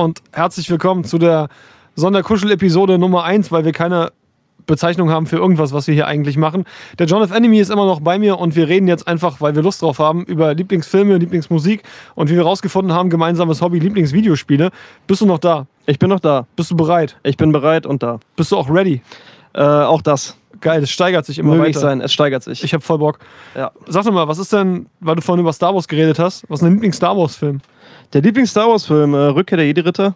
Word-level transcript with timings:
und 0.00 0.22
herzlich 0.32 0.70
willkommen 0.70 1.04
zu 1.04 1.18
der 1.18 1.48
Sonderkuschel-Episode 1.94 2.98
Nummer 2.98 3.24
1, 3.24 3.52
weil 3.52 3.66
wir 3.66 3.72
keine 3.72 4.12
Bezeichnung 4.64 5.10
haben 5.10 5.26
für 5.26 5.36
irgendwas, 5.36 5.74
was 5.74 5.88
wir 5.88 5.94
hier 5.94 6.06
eigentlich 6.06 6.38
machen. 6.38 6.64
Der 6.98 7.06
John 7.06 7.22
F. 7.22 7.32
Enemy 7.32 7.58
ist 7.58 7.70
immer 7.70 7.84
noch 7.84 8.00
bei 8.00 8.18
mir 8.18 8.38
und 8.38 8.56
wir 8.56 8.66
reden 8.66 8.88
jetzt 8.88 9.06
einfach, 9.06 9.42
weil 9.42 9.54
wir 9.54 9.62
Lust 9.62 9.82
drauf 9.82 9.98
haben, 9.98 10.24
über 10.24 10.54
Lieblingsfilme, 10.54 11.18
Lieblingsmusik 11.18 11.82
und 12.14 12.30
wie 12.30 12.34
wir 12.34 12.44
rausgefunden 12.44 12.94
haben, 12.94 13.10
gemeinsames 13.10 13.60
Hobby, 13.60 13.78
Lieblingsvideospiele. 13.78 14.70
Bist 15.06 15.20
du 15.20 15.26
noch 15.26 15.38
da? 15.38 15.66
Ich 15.84 15.98
bin 15.98 16.08
noch 16.08 16.20
da. 16.20 16.46
Bist 16.56 16.70
du 16.70 16.76
bereit? 16.76 17.18
Ich 17.22 17.36
bin 17.36 17.52
bereit 17.52 17.84
und 17.84 18.02
da. 18.02 18.20
Bist 18.36 18.52
du 18.52 18.56
auch 18.56 18.70
ready? 18.70 19.02
Äh, 19.52 19.60
auch 19.60 20.00
das. 20.00 20.34
Geil, 20.62 20.82
es 20.82 20.90
steigert 20.90 21.26
sich 21.26 21.38
immer 21.38 21.50
Möge 21.50 21.60
weiter. 21.60 21.70
ich 21.70 21.76
sein. 21.76 22.00
Es 22.00 22.12
steigert 22.12 22.42
sich. 22.42 22.64
Ich 22.64 22.72
hab 22.72 22.82
voll 22.82 22.98
Bock. 22.98 23.18
ja. 23.54 23.70
Sag 23.86 24.04
doch 24.04 24.12
mal, 24.12 24.28
was 24.28 24.38
ist 24.38 24.52
denn, 24.52 24.86
weil 25.00 25.16
du 25.16 25.20
vorhin 25.22 25.40
über 25.42 25.52
Star 25.52 25.74
Wars 25.74 25.86
geredet 25.86 26.18
hast, 26.18 26.48
was 26.48 26.60
ist 26.60 26.64
dein 26.64 26.72
Lieblings-Star 26.72 27.14
Wars-Film? 27.14 27.60
Der 28.12 28.22
Lieblings-Star 28.22 28.68
Wars-Film, 28.68 29.14
äh, 29.14 29.16
Rückkehr 29.18 29.56
der 29.56 29.66
Jedi-Ritter? 29.66 30.14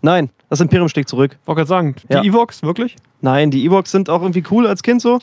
Nein, 0.00 0.30
das 0.50 0.60
Imperium 0.60 0.88
schlägt 0.88 1.08
zurück. 1.08 1.36
Wollte 1.44 1.58
gerade 1.60 1.68
sagen, 1.68 1.94
die 2.10 2.14
Ja. 2.14 2.22
Evox, 2.22 2.62
wirklich? 2.62 2.96
Nein, 3.20 3.50
die 3.50 3.64
Ewoks 3.64 3.90
sind 3.90 4.10
auch 4.10 4.22
irgendwie 4.22 4.42
cool 4.50 4.66
als 4.66 4.82
Kind 4.82 5.00
so. 5.00 5.18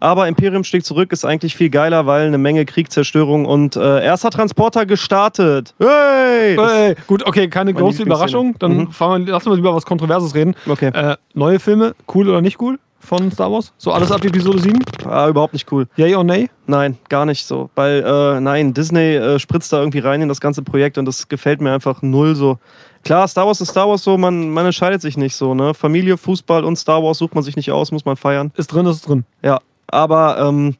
Aber 0.00 0.26
Imperium 0.28 0.64
schlägt 0.64 0.86
zurück 0.86 1.12
ist 1.12 1.24
eigentlich 1.24 1.56
viel 1.56 1.70
geiler, 1.70 2.04
weil 2.06 2.26
eine 2.26 2.38
Menge 2.38 2.64
Krieg, 2.64 2.90
Zerstörung 2.90 3.44
und 3.44 3.76
äh, 3.76 4.04
erster 4.04 4.30
Transporter 4.30 4.86
gestartet. 4.86 5.74
Hey! 5.78 6.56
Hey, 6.56 6.94
gut, 7.06 7.24
okay, 7.26 7.48
keine 7.48 7.72
große 7.74 8.02
Überraschung. 8.02 8.56
Dann 8.58 8.76
Mhm. 8.76 8.90
fahren 8.90 9.26
wir, 9.26 9.32
lassen 9.32 9.50
wir 9.50 9.56
über 9.58 9.74
was 9.74 9.86
Kontroverses 9.86 10.34
reden. 10.34 10.54
Okay. 10.68 10.88
Äh, 10.92 11.16
neue 11.34 11.58
Filme, 11.60 11.94
cool 12.14 12.28
oder 12.28 12.40
nicht 12.40 12.60
cool 12.60 12.78
von 13.04 13.30
Star 13.30 13.50
Wars? 13.50 13.72
So 13.76 13.92
alles 13.92 14.10
ab 14.10 14.24
Episode 14.24 14.58
7? 14.60 14.78
Ah, 15.04 15.28
überhaupt 15.28 15.52
nicht 15.52 15.70
cool. 15.70 15.86
Yay 15.96 16.14
or 16.14 16.24
nay? 16.24 16.50
Nein, 16.66 16.98
gar 17.08 17.26
nicht 17.26 17.46
so. 17.46 17.70
Weil, 17.74 18.02
äh, 18.02 18.40
nein, 18.40 18.74
Disney 18.74 19.16
äh, 19.16 19.38
spritzt 19.38 19.72
da 19.72 19.78
irgendwie 19.78 19.98
rein 19.98 20.22
in 20.22 20.28
das 20.28 20.40
ganze 20.40 20.62
Projekt 20.62 20.98
und 20.98 21.04
das 21.04 21.28
gefällt 21.28 21.60
mir 21.60 21.72
einfach 21.72 22.02
null 22.02 22.34
so. 22.34 22.58
Klar, 23.04 23.28
Star 23.28 23.46
Wars 23.46 23.60
ist 23.60 23.70
Star 23.70 23.88
Wars 23.88 24.02
so, 24.02 24.16
man, 24.16 24.48
man 24.50 24.64
entscheidet 24.64 25.02
sich 25.02 25.18
nicht 25.18 25.36
so, 25.36 25.54
ne? 25.54 25.74
Familie, 25.74 26.16
Fußball 26.16 26.64
und 26.64 26.76
Star 26.76 27.02
Wars 27.02 27.18
sucht 27.18 27.34
man 27.34 27.44
sich 27.44 27.54
nicht 27.54 27.70
aus, 27.70 27.92
muss 27.92 28.06
man 28.06 28.16
feiern. 28.16 28.50
Ist 28.56 28.72
drin, 28.72 28.86
ist 28.86 29.06
drin. 29.06 29.24
Ja, 29.42 29.60
aber, 29.88 30.38
ähm, 30.38 30.76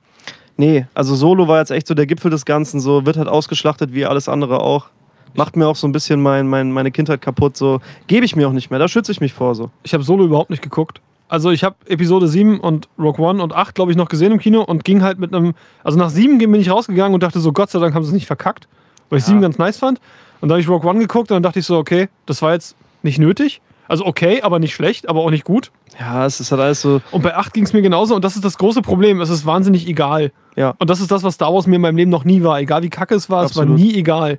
nee, 0.56 0.86
also 0.94 1.14
Solo 1.14 1.48
war 1.48 1.59
jetzt 1.59 1.70
echt 1.70 1.86
so 1.86 1.94
der 1.94 2.06
Gipfel 2.06 2.31
des 2.31 2.47
Ganzen, 2.47 2.81
so 2.81 3.05
wird 3.05 3.19
halt 3.19 3.28
ausgeschlachtet 3.28 3.92
wie 3.92 4.06
alles 4.06 4.28
andere 4.28 4.61
auch. 4.61 4.86
Macht 5.34 5.56
mir 5.56 5.66
auch 5.66 5.77
so 5.77 5.86
ein 5.86 5.92
bisschen 5.92 6.22
mein, 6.22 6.48
mein, 6.48 6.72
meine 6.72 6.91
Kindheit 6.91 7.20
kaputt, 7.20 7.59
so. 7.59 7.81
Gebe 8.06 8.25
ich 8.25 8.36
mir 8.36 8.48
auch 8.48 8.53
nicht 8.53 8.70
mehr, 8.70 8.78
da 8.78 8.88
schütze 8.88 9.12
ich 9.12 9.20
mich 9.20 9.34
vor, 9.34 9.55
so. 9.55 9.70
Ich 9.83 9.92
habe 9.92 10.03
Solo 10.03 10.25
überhaupt 10.25 10.48
nicht 10.48 10.62
geguckt. 10.62 11.03
Also 11.28 11.50
ich 11.50 11.64
habe 11.64 11.77
Episode 11.89 12.28
7 12.28 12.61
und 12.61 12.89
Rogue 12.98 13.25
One 13.25 13.42
und 13.42 13.53
8, 13.55 13.75
glaube 13.75 13.91
ich, 13.91 13.97
noch 13.97 14.08
gesehen 14.08 14.33
im 14.33 14.39
Kino 14.39 14.62
und 14.62 14.84
ging 14.84 15.03
halt 15.03 15.19
mit 15.19 15.34
einem... 15.34 15.55
Also 15.83 15.98
nach 15.98 16.11
7 16.11 16.39
bin 16.39 16.55
ich 16.55 16.70
rausgegangen 16.70 17.14
und 17.14 17.22
dachte 17.22 17.41
so, 17.41 17.53
Gott 17.53 17.70
sei 17.70 17.78
Dank 17.78 17.94
haben 17.94 18.03
sie 18.05 18.08
es 18.08 18.14
nicht 18.14 18.27
verkackt, 18.27 18.69
weil 19.08 19.19
ich 19.19 19.25
Ja. 19.25 19.28
7 19.28 19.41
ganz 19.41 19.58
nice 19.58 19.78
fand. 19.78 20.00
Und 20.41 20.48
dann 20.48 20.56
habe 20.56 20.61
ich 20.61 20.69
Rogue 20.69 20.89
One 20.89 20.98
geguckt 20.98 21.31
und 21.31 21.36
dann 21.36 21.42
dachte 21.42 21.58
ich 21.61 21.66
so, 21.66 21.78
okay, 21.78 22.08
das 22.27 22.42
war 22.42 22.53
jetzt 22.53 22.77
nicht 23.03 23.19
nötig. 23.19 23.61
Also 23.89 24.06
okay, 24.06 24.42
aber 24.42 24.58
nicht 24.58 24.75
schlecht, 24.75 25.08
aber 25.08 25.20
auch 25.20 25.31
nicht 25.31 25.44
gut. 25.44 25.70
Ja, 25.98 26.25
es 26.25 26.41
ist 26.41 26.50
halt 26.53 26.61
alles 26.61 26.81
so, 26.81 27.00
Und 27.11 27.22
bei 27.22 27.34
8 27.36 27.53
ging 27.53 27.64
es 27.64 27.72
mir 27.72 27.83
genauso 27.83 28.14
und 28.14 28.25
das 28.25 28.34
ist 28.36 28.44
das 28.44 28.56
große 28.59 28.83
Problem. 28.83 29.20
Es 29.20 29.28
ist 29.31 29.44
wahnsinnig 29.47 29.86
egal. 29.88 30.33
ja. 30.56 30.75
Und 30.78 30.88
das 30.91 31.00
ist 31.00 31.11
das, 31.11 31.22
was 31.22 31.34
Star 31.34 31.53
Wars 31.53 31.66
mir 31.66 31.77
in 31.77 31.83
meinem 31.83 31.97
Leben 31.97 32.11
noch 32.11 32.25
nie 32.25 32.42
war. 32.42 32.61
Egal 32.61 32.83
wie 32.83 32.91
kacke 32.91 33.14
es 33.14 33.28
war, 33.31 33.44
es 33.44 33.56
war 33.56 33.62
Absolut. 33.64 33.81
nie 33.81 33.94
egal. 33.94 34.38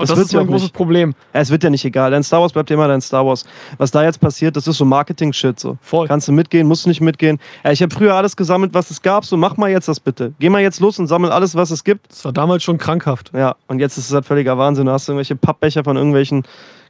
Und 0.00 0.08
Das 0.08 0.08
das, 0.10 0.18
wird 0.18 0.26
ist 0.26 0.32
ja 0.32 0.40
mein 0.40 0.46
auch 0.48 0.50
großes 0.52 0.62
nicht. 0.68 0.74
Problem. 0.74 1.14
Ja, 1.34 1.40
es 1.40 1.50
wird 1.50 1.62
ja 1.62 1.70
nicht 1.70 1.84
egal. 1.84 2.10
Dein 2.10 2.22
Star 2.22 2.40
Wars 2.40 2.52
bleibt 2.52 2.70
immer 2.70 2.88
dein 2.88 3.00
Star 3.00 3.24
Wars. 3.26 3.44
Was 3.78 3.90
da 3.90 4.02
jetzt 4.02 4.20
passiert, 4.20 4.56
das 4.56 4.66
ist 4.66 4.78
so 4.78 4.84
Marketing-Shit. 4.84 5.60
So. 5.60 5.76
Voll. 5.82 6.08
Kannst 6.08 6.26
du 6.28 6.32
mitgehen, 6.32 6.66
musst 6.66 6.84
du 6.86 6.88
nicht 6.88 7.00
mitgehen. 7.00 7.38
Ja, 7.64 7.70
ich 7.72 7.82
habe 7.82 7.94
früher 7.94 8.14
alles 8.14 8.36
gesammelt, 8.36 8.74
was 8.74 8.90
es 8.90 9.02
gab. 9.02 9.24
So, 9.24 9.36
mach 9.36 9.56
mal 9.56 9.70
jetzt 9.70 9.88
das 9.88 10.00
bitte. 10.00 10.32
Geh 10.38 10.48
mal 10.48 10.62
jetzt 10.62 10.80
los 10.80 10.98
und 10.98 11.06
sammel 11.06 11.30
alles, 11.30 11.54
was 11.54 11.70
es 11.70 11.84
gibt. 11.84 12.10
Das 12.10 12.24
war 12.24 12.32
damals 12.32 12.62
schon 12.62 12.78
krankhaft. 12.78 13.30
Ja, 13.34 13.56
und 13.68 13.78
jetzt 13.78 13.98
ist 13.98 14.08
es 14.08 14.14
halt 14.14 14.24
völliger 14.24 14.56
Wahnsinn. 14.58 14.86
Du 14.86 14.92
hast 14.92 15.08
irgendwelche 15.08 15.36
Pappbecher 15.36 15.84
von 15.84 15.96
irgendwelchen, 15.96 16.44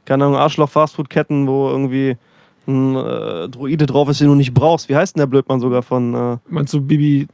keine 0.05 0.25
Ahnung, 0.25 0.37
Arschloch-Fastfood-Ketten, 0.37 1.47
wo 1.47 1.69
irgendwie 1.69 2.17
ein 2.67 2.95
äh, 2.95 3.49
Droide 3.49 3.85
drauf 3.87 4.07
ist, 4.09 4.21
den 4.21 4.27
du 4.27 4.35
nicht 4.35 4.53
brauchst. 4.53 4.87
Wie 4.87 4.95
heißt 4.95 5.15
denn 5.15 5.21
der 5.21 5.27
Blödmann 5.27 5.59
sogar 5.59 5.81
von 5.81 6.13
äh, 6.13 6.37
Meinst 6.47 6.73
du 6.73 6.77
BB2, 6.77 7.27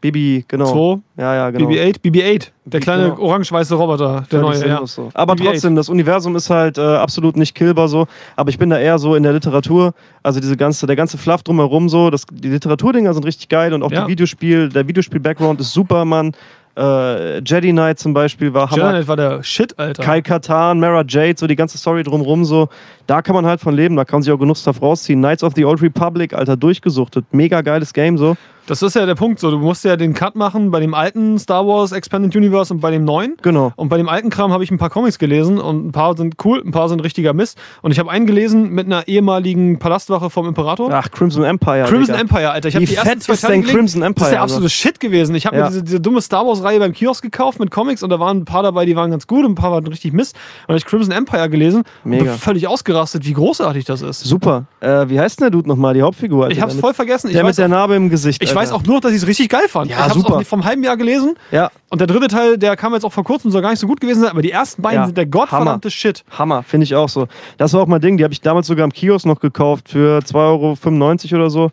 Bibi? 0.00 0.44
Genau. 0.48 1.00
Ja, 1.16 1.34
ja, 1.34 1.50
genau. 1.50 1.68
BB8? 1.68 2.00
BB8, 2.02 2.48
der 2.66 2.80
kleine 2.80 3.10
Genau. 3.10 3.20
orange-weiße 3.22 3.74
Roboter, 3.74 4.24
der 4.30 4.40
Völlig 4.40 4.60
neue. 4.60 4.68
Ja. 4.68 4.86
so. 4.86 5.10
Aber 5.14 5.34
BB-8. 5.34 5.44
trotzdem, 5.44 5.76
das 5.76 5.88
Universum 5.88 6.36
ist 6.36 6.50
halt 6.50 6.78
äh, 6.78 6.80
absolut 6.82 7.36
nicht 7.36 7.54
killbar 7.54 7.88
so. 7.88 8.06
Aber 8.36 8.50
ich 8.50 8.58
bin 8.58 8.70
da 8.70 8.78
eher 8.78 8.98
so 8.98 9.14
in 9.14 9.22
der 9.22 9.32
Literatur. 9.32 9.94
Also 10.22 10.40
diese 10.40 10.56
ganze, 10.56 10.86
der 10.86 10.96
ganze 10.96 11.18
Fluff 11.18 11.42
drumherum 11.42 11.88
so. 11.88 12.10
Das, 12.10 12.24
die 12.30 12.48
Literaturdinger 12.48 13.14
sind 13.14 13.24
richtig 13.24 13.48
geil 13.48 13.72
und 13.72 13.82
auch 13.82 13.90
Ja. 13.90 14.04
die 14.04 14.10
Videospiel, 14.12 14.68
der 14.68 14.86
Videospiel-Background 14.86 15.60
ist 15.60 15.72
super, 15.72 16.04
Mann. 16.04 16.32
Äh, 16.78 17.38
Jedi 17.38 17.70
Knight 17.72 17.98
zum 17.98 18.12
Beispiel 18.12 18.52
war. 18.52 18.68
Jedi 18.70 18.80
Knight 18.82 19.08
war 19.08 19.16
der 19.16 19.42
Shit, 19.42 19.78
Alter. 19.78 20.02
Kai 20.02 20.20
Katan, 20.20 20.78
Mara 20.78 21.02
Jade, 21.08 21.34
so 21.38 21.46
die 21.46 21.56
ganze 21.56 21.78
Story 21.78 22.02
drumrum 22.02 22.44
so. 22.44 22.68
Da 23.06 23.22
kann 23.22 23.34
man 23.34 23.46
halt 23.46 23.60
von 23.62 23.74
leben, 23.74 23.96
da 23.96 24.04
kann 24.04 24.16
man 24.18 24.22
sich 24.24 24.30
auch 24.32 24.38
genug 24.38 24.58
Stuff 24.58 24.82
rausziehen. 24.82 25.18
Knights 25.20 25.42
of 25.42 25.54
the 25.56 25.64
Old 25.64 25.80
Republic, 25.80 26.34
Alter, 26.34 26.54
durchgesuchtet. 26.54 27.24
Mega 27.32 27.62
geiles 27.62 27.94
Game 27.94 28.18
so. 28.18 28.36
Das 28.66 28.82
ist 28.82 28.94
ja 28.96 29.06
der 29.06 29.14
Punkt. 29.14 29.38
So, 29.38 29.50
du 29.50 29.58
musst 29.58 29.84
ja 29.84 29.96
den 29.96 30.12
Cut 30.12 30.34
machen 30.34 30.70
bei 30.72 30.80
dem 30.80 30.92
alten 30.92 31.38
Star 31.38 31.66
Wars 31.66 31.92
Expanded 31.92 32.34
Universe 32.34 32.74
und 32.74 32.80
bei 32.80 32.90
dem 32.90 33.04
neuen. 33.04 33.36
Genau. 33.42 33.72
Und 33.76 33.88
bei 33.88 33.96
dem 33.96 34.08
alten 34.08 34.28
Kram 34.28 34.52
habe 34.52 34.64
ich 34.64 34.70
ein 34.72 34.78
paar 34.78 34.90
Comics 34.90 35.18
gelesen 35.18 35.58
und 35.58 35.86
ein 35.86 35.92
paar 35.92 36.16
sind 36.16 36.34
cool, 36.44 36.62
ein 36.64 36.72
paar 36.72 36.88
sind 36.88 37.00
richtiger 37.04 37.32
Mist. 37.32 37.58
Und 37.82 37.92
ich 37.92 37.98
habe 38.00 38.10
einen 38.10 38.26
gelesen 38.26 38.70
mit 38.70 38.86
einer 38.86 39.06
ehemaligen 39.06 39.78
Palastwache 39.78 40.30
vom 40.30 40.48
Imperator. 40.48 40.90
Ach, 40.92 41.10
Crimson 41.10 41.44
Empire. 41.44 41.84
Crimson 41.84 42.14
Digga. 42.16 42.20
Empire, 42.20 42.50
Alter. 42.50 42.68
Ich 42.68 42.74
habe 42.74 42.86
die 42.86 42.94
ersten 42.96 43.20
zwei 43.20 43.32
ist 43.34 43.48
denn. 43.48 43.62
Crimson 43.64 44.00
Das 44.00 44.06
Empire? 44.08 44.26
ist 44.26 44.32
der 44.32 44.42
also? 44.42 44.54
absolute 44.56 44.70
Shit 44.72 44.98
gewesen. 45.00 45.34
Ich 45.36 45.46
habe 45.46 45.56
Ja. 45.56 45.62
mir 45.64 45.68
diese, 45.70 45.82
diese 45.84 46.00
dumme 46.00 46.20
Star 46.20 46.44
Wars-Reihe 46.46 46.80
beim 46.80 46.92
Kiosk 46.92 47.22
gekauft 47.22 47.60
mit 47.60 47.70
Comics 47.70 48.02
und 48.02 48.10
da 48.10 48.18
waren 48.18 48.38
ein 48.38 48.44
paar 48.44 48.64
dabei, 48.64 48.84
die 48.84 48.96
waren 48.96 49.10
ganz 49.12 49.26
gut 49.28 49.44
und 49.44 49.52
ein 49.52 49.54
paar 49.54 49.70
waren 49.70 49.86
richtig 49.86 50.12
Mist. 50.12 50.34
Und 50.62 50.70
habe 50.70 50.78
ich 50.78 50.84
Crimson 50.86 51.12
Empire 51.12 51.48
gelesen 51.48 51.84
und 52.04 52.10
Mega. 52.10 52.24
bin 52.24 52.32
völlig 52.32 52.66
ausgerastet, 52.66 53.24
wie 53.26 53.32
großartig 53.32 53.84
das 53.84 54.02
ist. 54.02 54.24
Super. 54.24 54.64
Äh, 54.80 55.08
wie 55.08 55.20
heißt 55.20 55.38
denn 55.38 55.44
der 55.44 55.50
Dude 55.50 55.68
nochmal, 55.68 55.94
die 55.94 56.02
Hauptfigur? 56.02 56.44
Alter? 56.46 56.56
Ich 56.56 56.60
habe 56.60 56.72
es 56.72 56.80
voll 56.80 56.94
vergessen. 56.94 57.28
Ich, 57.28 57.34
Der 57.34 57.44
mit 57.44 57.56
der 57.56 57.68
Narbe 57.68 57.94
im 57.94 58.10
Gesicht. 58.10 58.42
ich. 58.42 58.55
Weiß 58.56 58.72
auch 58.72 58.82
nur, 58.82 59.00
dass 59.00 59.12
ich 59.12 59.18
es 59.18 59.26
richtig 59.26 59.48
geil 59.48 59.68
fand. 59.68 59.90
Ja, 59.90 59.98
ich 59.98 60.02
habe 60.10 60.18
es 60.18 60.24
auch 60.24 60.42
vom 60.42 60.64
halben 60.64 60.82
Jahr 60.82 60.96
gelesen. 60.96 61.34
Ja, 61.50 61.70
Und 61.90 62.00
der 62.00 62.06
dritte 62.08 62.28
Teil, 62.28 62.58
der 62.58 62.76
kam 62.76 62.92
jetzt 62.94 63.04
auch 63.04 63.12
vor 63.12 63.24
kurzem, 63.24 63.50
soll 63.50 63.62
gar 63.62 63.70
nicht 63.70 63.78
so 63.78 63.86
gut 63.86 64.00
gewesen 64.00 64.20
sein, 64.22 64.30
aber 64.30 64.42
die 64.42 64.50
ersten 64.50 64.82
beiden 64.82 65.00
Ja, 65.00 65.06
sind 65.06 65.16
der 65.18 65.26
gottverdammte 65.26 65.90
Shit. 65.90 66.24
Hammer, 66.30 66.62
finde 66.62 66.84
ich 66.84 66.94
auch 66.94 67.08
so. 67.08 67.28
Das 67.58 67.72
war 67.72 67.82
auch 67.82 67.86
mein 67.86 68.00
Ding, 68.00 68.16
die 68.16 68.24
habe 68.24 68.32
ich 68.32 68.40
damals 68.40 68.66
sogar 68.66 68.84
im 68.84 68.92
Kiosk 68.92 69.26
noch 69.26 69.40
gekauft 69.40 69.88
für 69.90 70.18
2,95 70.20 71.32
Euro 71.32 71.42
oder 71.42 71.50
so. 71.50 71.70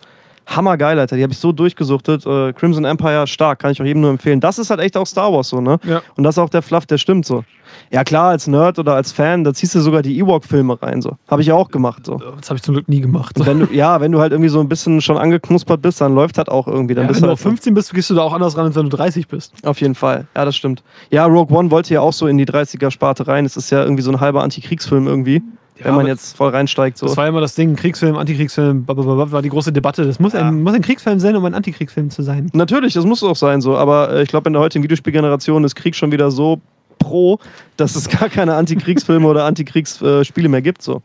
Hammergeil, 0.47 0.99
Alter. 0.99 1.15
Die 1.15 1.23
habe 1.23 1.33
ich 1.33 1.39
so 1.39 1.51
durchgesuchtet. 1.51 2.25
Äh, 2.25 2.53
Crimson 2.53 2.85
Empire, 2.85 3.27
stark, 3.27 3.59
kann 3.59 3.71
ich 3.71 3.81
auch 3.81 3.85
jedem 3.85 4.01
nur 4.01 4.11
empfehlen. 4.11 4.39
Das 4.39 4.59
ist 4.59 4.69
halt 4.69 4.79
echt 4.79 4.97
auch 4.97 5.07
Star 5.07 5.31
Wars 5.31 5.49
so, 5.49 5.61
ne? 5.61 5.79
Ja. 5.85 6.01
Und 6.15 6.23
das 6.23 6.35
ist 6.35 6.39
auch 6.39 6.49
der 6.49 6.61
Fluff, 6.61 6.85
der 6.85 6.97
stimmt 6.97 7.25
so. 7.25 7.43
Ja, 7.91 8.03
klar, 8.03 8.29
als 8.29 8.45
Nerd 8.47 8.77
oder 8.77 8.93
als 8.93 9.11
Fan, 9.11 9.43
da 9.43 9.53
ziehst 9.53 9.73
du 9.73 9.79
sogar 9.79 10.01
die 10.01 10.17
Ewok-Filme 10.19 10.79
rein, 10.81 11.01
so. 11.01 11.17
Habe 11.27 11.41
ich 11.41 11.51
auch 11.51 11.69
gemacht, 11.69 12.05
so. 12.05 12.17
Das 12.39 12.49
habe 12.49 12.57
ich 12.57 12.61
zum 12.63 12.75
Glück 12.75 12.87
nie 12.87 13.01
gemacht. 13.01 13.35
Wenn 13.43 13.61
du, 13.61 13.65
ja, 13.73 13.99
wenn 14.01 14.11
du 14.11 14.19
halt 14.19 14.31
irgendwie 14.31 14.49
so 14.49 14.59
ein 14.59 14.69
bisschen 14.69 15.01
schon 15.01 15.17
angeknuspert 15.17 15.81
bist, 15.81 16.01
dann 16.01 16.13
läuft 16.13 16.37
das 16.37 16.47
auch 16.49 16.67
irgendwie. 16.67 16.93
Dann 16.93 17.05
Ja, 17.05 17.07
bist 17.07 17.21
wenn 17.21 17.29
du 17.29 17.35
du 17.35 17.39
halt 17.39 17.45
auf 17.45 17.51
15 17.51 17.73
bist, 17.73 17.93
gehst 17.93 18.09
du 18.09 18.15
da 18.15 18.21
auch 18.21 18.33
anders 18.33 18.55
ran, 18.57 18.65
als 18.65 18.75
wenn 18.75 18.89
du 18.89 18.95
30 18.95 19.27
bist. 19.27 19.53
Auf 19.65 19.81
jeden 19.81 19.95
Fall, 19.95 20.27
ja, 20.35 20.45
das 20.45 20.55
stimmt. 20.55 20.83
Ja, 21.09 21.25
Rogue 21.25 21.55
One 21.57 21.71
wollte 21.71 21.93
ja 21.93 22.01
auch 22.01 22.13
so 22.13 22.27
in 22.27 22.37
die 22.37 22.45
30er-Sparte 22.45 23.27
rein. 23.27 23.45
Es 23.45 23.57
ist 23.57 23.69
ja 23.71 23.81
irgendwie 23.83 24.03
so 24.03 24.11
ein 24.11 24.19
halber 24.19 24.43
Antikriegsfilm 24.43 25.07
irgendwie, 25.07 25.41
Ja, 25.79 25.85
wenn 25.85 25.95
man 25.95 26.05
jetzt 26.07 26.37
voll 26.37 26.49
reinsteigt. 26.49 26.97
So. 26.97 27.07
Das 27.07 27.17
war 27.17 27.25
ja 27.25 27.29
immer 27.29 27.41
das 27.41 27.55
Ding, 27.55 27.75
Kriegsfilm, 27.75 28.15
Antikriegsfilm, 28.15 28.85
blablabla, 28.85 29.31
war 29.31 29.41
die 29.41 29.49
große 29.49 29.71
Debatte. 29.73 30.05
Das 30.05 30.19
muss, 30.19 30.33
Ja. 30.33 30.47
ein, 30.47 30.61
muss 30.61 30.73
ein 30.73 30.81
Kriegsfilm 30.81 31.19
sein, 31.19 31.35
um 31.35 31.43
ein 31.45 31.53
Antikriegsfilm 31.55 32.09
zu 32.11 32.21
sein. 32.21 32.49
Natürlich, 32.53 32.93
das 32.93 33.05
muss 33.05 33.23
auch 33.23 33.35
sein 33.35 33.59
so, 33.61 33.75
aber 33.75 34.11
äh, 34.11 34.23
ich 34.23 34.29
glaube, 34.29 34.49
in 34.49 34.53
der 34.53 34.61
heutigen 34.61 34.83
Videospielgeneration 34.83 35.63
ist 35.63 35.75
Krieg 35.75 35.95
schon 35.95 36.11
wieder 36.11 36.29
so 36.31 36.61
pro, 36.99 37.39
dass 37.77 37.95
es 37.95 38.07
gar 38.19 38.29
keine 38.29 38.53
Antikriegsfilme 38.55 39.27
oder 39.27 39.45
Antikriegsspiele 39.45 40.47
mehr 40.49 40.61
gibt. 40.61 40.81
So. 40.81 41.01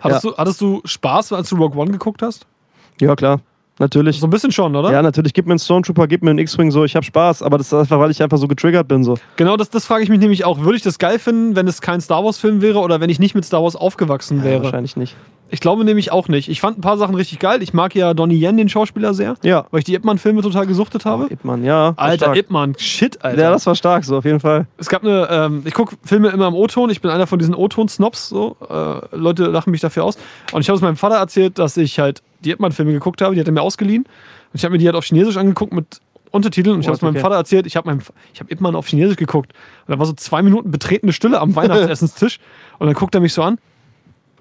Hattest, 0.00 0.24
du, 0.24 0.36
hattest 0.36 0.60
du 0.60 0.82
Spaß, 0.84 1.32
als 1.32 1.48
du 1.48 1.56
Rogue 1.56 1.80
One 1.80 1.90
geguckt 1.90 2.22
hast? 2.22 2.46
Ja, 3.00 3.16
klar. 3.16 3.40
Natürlich. 3.82 4.20
So 4.20 4.28
ein 4.28 4.30
bisschen 4.30 4.52
schon, 4.52 4.76
oder? 4.76 4.92
Ja, 4.92 5.02
natürlich. 5.02 5.34
Gib 5.34 5.46
mir 5.46 5.54
einen 5.54 5.58
Stormtrooper, 5.58 6.06
gib 6.06 6.22
mir 6.22 6.30
einen 6.30 6.38
X-Wing, 6.38 6.70
so. 6.70 6.84
Ich 6.84 6.94
habe 6.94 7.04
Spaß, 7.04 7.42
aber 7.42 7.58
das 7.58 7.66
ist 7.66 7.74
einfach, 7.74 7.98
weil 7.98 8.12
ich 8.12 8.22
einfach 8.22 8.38
so 8.38 8.46
getriggert 8.46 8.86
bin. 8.86 9.02
So. 9.02 9.16
Genau, 9.34 9.56
das, 9.56 9.70
das 9.70 9.84
frage 9.86 10.04
ich 10.04 10.08
mich 10.08 10.20
nämlich 10.20 10.44
auch. 10.44 10.60
Würde 10.60 10.76
ich 10.76 10.82
das 10.82 11.00
geil 11.00 11.18
finden, 11.18 11.56
wenn 11.56 11.66
es 11.66 11.80
kein 11.80 12.00
Star 12.00 12.24
Wars-Film 12.24 12.62
wäre 12.62 12.78
oder 12.78 13.00
wenn 13.00 13.10
ich 13.10 13.18
nicht 13.18 13.34
mit 13.34 13.44
Star 13.44 13.60
Wars 13.64 13.74
aufgewachsen 13.74 14.38
Ja, 14.38 14.44
wäre? 14.44 14.62
wahrscheinlich 14.62 14.94
nicht. 14.96 15.16
Ich 15.50 15.58
glaube 15.58 15.84
nämlich 15.84 16.12
auch 16.12 16.28
nicht. 16.28 16.48
Ich 16.48 16.60
fand 16.60 16.78
ein 16.78 16.80
paar 16.80 16.96
Sachen 16.96 17.16
richtig 17.16 17.40
geil. 17.40 17.60
Ich 17.60 17.74
mag 17.74 17.94
ja 17.96 18.14
Donnie 18.14 18.36
Yen, 18.40 18.56
den 18.56 18.68
Schauspieler, 18.68 19.14
sehr, 19.14 19.34
Ja. 19.42 19.66
weil 19.72 19.80
ich 19.80 19.84
die 19.84 19.94
Ip 19.94 20.04
Man-Filme 20.04 20.42
total 20.42 20.66
gesuchtet 20.68 21.04
habe. 21.04 21.26
Ip 21.30 21.44
Man, 21.44 21.64
ja. 21.64 21.92
Alter, 21.96 22.26
stark. 22.26 22.36
Ip 22.38 22.50
Man, 22.50 22.74
shit, 22.78 23.22
Alter. 23.24 23.42
Ja, 23.42 23.50
das 23.50 23.66
war 23.66 23.74
stark, 23.74 24.04
so, 24.04 24.16
auf 24.16 24.24
jeden 24.24 24.38
Fall. 24.40 24.66
Es 24.78 24.88
gab 24.88 25.02
eine, 25.02 25.26
ähm, 25.28 25.62
ich 25.66 25.74
gucke 25.74 25.96
Filme 26.04 26.28
immer 26.28 26.46
im 26.46 26.54
O-Ton, 26.54 26.88
ich 26.88 27.00
bin 27.02 27.10
einer 27.10 27.26
von 27.26 27.40
diesen 27.40 27.54
O-Ton-Snobs, 27.56 28.28
so. 28.28 28.56
Äh, 28.70 29.16
Leute 29.16 29.46
lachen 29.46 29.72
mich 29.72 29.80
dafür 29.80 30.04
aus. 30.04 30.16
Und 30.52 30.60
ich 30.62 30.68
habe 30.68 30.76
es 30.76 30.82
meinem 30.82 30.96
Vater 30.96 31.16
erzählt, 31.16 31.58
dass 31.58 31.76
ich 31.76 31.98
halt 31.98 32.22
die 32.44 32.50
Ip 32.50 32.60
Man-Filme 32.60 32.92
geguckt 32.92 33.22
habe, 33.22 33.34
die 33.34 33.40
hat 33.40 33.46
er 33.46 33.52
mir 33.52 33.62
ausgeliehen. 33.62 34.04
Und 34.04 34.54
ich 34.54 34.64
habe 34.64 34.72
mir 34.72 34.78
die 34.78 34.86
halt 34.86 34.96
auf 34.96 35.04
Chinesisch 35.04 35.36
angeguckt 35.36 35.72
mit 35.72 36.00
Untertiteln 36.30 36.76
und 36.76 36.80
ich 36.80 36.86
habe 36.86 36.96
es 36.96 37.02
What, 37.02 37.08
meinem 37.08 37.16
okay. 37.16 37.22
Vater 37.22 37.36
erzählt, 37.36 37.66
ich 37.66 37.76
habe 37.76 37.88
meinem, 37.88 38.00
ich 38.32 38.40
habe 38.40 38.78
auf 38.78 38.86
Chinesisch 38.86 39.16
geguckt. 39.16 39.52
Und 39.86 39.92
da 39.92 39.98
war 39.98 40.06
so 40.06 40.14
zwei 40.14 40.42
Minuten 40.42 40.70
betretene 40.70 41.12
Stille 41.12 41.40
am 41.40 41.54
Weihnachtsessenstisch. 41.54 42.40
und 42.78 42.86
dann 42.86 42.94
guckt 42.94 43.14
er 43.14 43.20
mich 43.20 43.32
so 43.32 43.42
an. 43.42 43.58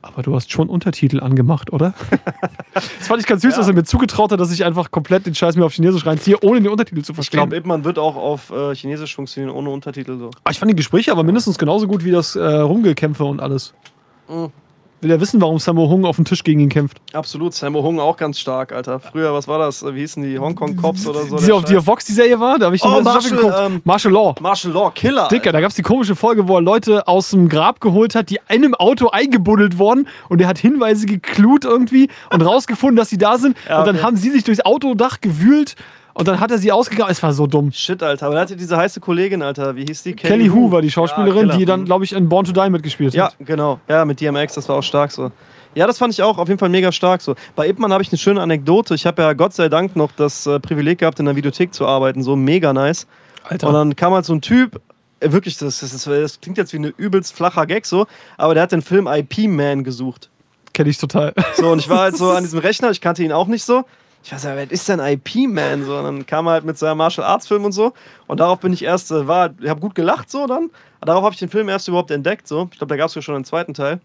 Aber 0.04 0.24
du 0.24 0.34
hast 0.34 0.52
schon 0.52 0.68
Untertitel 0.68 1.20
angemacht, 1.20 1.72
oder? 1.72 1.94
das 2.74 3.08
fand 3.08 3.22
ich 3.22 3.28
ganz 3.28 3.44
süß, 3.44 3.56
dass 3.56 3.68
er 3.68 3.74
mir 3.74 3.84
zugetraut 3.84 4.32
hat, 4.32 4.40
dass 4.40 4.52
ich 4.52 4.66
einfach 4.66 4.90
komplett 4.90 5.28
den 5.28 5.36
Scheiß 5.36 5.56
mir 5.56 5.66
auf 5.66 5.74
Chinesisch 5.74 6.06
reinziehe, 6.06 6.38
ohne 6.42 6.60
den 6.60 6.72
Untertitel 6.72 7.04
zu 7.04 7.12
Ich 7.12 7.16
verstehen. 7.16 7.38
glaube, 7.38 7.56
Ip 7.56 7.68
Man 7.68 7.84
wird 7.84 8.00
auch 8.00 8.16
auf 8.16 8.50
äh, 8.50 8.74
Chinesisch 8.74 9.16
funktionieren, 9.16 9.54
ohne 9.54 9.70
Untertitel. 9.70 10.18
So. 10.18 10.32
Ah, 10.44 10.50
ich 10.50 10.58
fand 10.58 10.72
die 10.72 10.76
Gespräche 10.76 11.12
aber 11.12 11.24
mindestens 11.24 11.60
genauso 11.60 11.88
gut 11.88 12.04
wie 12.04 12.12
das 12.12 12.36
äh, 12.36 12.44
Rumgekämpfe 12.44 13.26
und 13.26 13.42
alles. 13.42 13.76
Will 15.02 15.10
er 15.10 15.20
wissen, 15.20 15.42
warum 15.42 15.58
Sammo 15.58 15.90
Hung 15.90 16.06
auf 16.06 16.18
dem 16.18 16.26
Tisch 16.26 16.44
gegen 16.44 16.60
ihn 16.60 16.70
kämpft. 16.70 17.02
Absolut, 17.12 17.56
Sammo 17.56 17.82
Hung 17.82 18.00
auch 18.00 18.18
ganz 18.18 18.40
stark, 18.40 18.72
Alter. 18.72 19.00
Früher, 19.00 19.34
was 19.34 19.48
war 19.48 19.58
das? 19.58 19.84
Wie 19.84 20.00
hießen 20.00 20.22
die? 20.22 20.38
Hongkong 20.38 20.76
Cops 20.76 21.08
oder 21.08 21.24
so? 21.24 21.38
Die, 21.38 21.52
auf, 21.52 21.64
die 21.64 21.76
auf 21.76 21.88
Vox 21.88 22.06
die 22.06 22.12
Serie 22.12 22.40
war, 22.40 22.60
da 22.60 22.68
habe 22.68 22.76
ich 22.76 22.84
Oh, 22.84 23.00
die 23.00 23.02
Staffel 23.02 23.32
Martial, 23.32 23.38
geguckt. 23.38 23.56
ähm, 23.60 23.82
Martial 23.84 24.14
Law. 24.14 24.36
Martial 24.40 24.74
Law, 24.74 24.92
Killer. 24.94 25.28
Dicker, 25.30 25.52
da 25.52 25.60
gab 25.60 25.70
es 25.72 25.76
die 25.76 25.82
komische 25.82 26.16
Folge, 26.16 26.48
wo 26.48 26.56
er 26.56 26.62
Leute 26.62 27.08
aus 27.08 27.32
dem 27.32 27.50
Grab 27.50 27.82
geholt 27.82 28.14
hat, 28.14 28.30
die 28.30 28.36
in 28.36 28.42
einem 28.64 28.76
Auto 28.76 29.10
eingebuddelt 29.10 29.80
wurden 29.80 30.08
und 30.30 30.40
er 30.40 30.48
hat 30.48 30.60
Hinweise 30.60 31.08
geklut 31.08 31.66
irgendwie 31.66 32.08
und 32.32 32.42
rausgefunden, 32.44 32.96
dass 32.96 33.10
sie 33.10 33.18
da 33.18 33.40
sind. 33.40 33.58
Ja, 33.68 33.80
und 33.80 33.88
dann 33.88 33.96
okay. 33.96 34.06
haben 34.06 34.18
sie 34.18 34.30
sich 34.30 34.44
durchs 34.44 34.62
Autodach 34.62 35.20
gewühlt 35.20 35.76
und 36.14 36.28
dann 36.28 36.40
hat 36.40 36.52
er 36.52 36.58
sie 36.58 36.72
ausgegraben. 36.72 37.12
Es 37.12 37.22
war 37.24 37.34
so 37.34 37.48
dumm. 37.48 37.72
Shit, 37.72 38.02
Alter. 38.04 38.26
Aber 38.28 38.36
da 38.36 38.42
hatte 38.42 38.56
diese 38.56 38.78
heiße 38.78 39.00
Kollegin, 39.00 39.42
Alter. 39.42 39.76
Wie 39.76 39.86
hieß 39.86 40.04
die? 40.04 40.14
Kelly 40.14 40.48
Hu 40.48 40.72
war 40.72 40.82
die 40.82 40.88
Ja, 40.88 40.94
Schauspielerin, 40.94 41.42
Killer. 41.48 41.58
die 41.58 41.66
dann, 41.66 41.86
glaube 41.86 42.04
ich, 42.04 42.14
in 42.14 42.28
Born 42.30 42.46
to 42.46 42.52
Die 42.52 42.70
mitgespielt 42.70 43.14
Ja, 43.14 43.26
hat. 43.28 43.36
genau. 43.40 43.80
Ja, 43.88 44.04
mit 44.06 44.20
DMX, 44.22 44.54
das 44.56 44.68
war 44.70 44.78
auch 44.78 44.84
stark 44.84 45.12
so. 45.12 45.32
Ja, 45.74 45.88
das 45.88 45.98
fand 45.98 46.14
ich 46.14 46.22
auch 46.22 46.38
auf 46.38 46.50
jeden 46.50 46.60
Fall 46.60 46.68
mega 46.70 46.92
stark 46.92 47.22
so. 47.22 47.36
Bei 47.56 47.68
Ip 47.70 47.80
Man 47.80 47.94
habe 47.94 48.04
ich 48.04 48.12
eine 48.12 48.18
schöne 48.18 48.42
Anekdote. 48.42 48.94
Ich 48.94 49.06
habe 49.06 49.22
ja 49.22 49.32
Gott 49.34 49.54
sei 49.54 49.70
Dank 49.70 49.96
noch 49.96 50.12
das 50.12 50.46
äh, 50.46 50.60
Privileg 50.60 51.00
gehabt, 51.00 51.20
in 51.20 51.26
der 51.26 51.36
Videothek 51.38 51.74
zu 51.74 51.88
arbeiten. 51.88 52.24
So 52.24 52.36
mega 52.36 52.74
nice. 52.74 53.08
Alter. 53.48 53.68
Und 53.70 53.74
dann 53.74 53.96
kam 53.96 54.14
halt 54.14 54.26
so 54.26 54.34
ein 54.34 54.42
Typ, 54.42 54.82
äh, 55.22 55.32
wirklich, 55.32 55.58
das, 55.58 55.80
das, 55.80 55.92
das, 55.92 56.04
das 56.04 56.42
klingt 56.42 56.58
jetzt 56.58 56.74
wie 56.74 56.80
ein 56.80 56.94
übelst 56.98 57.34
flacher 57.34 57.66
Gag 57.66 57.86
so, 57.86 58.06
aber 58.38 58.54
der 58.54 58.64
hat 58.64 58.74
den 58.74 58.82
Film 58.82 59.08
IP 59.08 59.48
Man 59.48 59.86
gesucht. 59.86 60.30
Kenne 60.74 60.90
ich 60.90 60.98
total. 60.98 61.34
So, 61.56 61.70
und 61.72 61.80
ich 61.80 61.88
war 61.90 62.00
halt 62.00 62.18
so 62.18 62.30
an 62.32 62.44
diesem 62.44 62.60
Rechner, 62.60 62.92
ich 62.92 63.00
kannte 63.00 63.24
ihn 63.24 63.32
auch 63.32 63.48
nicht 63.48 63.64
so. 63.64 63.84
Ich 64.24 64.32
weiß 64.32 64.44
ja, 64.44 64.56
wer 64.56 64.70
ist 64.70 64.88
denn 64.88 65.00
IP-Man? 65.00 65.86
So, 65.86 65.98
und 65.98 66.04
dann 66.04 66.26
kam 66.26 66.48
er 66.48 66.54
halt 66.54 66.66
mit 66.66 66.78
seinem 66.78 66.98
Martial 66.98 67.26
Arts 67.26 67.48
Film 67.48 67.66
und 67.66 67.72
so. 67.72 67.94
Und 68.28 68.40
darauf 68.40 68.60
bin 68.60 68.72
ich 68.72 68.84
erst, 68.84 69.12
äh, 69.12 69.28
war, 69.28 69.50
ich 69.60 69.70
habe 69.70 69.80
gut 69.80 69.96
gelacht 69.96 70.30
so 70.30 70.46
dann. 70.46 70.70
Darauf 71.02 71.24
habe 71.24 71.34
ich 71.34 71.40
den 71.40 71.50
Film 71.50 71.70
erst 71.70 71.88
überhaupt 71.88 72.12
entdeckt. 72.12 72.48
So. 72.48 72.70
Ich 72.72 72.78
glaube, 72.78 72.90
da 72.90 72.98
gab 72.98 73.08
es 73.08 73.16
ja 73.16 73.22
schon 73.22 73.36
einen 73.36 73.46
zweiten 73.46 73.74
Teil. 73.74 74.00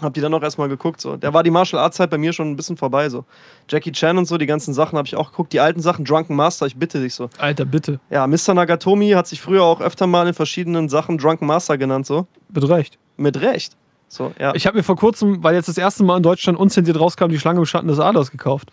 Hab 0.00 0.14
die 0.14 0.20
dann 0.20 0.32
auch 0.32 0.42
erstmal 0.42 0.68
geguckt. 0.68 1.00
So. 1.00 1.16
Da 1.16 1.34
war 1.34 1.42
die 1.42 1.50
Martial 1.50 1.82
Arts 1.82 1.96
Zeit 1.96 2.10
bei 2.10 2.18
mir 2.18 2.32
schon 2.32 2.52
ein 2.52 2.56
bisschen 2.56 2.76
vorbei. 2.76 3.08
So. 3.08 3.24
Jackie 3.68 3.90
Chan 3.90 4.16
und 4.16 4.26
so, 4.26 4.38
die 4.38 4.46
ganzen 4.46 4.72
Sachen 4.72 4.96
habe 4.96 5.06
ich 5.08 5.16
auch 5.16 5.30
geguckt. 5.30 5.52
Die 5.52 5.58
alten 5.58 5.80
Sachen, 5.80 6.04
Drunken 6.04 6.36
Master, 6.36 6.66
ich 6.66 6.76
bitte 6.76 7.00
dich 7.00 7.14
so. 7.14 7.28
Alter, 7.38 7.64
bitte. 7.64 7.98
Ja, 8.08 8.28
Mr. 8.28 8.54
Nagatomi 8.54 9.10
hat 9.10 9.26
sich 9.26 9.40
früher 9.40 9.64
auch 9.64 9.80
öfter 9.80 10.06
mal 10.06 10.28
in 10.28 10.34
verschiedenen 10.34 10.88
Sachen 10.88 11.18
Drunken 11.18 11.46
Master 11.46 11.76
genannt. 11.76 12.06
So. 12.06 12.28
Mit 12.54 12.68
Recht. 12.68 12.98
Mit 13.16 13.40
Recht. 13.40 13.76
So, 14.08 14.32
ja. 14.38 14.54
Ich 14.54 14.66
habe 14.66 14.76
mir 14.76 14.84
vor 14.84 14.96
kurzem, 14.96 15.42
weil 15.42 15.54
jetzt 15.54 15.68
das 15.68 15.78
erste 15.78 16.04
Mal 16.04 16.16
in 16.16 16.22
Deutschland 16.22 16.58
unzensiert 16.58 16.98
rauskam, 16.98 17.28
die 17.28 17.38
Schlange 17.38 17.58
im 17.58 17.66
Schatten 17.66 17.88
des 17.88 17.98
Adlers 17.98 18.30
gekauft. 18.30 18.70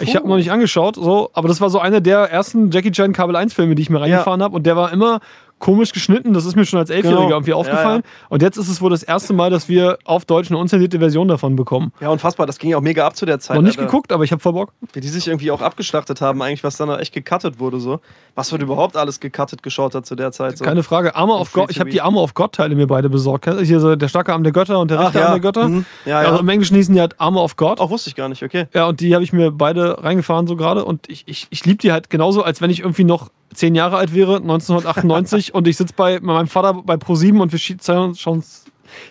Ich 0.00 0.16
habe 0.16 0.28
noch 0.28 0.36
nicht 0.36 0.50
angeschaut, 0.50 0.96
so, 0.96 1.30
aber 1.32 1.48
das 1.48 1.60
war 1.60 1.70
so 1.70 1.78
einer 1.78 2.00
der 2.00 2.30
ersten 2.30 2.70
Jackie 2.70 2.92
Chan 2.92 3.12
Kabel 3.12 3.36
1 3.36 3.54
Filme, 3.54 3.74
die 3.74 3.82
ich 3.82 3.90
mir 3.90 4.00
reingefahren 4.00 4.42
habe 4.42 4.54
und 4.54 4.66
der 4.66 4.76
war 4.76 4.92
immer 4.92 5.20
komisch 5.58 5.92
geschnitten. 5.92 6.34
Das 6.34 6.44
ist 6.44 6.54
mir 6.54 6.64
schon 6.66 6.78
als 6.78 6.90
Elfjähriger 6.90 7.22
Genau. 7.22 7.30
irgendwie 7.36 7.50
Ja, 7.52 7.56
aufgefallen. 7.56 8.02
Und 8.28 8.42
jetzt 8.42 8.56
ist 8.58 8.68
es 8.68 8.80
wohl 8.82 8.90
das 8.90 9.02
erste 9.02 9.32
Mal, 9.32 9.48
dass 9.50 9.68
wir 9.68 9.98
auf 10.04 10.24
Deutsch 10.26 10.50
eine 10.50 10.58
unzensierte 10.58 10.98
Version 10.98 11.28
davon 11.28 11.56
bekommen. 11.56 11.92
ja, 12.00 12.10
unfassbar. 12.10 12.46
Das 12.46 12.58
ging 12.58 12.70
ja 12.70 12.76
auch 12.76 12.82
mega 12.82 13.06
ab 13.06 13.16
zu 13.16 13.24
der 13.26 13.38
Zeit. 13.40 13.56
noch 13.56 13.62
nicht 13.62 13.78
Alter. 13.78 13.90
geguckt, 13.90 14.12
aber 14.12 14.22
ich 14.24 14.32
habe 14.32 14.40
voll 14.40 14.52
Bock. 14.52 14.72
wie 14.92 15.00
die 15.00 15.08
sich 15.08 15.26
irgendwie 15.28 15.50
auch 15.50 15.62
abgeschlachtet 15.62 16.20
haben, 16.20 16.42
eigentlich, 16.42 16.62
was 16.62 16.76
dann 16.76 16.90
echt 16.98 17.14
gecuttet 17.14 17.58
wurde, 17.58 17.80
so. 17.80 18.00
Was 18.34 18.52
wird 18.52 18.60
überhaupt 18.62 18.96
alles 18.98 19.18
gecuttet 19.18 19.62
geschaut 19.62 19.94
hat 19.94 20.04
zu 20.04 20.14
der 20.14 20.30
Zeit, 20.32 20.58
so. 20.58 20.64
Keine 20.64 20.82
Frage. 20.82 21.16
Armor 21.16 21.40
of 21.40 21.48
Free 21.48 21.60
God, 21.62 21.70
ich 21.70 21.80
habe 21.80 21.88
die 21.90 22.00
Armor 22.02 22.22
of 22.22 22.34
God 22.34 22.52
Teile 22.52 22.74
mir 22.74 22.86
beide 22.86 23.08
besorgt. 23.08 23.48
Hier 23.62 23.80
so 23.80 23.96
der 23.96 24.08
starke 24.08 24.32
Arm 24.34 24.42
der 24.42 24.52
Götter 24.52 24.78
und 24.78 24.90
der 24.90 25.00
rechte 25.00 25.18
ja. 25.20 25.24
Arm 25.26 25.32
der 25.32 25.40
Götter. 25.40 25.68
Mhm. 25.68 25.86
Ja, 26.04 26.22
ja. 26.22 26.28
Also 26.28 26.40
Im 26.40 26.48
Englischen 26.50 26.76
hießen 26.76 26.94
die 26.94 27.00
halt 27.00 27.18
Armor 27.18 27.42
of 27.44 27.56
God. 27.56 27.80
Auch 27.80 27.90
wusste 27.90 28.10
ich 28.10 28.14
gar 28.16 28.28
nicht, 28.28 28.42
okay. 28.42 28.66
Ja, 28.74 28.86
und 28.86 29.00
die 29.00 29.14
habe 29.14 29.24
ich 29.24 29.32
mir 29.32 29.50
beide 29.52 30.02
reingefahren 30.04 30.46
so 30.46 30.54
gerade. 30.56 30.84
Und 30.84 31.08
ich, 31.08 31.24
ich, 31.26 31.46
ich 31.50 31.64
liebe 31.64 31.78
die 31.78 31.92
halt 31.92 32.10
genauso, 32.10 32.42
als 32.42 32.60
wenn 32.60 32.68
ich 32.70 32.80
irgendwie 32.80 33.04
noch 33.04 33.30
zehn 33.54 33.74
Jahre 33.74 33.96
alt 33.96 34.14
wäre, 34.14 34.36
1998, 34.36 35.54
und 35.54 35.66
ich 35.68 35.76
sitze 35.76 35.94
bei 35.96 36.20
meinem 36.20 36.46
Vater 36.48 36.74
bei 36.74 36.94
Pro7 36.94 37.40
und 37.40 37.52
wir 37.52 37.58
schie- 37.58 37.78
ziehen 37.78 37.96
uns, 37.98 38.20
schon- 38.20 38.42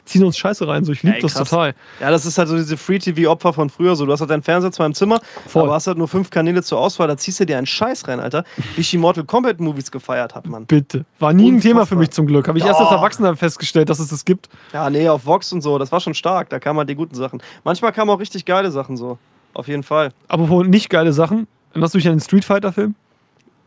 ziehen 0.06 0.24
uns 0.24 0.38
Scheiße 0.38 0.68
rein. 0.68 0.84
So, 0.86 0.94
ich 0.94 1.04
liebe 1.04 1.20
das 1.20 1.34
total. 1.34 1.76
Ja, 2.00 2.10
das 2.10 2.26
ist 2.26 2.38
halt 2.38 2.48
so 2.48 2.56
diese 2.56 2.78
Free-TV-Opfer 2.78 3.54
von 3.54 3.70
früher, 3.70 3.96
so. 3.96 4.06
Du 4.06 4.12
hast 4.12 4.22
halt 4.22 4.30
deinen 4.32 4.42
Fernseher 4.42 4.72
zwar 4.72 4.86
im 4.86 4.94
Zimmer, 4.94 5.20
Voll. 5.48 5.64
aber 5.64 5.74
hast 5.74 5.88
halt 5.88 5.98
nur 5.98 6.08
fünf 6.08 6.30
Kanäle 6.30 6.64
zur 6.64 6.80
Auswahl, 6.80 7.08
da 7.08 7.18
ziehst 7.18 7.40
du 7.40 7.46
dir 7.46 7.58
einen 7.58 7.68
Scheiß 7.68 8.08
rein, 8.08 8.20
Alter. 8.20 8.46
Wie 8.76 8.82
ich 8.82 8.90
die 8.90 8.98
Mortal 8.98 9.26
Kombat-Movies 9.26 9.92
gefeiert 9.92 10.34
habe, 10.34 10.50
Mann. 10.50 10.66
Bitte. 10.66 11.06
War 11.20 11.34
nie 11.34 11.52
ein 11.52 11.60
Thema 11.62 11.80
für 11.86 11.96
Unfassbar. 11.96 12.00
mich 12.00 12.12
zum 12.12 12.26
Glück. 12.28 12.48
Habe 12.48 12.58
ich 12.58 12.66
erst 12.66 12.80
als 12.80 12.90
Oh. 12.90 12.96
Erwachsener 12.96 13.36
festgestellt, 13.36 13.90
dass 13.90 14.00
es 14.00 14.08
das 14.10 14.26
gibt. 14.26 14.50
Ja, 14.74 14.90
nee, 14.90 15.08
auf 15.10 15.26
Vox 15.26 15.52
und 15.52 15.62
so, 15.62 15.78
das 15.78 15.92
war 15.92 16.00
schon 16.00 16.14
stark, 16.14 16.50
da 16.50 16.60
kamen 16.60 16.80
halt 16.80 16.90
die 16.90 16.96
guten 16.96 17.16
Sachen. 17.16 17.42
Manchmal 17.64 17.92
kamen 17.92 18.10
auch 18.10 18.20
richtig 18.20 18.46
geile 18.46 18.72
Sachen, 18.72 18.96
so. 18.98 19.18
Auf 19.54 19.68
jeden 19.68 19.84
Fall. 19.84 20.12
Apropos 20.28 20.66
nicht 20.66 20.90
geile 20.90 21.14
Sachen. 21.14 21.48
Erinnerst 21.72 21.94
du 21.94 21.98
dich 21.98 22.08
an 22.08 22.14
den 22.16 22.22
Street 22.22 22.46
Fighter-Film? 22.46 22.96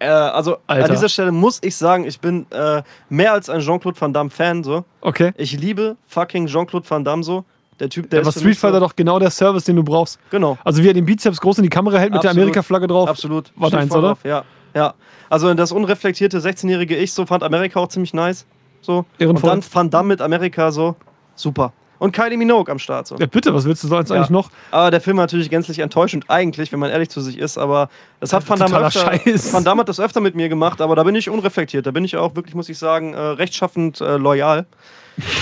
Äh, 0.00 0.06
also 0.08 0.58
Alter. 0.66 0.84
an 0.84 0.90
dieser 0.92 1.08
Stelle 1.08 1.32
muss 1.32 1.58
ich 1.62 1.76
sagen, 1.76 2.04
ich 2.04 2.20
bin 2.20 2.46
äh, 2.50 2.82
mehr 3.08 3.32
als 3.32 3.48
ein 3.50 3.60
Jean-Claude 3.60 4.00
Van 4.00 4.12
Damme-Fan, 4.12 4.62
so. 4.62 4.84
Okay. 5.00 5.32
Ich 5.36 5.52
liebe 5.58 5.96
fucking 6.06 6.46
Jean-Claude 6.46 6.88
Van 6.88 7.04
Damme 7.04 7.22
so. 7.24 7.44
Der 7.80 7.88
Typ, 7.88 8.10
der 8.10 8.20
ist 8.22 8.26
für 8.26 8.32
Street 8.32 8.44
mich 8.46 8.58
so- 8.58 8.66
Fighter 8.66 8.80
doch 8.80 8.94
genau 8.96 9.18
der 9.18 9.30
Service, 9.30 9.64
den 9.64 9.76
du 9.76 9.84
brauchst. 9.84 10.18
Genau, 10.30 10.58
Also 10.64 10.82
wie 10.82 10.88
er 10.88 10.94
den 10.94 11.04
Bizeps 11.04 11.40
groß 11.40 11.58
in 11.58 11.62
die 11.64 11.68
Kamera 11.68 11.98
hält 11.98 12.12
mit 12.12 12.22
der. 12.22 12.30
Amerika-Flagge 12.32 12.86
drauf. 12.88 13.08
absolut. 13.08 13.52
War 13.56 13.70
deins, 13.70 13.92
oder? 13.94 14.08
drauf, 14.08 14.18
Ja, 14.24 14.44
ja. 14.74 14.94
Also 15.30 15.52
das 15.54 15.70
unreflektierte 15.72 16.40
16-jährige 16.40 16.96
Ich 16.96 17.12
so 17.12 17.24
fand 17.26 17.42
Amerika 17.42 17.78
auch 17.80 17.88
ziemlich 17.88 18.14
nice. 18.14 18.46
So. 18.80 18.98
Und 18.98 19.06
Ehrenvoll. 19.18 19.50
dann 19.50 19.62
Van 19.72 19.90
Damme 19.90 20.08
mit 20.08 20.20
Amerika 20.20 20.70
so. 20.72 20.96
Super. 21.34 21.72
Und 21.98 22.12
Kylie 22.12 22.36
Minogue 22.36 22.70
am 22.70 22.78
Start 22.78 23.06
so. 23.08 23.16
Ja, 23.16 23.26
bitte, 23.26 23.52
was 23.54 23.64
willst 23.64 23.82
du 23.82 23.88
sonst 23.88 24.10
Ja. 24.10 24.16
eigentlich 24.16 24.30
noch? 24.30 24.50
Aber 24.70 24.90
der 24.90 25.00
Film 25.00 25.16
war 25.16 25.24
natürlich 25.24 25.50
gänzlich 25.50 25.80
enttäuschend, 25.80 26.26
eigentlich, 26.28 26.70
wenn 26.72 26.78
man 26.78 26.90
ehrlich 26.90 27.08
zu 27.08 27.20
sich 27.20 27.38
ist. 27.38 27.58
Aber 27.58 27.88
das 28.20 28.32
hat 28.32 28.48
Van 28.48 28.58
Damme, 28.58 28.78
öfter. 28.78 29.12
Van 29.52 29.64
Damme 29.64 29.80
hat 29.80 29.88
das 29.88 29.98
öfter 29.98 30.20
mit 30.20 30.34
mir 30.34 30.48
gemacht, 30.48 30.80
aber 30.80 30.94
da 30.96 31.02
bin 31.02 31.14
ich 31.14 31.28
unreflektiert. 31.28 31.86
Da 31.86 31.90
bin 31.90 32.04
ich 32.04 32.16
auch 32.16 32.36
wirklich, 32.36 32.54
muss 32.54 32.68
ich 32.68 32.78
sagen, 32.78 33.14
äh, 33.14 33.18
rechtschaffend 33.18 34.00
äh, 34.00 34.16
loyal, 34.16 34.66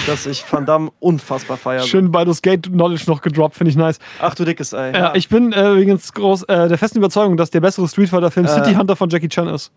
dass 0.06 0.24
ich 0.26 0.44
Van 0.50 0.64
Damme 0.64 0.90
unfassbar 1.00 1.58
feiere. 1.58 1.82
Schön 1.82 2.10
Baldur's 2.10 2.40
Gate 2.40 2.66
Knowledge 2.72 3.04
noch 3.06 3.20
gedroppt, 3.20 3.56
finde 3.56 3.70
ich 3.70 3.76
nice. 3.76 3.98
Ach 4.20 4.34
du 4.34 4.44
dickes 4.46 4.72
Ei. 4.72 4.92
Ja, 4.92 5.14
ich 5.14 5.28
bin 5.28 5.52
äh, 5.52 5.72
übrigens 5.72 6.12
groß 6.14 6.44
äh, 6.44 6.68
der 6.68 6.78
festen 6.78 6.98
Überzeugung, 6.98 7.36
dass 7.36 7.50
der 7.50 7.60
bessere 7.60 7.86
Street 7.86 8.08
Fighter-Film 8.08 8.46
Äh. 8.46 8.48
City 8.48 8.74
Hunter 8.74 8.96
von 8.96 9.10
Jackie 9.10 9.28
Chan 9.28 9.48
ist. 9.48 9.70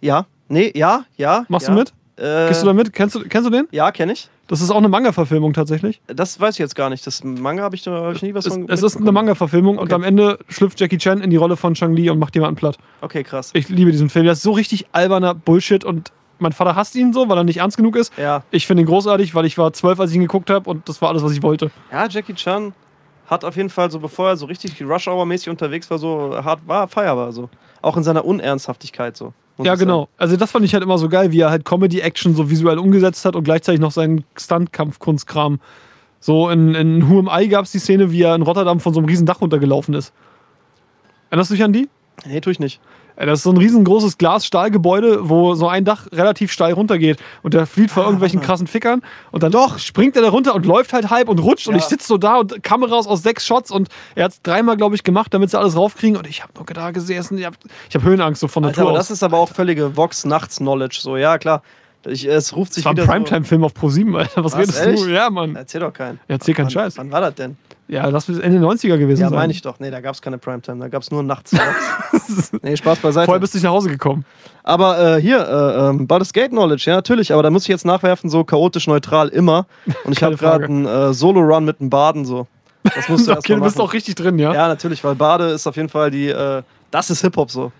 Ja, 0.00 0.26
nee, 0.48 0.70
ja, 0.76 1.04
ja. 1.16 1.44
Machst 1.48 1.66
ja. 1.66 1.74
du 1.74 1.80
mit? 1.80 1.92
Äh, 2.16 2.48
Gehst 2.48 2.62
du 2.62 2.66
da 2.66 2.72
mit? 2.72 2.92
Kennst 2.92 3.14
du, 3.14 3.20
kennst 3.28 3.46
du 3.46 3.50
den? 3.50 3.66
Ja, 3.70 3.90
kenne 3.90 4.12
ich. 4.12 4.28
Das 4.48 4.60
ist 4.60 4.70
auch 4.70 4.76
eine 4.76 4.88
Manga-Verfilmung 4.88 5.54
tatsächlich. 5.54 6.00
Das 6.08 6.38
weiß 6.38 6.56
ich 6.56 6.58
jetzt 6.58 6.74
gar 6.74 6.90
nicht. 6.90 7.06
Das 7.06 7.24
Manga 7.24 7.62
habe 7.62 7.74
ich, 7.74 7.86
hab 7.86 8.14
ich 8.14 8.22
nie 8.22 8.34
was 8.34 8.44
Es, 8.46 8.52
von. 8.52 8.68
es 8.68 8.82
ist 8.82 8.96
eine. 8.98 9.10
Manga-Verfilmung 9.12 9.78
und 9.78 9.84
Okay. 9.84 9.94
am 9.94 10.02
Ende 10.02 10.38
schlüpft 10.48 10.78
Jackie 10.78 10.98
Chan 10.98 11.22
in 11.22 11.30
die 11.30 11.36
Rolle 11.36 11.56
von 11.56 11.72
Chang 11.74 11.94
Li 11.94 12.10
und 12.10 12.18
macht 12.18 12.34
jemanden 12.34 12.56
platt. 12.56 12.76
Okay, 13.00 13.22
krass. 13.24 13.50
Ich 13.54 13.68
liebe 13.70 13.90
diesen 13.92 14.10
Film. 14.10 14.24
Der 14.24 14.34
ist 14.34 14.42
so 14.42 14.52
richtig 14.52 14.86
alberner 14.92 15.34
Bullshit 15.34 15.84
und 15.84 16.12
mein 16.38 16.52
Vater 16.52 16.74
hasst 16.76 16.94
ihn 16.96 17.12
so, 17.14 17.28
weil 17.28 17.38
er 17.38 17.44
nicht 17.44 17.58
ernst 17.58 17.76
genug 17.78 17.96
ist. 17.96 18.12
Ja. 18.18 18.42
Ich 18.50 18.66
finde 18.66 18.82
ihn 18.82 18.86
großartig, 18.86 19.34
weil 19.34 19.46
ich 19.46 19.56
war 19.56 19.72
zwölf, 19.72 19.98
als 20.00 20.10
ich 20.10 20.16
ihn 20.16 20.22
geguckt 20.22 20.50
habe 20.50 20.68
und 20.68 20.88
das 20.88 21.00
war 21.00 21.08
alles, 21.08 21.22
was 21.22 21.32
ich 21.32 21.42
wollte. 21.42 21.70
ja, 21.90 22.06
Jackie 22.08 22.34
Chan 22.34 22.74
hat 23.28 23.44
auf 23.46 23.56
jeden 23.56 23.70
Fall 23.70 23.90
so, 23.90 24.00
bevor 24.00 24.28
er 24.30 24.36
so 24.36 24.44
richtig 24.46 24.82
Rush 24.82 25.08
Hour-mäßig 25.08 25.48
unterwegs 25.48 25.88
war, 25.90 25.96
so 25.98 26.36
hart 26.44 26.60
war, 26.66 26.88
feierbar 26.88 27.32
so. 27.32 27.48
Auch 27.80 27.96
in 27.96 28.02
seiner 28.02 28.24
Unernsthaftigkeit 28.24 29.16
so. 29.16 29.32
Ja, 29.64 29.74
genau. 29.74 30.08
Also 30.16 30.36
das 30.36 30.50
fand 30.50 30.64
ich 30.64 30.74
halt 30.74 30.82
immer 30.82 30.98
so 30.98 31.08
geil, 31.08 31.32
wie 31.32 31.40
er 31.40 31.50
halt 31.50 31.64
Comedy-Action 31.64 32.34
so 32.34 32.50
visuell 32.50 32.78
umgesetzt 32.78 33.24
hat 33.24 33.36
und 33.36 33.44
gleichzeitig 33.44 33.80
noch 33.80 33.92
seinen 33.92 34.24
Stunt-Kampfkunstkram. 34.36 35.60
So 36.20 36.50
in, 36.50 36.74
in 36.74 37.08
Who 37.08 37.18
Am 37.18 37.30
I 37.32 37.48
gab 37.48 37.64
es 37.64 37.72
die 37.72 37.78
Szene, 37.78 38.12
wie 38.12 38.22
er 38.22 38.34
in 38.34 38.42
Rotterdam 38.42 38.80
von 38.80 38.94
so 38.94 39.00
einem 39.00 39.08
riesen 39.08 39.26
Dach 39.26 39.40
runtergelaufen 39.40 39.94
ist. 39.94 40.12
Erinnerst 41.30 41.50
du 41.50 41.54
dich 41.54 41.64
an 41.64 41.72
die? 41.72 41.88
Nee, 42.26 42.40
tue 42.40 42.52
ich 42.52 42.60
nicht. 42.60 42.80
Das 43.26 43.38
ist 43.40 43.42
so 43.44 43.50
ein 43.50 43.56
riesengroßes 43.56 44.18
Glas-Stahlgebäude, 44.18 45.28
wo 45.28 45.54
so 45.54 45.68
ein 45.68 45.84
Dach 45.84 46.06
relativ 46.12 46.52
steil 46.52 46.72
runtergeht 46.72 47.18
und 47.42 47.54
der 47.54 47.66
flieht 47.66 47.90
vor 47.90 48.02
irgendwelchen 48.04 48.40
krassen 48.40 48.66
Fickern 48.66 49.02
und 49.30 49.42
dann 49.42 49.52
doch 49.52 49.78
springt 49.78 50.16
er 50.16 50.22
da 50.22 50.30
runter 50.30 50.54
und 50.54 50.66
läuft 50.66 50.92
halt 50.92 51.10
halb 51.10 51.28
und 51.28 51.38
rutscht 51.38 51.68
und 51.68 51.74
Ja. 51.74 51.78
ich 51.78 51.84
sitze 51.86 52.06
so 52.08 52.18
da 52.18 52.38
und 52.40 52.62
Kameras 52.62 53.06
aus 53.06 53.22
sechs 53.22 53.46
Shots 53.46 53.70
und 53.70 53.88
er 54.14 54.24
hat 54.24 54.32
es 54.32 54.42
dreimal, 54.42 54.76
glaube 54.76 54.94
ich, 54.94 55.04
gemacht, 55.04 55.32
damit 55.32 55.50
sie 55.50 55.58
alles 55.58 55.76
raufkriegen 55.76 56.16
und 56.16 56.26
ich 56.26 56.42
habe 56.42 56.52
nur 56.56 56.66
da 56.66 56.90
gesessen, 56.90 57.38
ich 57.38 57.44
habe 57.44 57.56
hab 57.94 58.02
Höhenangst 58.02 58.40
so 58.40 58.48
von 58.48 58.64
Alter, 58.64 58.78
Natur 58.80 58.90
aber 58.90 58.98
aus. 59.00 59.08
das 59.08 59.16
ist 59.18 59.22
aber 59.22 59.38
auch 59.38 59.48
völlige 59.48 59.96
Vox-Nachts-Knowledge. 59.96 60.98
So, 61.00 61.16
ja, 61.16 61.38
klar. 61.38 61.62
Ich, 62.04 62.26
es 62.26 62.56
ruft 62.56 62.74
sich 62.74 62.82
Das 62.82 62.96
war 62.96 63.14
ein. 63.14 63.22
Primetime-Film 63.24 63.62
auf 63.62 63.74
Pro7, 63.74 64.18
Alter. 64.18 64.42
Was, 64.42 64.52
Was, 64.54 64.60
redest 64.60 64.80
ehrlich? 64.80 65.00
du? 65.02 65.08
Ja, 65.08 65.30
Mann. 65.30 65.52
So, 65.52 65.58
erzähl 65.58 65.80
doch 65.80 65.92
keinen. 65.92 66.18
Erzähl 66.26 66.54
keinen 66.54 66.70
Scheiß. 66.70 66.98
Wann 66.98 67.12
war 67.12 67.20
das 67.20 67.34
denn? 67.36 67.56
Ja, 67.92 68.10
das 68.10 68.26
wird 68.26 68.42
Ende 68.42 68.58
90er 68.66 68.96
gewesen 68.96 69.20
Ja, 69.20 69.28
sein. 69.28 69.38
meine 69.38 69.52
ich 69.52 69.60
doch. 69.60 69.78
Nee, 69.78 69.90
da 69.90 70.00
gab 70.00 70.14
es 70.14 70.22
keine 70.22 70.38
Primetime. 70.38 70.78
Da 70.80 70.88
gab 70.88 71.02
es 71.02 71.10
nur 71.10 71.22
nachts. 71.22 71.54
Nee, 72.62 72.76
Spaß 72.76 73.00
beiseite. 73.00 73.26
Vorher 73.26 73.40
bist 73.40 73.52
du 73.52 73.58
nicht 73.58 73.64
nach 73.64 73.72
Hause 73.72 73.90
gekommen. 73.90 74.24
Aber 74.62 75.16
äh, 75.16 75.20
hier, 75.20 75.40
äh, 75.46 75.88
ähm, 75.88 76.06
Baldur's 76.06 76.32
Gate 76.32 76.50
Knowledge, 76.50 76.84
ja, 76.86 76.94
natürlich. 76.96 77.32
Aber 77.32 77.42
da 77.42 77.50
muss 77.50 77.62
ich 77.62 77.68
jetzt 77.68 77.84
nachwerfen, 77.84 78.30
so 78.30 78.44
chaotisch 78.44 78.86
neutral 78.86 79.28
immer. 79.28 79.66
Und 80.04 80.12
ich 80.12 80.22
habe 80.22 80.36
gerade 80.36 80.64
einen 80.64 80.86
äh, 80.86 81.12
Solo-Run 81.12 81.64
mit 81.64 81.80
einem 81.80 81.90
Baden 81.90 82.24
so. 82.24 82.46
Das 82.82 83.08
musst 83.08 83.26
du 83.26 83.30
erst 83.32 83.44
okay, 83.44 83.52
mal 83.54 83.58
du 83.58 83.64
bist 83.64 83.80
auch 83.80 83.92
richtig 83.92 84.14
drin, 84.14 84.38
ja? 84.38 84.54
Ja, 84.54 84.68
natürlich, 84.68 85.04
weil 85.04 85.14
Bade 85.14 85.48
ist 85.50 85.66
auf 85.66 85.76
jeden 85.76 85.88
Fall 85.90 86.10
die. 86.10 86.28
Äh, 86.28 86.62
das 86.90 87.10
ist 87.10 87.20
Hip-Hop 87.22 87.50
so. 87.50 87.72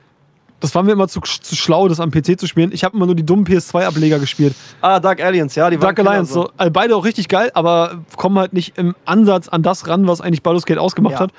Das 0.63 0.75
war 0.75 0.83
mir 0.83 0.93
immer 0.93 1.09
zu, 1.09 1.21
zu 1.21 1.55
schlau, 1.57 1.89
das 1.89 2.01
am 2.01 2.11
PC 2.11 2.39
zu 2.41 2.47
spielen. 2.47 2.71
Ich 2.73 2.85
habe 2.85 2.97
immer 2.97 3.05
nur 3.07 3.15
die 3.15 3.27
dummen 3.27 3.45
PS2-Ableger 3.45 4.19
gespielt. 4.19 4.55
Ah, 4.81 4.99
Dark 5.01 5.23
Aliens, 5.23 5.55
ja, 5.57 5.69
die 5.69 5.77
waren 5.77 5.95
Dark 5.95 5.99
Alliance, 5.99 6.33
so. 6.33 6.51
Also 6.57 6.73
beide 6.73 6.97
auch 6.97 7.05
richtig 7.05 7.29
geil, 7.29 7.51
aber 7.53 8.01
kommen 8.17 8.39
halt 8.39 8.53
nicht 8.55 8.79
im 8.79 8.95
Ansatz 9.05 9.49
an 9.49 9.63
das 9.63 9.87
ran, 9.89 10.07
was 10.09 10.21
eigentlich 10.21 10.43
Baldur's 10.43 10.65
Gate 10.65 10.79
ausgemacht 10.79 11.15
Ja. 11.15 11.21
hat. 11.21 11.31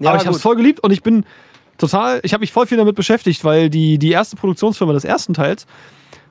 Ja, 0.00 0.10
aber 0.10 0.18
ich 0.18 0.26
habe 0.26 0.34
es 0.34 0.42
voll 0.42 0.56
geliebt 0.56 0.80
und 0.80 0.90
ich 0.92 1.02
bin 1.02 1.24
total, 1.78 2.20
ich 2.22 2.32
habe 2.32 2.40
mich 2.40 2.52
voll 2.52 2.66
viel 2.66 2.78
damit 2.78 2.96
beschäftigt, 2.96 3.44
weil 3.44 3.68
die, 3.70 3.98
die 3.98 4.10
erste 4.10 4.34
Produktionsfirma 4.36 4.92
des 4.94 5.04
ersten 5.04 5.34
Teils, 5.34 5.66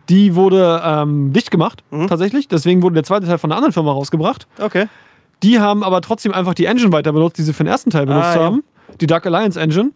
die 0.09 0.33
wurde 0.33 0.81
ähm, 0.83 1.31
dicht 1.33 1.51
gemacht, 1.51 1.83
Mhm. 1.91 2.07
tatsächlich. 2.07 2.47
Deswegen 2.47 2.81
wurde 2.81 2.95
der 2.95 3.03
zweite 3.03 3.27
Teil 3.27 3.37
von 3.37 3.51
einer 3.51 3.57
anderen 3.57 3.73
Firma 3.73 3.91
rausgebracht. 3.91 4.47
Okay. 4.59 4.87
Die 5.43 5.59
haben 5.59 5.83
aber 5.83 6.01
trotzdem 6.01 6.33
einfach 6.33 6.55
die 6.55 6.65
Engine 6.65 6.91
weiter 6.91 7.13
benutzt, 7.13 7.37
die 7.37 7.43
sie 7.43 7.53
für 7.53 7.63
den 7.63 7.69
ersten 7.71 7.91
Teil 7.91 8.07
benutzt 8.07 8.29
Ah, 8.29 8.35
ja. 8.37 8.43
haben. 8.43 8.63
Die 8.99 9.05
Dark 9.07 9.25
Alliance 9.27 9.59
Engine. 9.61 9.91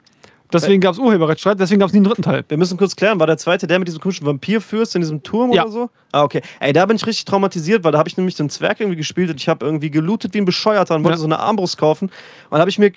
Deswegen 0.54 0.82
gab 0.82 0.94
es 0.94 1.00
Urheberrechtsstreit, 1.00 1.60
deswegen 1.60 1.80
gab 1.80 1.88
es 1.88 1.94
nie 1.94 1.98
einen 1.98 2.06
dritten 2.06 2.22
Teil. 2.22 2.44
Wir 2.48 2.58
müssen 2.58 2.78
kurz 2.78 2.96
klären, 2.96 3.20
war 3.20 3.28
der 3.28 3.38
zweite 3.38 3.68
der 3.68 3.80
mit 3.80 3.88
diesem 3.88 4.00
komischen 4.02 4.26
Vampirfürst 4.26 4.96
in 4.96 5.02
diesem 5.02 5.24
Turm 5.24 5.52
Ja. 5.52 5.64
oder 5.64 5.72
so? 5.72 5.90
Ah, 6.12 6.24
okay. 6.24 6.42
Ey, 6.60 6.74
da 6.74 6.86
bin 6.86 6.96
ich 6.96 7.06
richtig 7.08 7.26
traumatisiert, 7.26 7.84
weil 7.84 7.92
da 7.92 7.98
habe 7.98 8.08
ich 8.08 8.18
nämlich 8.18 8.36
so 8.36 8.44
einen 8.44 8.50
Zwerg 8.50 8.80
irgendwie 8.80 8.98
gespielt 8.98 9.30
und 9.32 9.40
ich 9.40 9.50
habe 9.50 9.66
irgendwie 9.66 9.90
gelootet 9.90 10.34
wie 10.34 10.38
ein 10.40 10.46
Bescheuerter 10.46 10.96
und 10.96 11.04
wollte 11.04 11.16
Ja. 11.16 11.20
so 11.20 11.26
eine 11.26 11.40
Armbrust 11.40 11.78
kaufen. 11.78 12.06
Und 12.10 12.14
dann 12.52 12.60
habe 12.62 12.70
ich 12.70 12.78
mir 12.80 12.92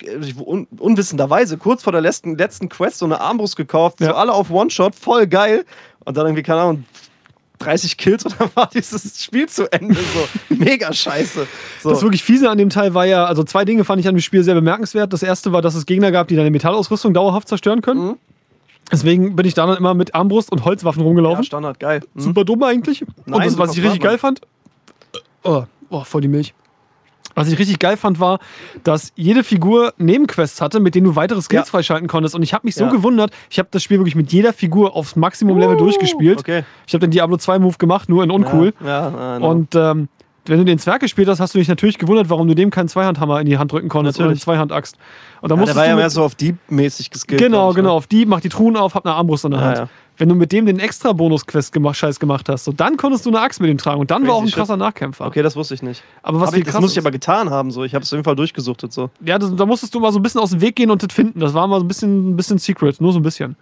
un 0.45 0.67
unwissenderweise 0.79 1.57
kurz 1.57 1.83
vor 1.83 1.91
der 1.91 2.01
letzten, 2.01 2.37
letzten 2.37 2.69
Quest 2.69 2.99
so 2.99 3.05
eine 3.05 3.19
Armbrust 3.19 3.55
gekauft, 3.55 3.99
Ja. 4.01 4.07
so 4.07 4.13
alle 4.13 4.33
auf 4.33 4.51
One-Shot, 4.51 4.93
voll 4.95 5.25
geil. 5.27 5.65
Und 6.05 6.15
dann 6.15 6.25
irgendwie, 6.27 6.43
keine 6.43 6.61
Ahnung, 6.61 6.85
30 7.59 7.97
Kills 7.97 8.25
und 8.25 8.35
dann 8.39 8.49
war 8.55 8.69
dieses 8.73 9.23
Spiel 9.23 9.47
zu 9.47 9.71
Ende. 9.71 9.95
So 9.95 10.55
mega 10.55 10.93
scheiße. 10.93 11.47
So. 11.81 11.89
Das 11.89 12.01
wirklich 12.01 12.23
fiese 12.23 12.49
an 12.49 12.57
dem 12.57 12.69
Teil 12.69 12.93
war 12.93 13.05
ja, 13.05 13.25
also 13.25 13.43
zwei 13.43 13.65
Dinge 13.65 13.83
fand 13.83 13.99
ich 13.99 14.07
an 14.07 14.15
dem 14.15 14.21
Spiel 14.21 14.43
sehr 14.43 14.55
bemerkenswert. 14.55 15.13
Das 15.13 15.23
erste 15.23 15.51
war, 15.51 15.61
dass 15.61 15.75
es 15.75 15.85
Gegner 15.85 16.11
gab, 16.11 16.27
die 16.27 16.35
deine 16.35 16.51
Metallausrüstung 16.51 17.13
dauerhaft 17.13 17.47
zerstören 17.47 17.81
können. 17.81 18.05
Mhm. 18.05 18.17
Deswegen 18.91 19.35
bin 19.35 19.45
ich 19.45 19.53
da 19.53 19.65
dann 19.65 19.77
immer 19.77 19.93
mit 19.93 20.15
Armbrust 20.15 20.51
und 20.51 20.63
Holzwaffen 20.63 21.01
ja, 21.01 21.07
rumgelaufen. 21.07 21.43
Standard, 21.43 21.79
geil. 21.79 22.01
Mhm. 22.13 22.21
Super 22.21 22.45
dumm 22.45 22.63
eigentlich. 22.63 23.01
und 23.01 23.09
Nein, 23.25 23.49
das, 23.49 23.57
was 23.57 23.75
ich 23.75 23.83
richtig 23.83 24.01
geil 24.01 24.17
fand, 24.17 24.41
oh, 25.43 25.63
oh, 25.89 26.03
voll 26.03 26.21
die 26.21 26.29
Milch. 26.29 26.53
Was 27.37 27.47
ich 27.51 27.59
richtig 27.59 27.77
geil 27.77 27.97
fand, 27.97 28.19
war, 28.19 28.39
dass 28.83 29.11
jede 29.15 29.43
Figur 29.43 29.93
Nebenquests 29.97 30.59
hatte, 30.59 30.79
mit 30.79 30.95
denen 30.95 31.05
du 31.05 31.15
weitere 31.15 31.39
Skills 31.41 31.67
Ja. 31.67 31.71
freischalten 31.71 32.07
konntest. 32.07 32.33
Und 32.33 32.41
ich 32.41 32.53
habe 32.53 32.65
mich 32.65 32.73
so 32.75 32.85
Ja. 32.85 32.89
gewundert, 32.89 33.31
ich 33.49 33.59
habe 33.59 33.69
das 33.71 33.83
Spiel 33.83 33.99
wirklich 33.99 34.15
mit 34.15 34.31
jeder 34.33 34.53
Figur 34.53 34.95
aufs 34.95 35.15
Maximum-Level 35.15 35.75
Uh, 35.75 35.79
durchgespielt. 35.79 36.39
Okay. 36.39 36.63
Ich 36.87 36.93
habe 36.95 37.01
den 37.05 37.11
Diablo 37.11 37.37
2-Move 37.37 37.77
gemacht, 37.77 38.09
nur 38.09 38.23
in 38.23 38.31
uncool. 38.31 38.73
Ja, 38.83 39.37
no. 39.39 39.49
Und 39.51 39.75
ähm, 39.75 40.09
wenn 40.47 40.57
du 40.57 40.65
den 40.65 40.79
Zwerg 40.79 41.01
gespielt 41.01 41.27
hast, 41.27 41.39
hast 41.39 41.53
du 41.53 41.59
dich 41.59 41.67
natürlich 41.67 41.97
gewundert, 41.99 42.29
warum 42.29 42.47
du 42.47 42.55
dem 42.55 42.71
keinen 42.71 42.87
Zweihandhammer 42.87 43.39
in 43.39 43.45
die 43.45 43.57
Hand 43.57 43.71
drücken 43.71 43.89
konntest 43.89 44.17
oder 44.17 44.25
eine 44.25 44.29
Natürlich. 44.31 44.43
Zweihandaxt. 44.43 44.97
Und 45.41 45.51
dann 45.51 45.59
ja, 45.59 45.65
der 45.65 45.75
war 45.75 45.85
ja 45.85 45.95
mehr 45.95 46.09
so 46.09 46.23
auf 46.23 46.35
Dieb-mäßig 46.35 47.11
geskillt. 47.11 47.39
Genau, 47.39 47.69
ne? 47.69 47.75
genau. 47.75 47.95
Auf 47.95 48.07
die, 48.07 48.25
mach 48.25 48.39
die 48.41 48.49
Truhen 48.49 48.77
auf, 48.77 48.95
hab 48.95 49.05
eine 49.05 49.13
Armbrust 49.13 49.45
in 49.45 49.51
der 49.51 49.61
Hand. 49.61 49.89
Ja. 50.17 50.19
Wenn 50.19 50.29
du 50.29 50.35
mit 50.35 50.51
dem 50.51 50.65
den 50.65 50.79
extra 50.79 51.13
Bonus-Quest 51.13 51.71
gemacht, 51.71 51.97
Scheiß 51.97 52.19
gemacht 52.19 52.49
hast, 52.49 52.65
so, 52.65 52.71
dann 52.71 52.97
konntest 52.97 53.25
du 53.25 53.29
eine 53.29 53.39
Axt 53.39 53.61
mit 53.61 53.69
ihm 53.69 53.77
tragen. 53.77 53.99
Und 53.99 54.11
dann 54.11 54.23
war 54.23 54.29
Crazy 54.29 54.37
auch 54.37 54.41
ein 54.41 54.47
shit. 54.47 54.55
krasser 54.55 54.77
Nachkämpfer. 54.77 55.25
Okay, 55.27 55.41
das 55.43 55.55
wusste 55.55 55.73
ich 55.73 55.83
nicht. 55.83 56.03
Aber 56.23 56.41
was 56.41 56.51
Hab 56.51 56.57
ich, 56.57 56.63
das 56.63 56.79
muss 56.79 56.91
ich 56.91 56.99
aber 56.99 57.11
getan 57.11 57.49
haben. 57.49 57.71
So. 57.71 57.83
Ich 57.83 57.93
habe 57.93 58.03
es 58.03 58.11
auf 58.11 58.17
jeden 58.17 58.23
Fall 58.25 58.35
durchgesuchtet. 58.35 58.91
So. 58.91 59.09
Ja, 59.23 59.37
das, 59.37 59.55
da 59.55 59.65
musstest 59.65 59.93
du 59.93 59.99
mal 59.99 60.11
so 60.11 60.19
ein 60.19 60.23
bisschen 60.23 60.41
aus 60.41 60.51
dem 60.51 60.61
Weg 60.61 60.75
gehen 60.75 60.91
und 60.91 61.03
das 61.03 61.13
finden. 61.13 61.39
Das 61.39 61.53
war 61.53 61.67
mal 61.67 61.79
so 61.79 61.85
ein 61.85 61.87
bisschen, 61.87 62.31
ein 62.31 62.35
bisschen 62.35 62.57
Secret, 62.57 62.99
nur 62.99 63.13
so 63.13 63.19
ein 63.19 63.23
bisschen. 63.23 63.55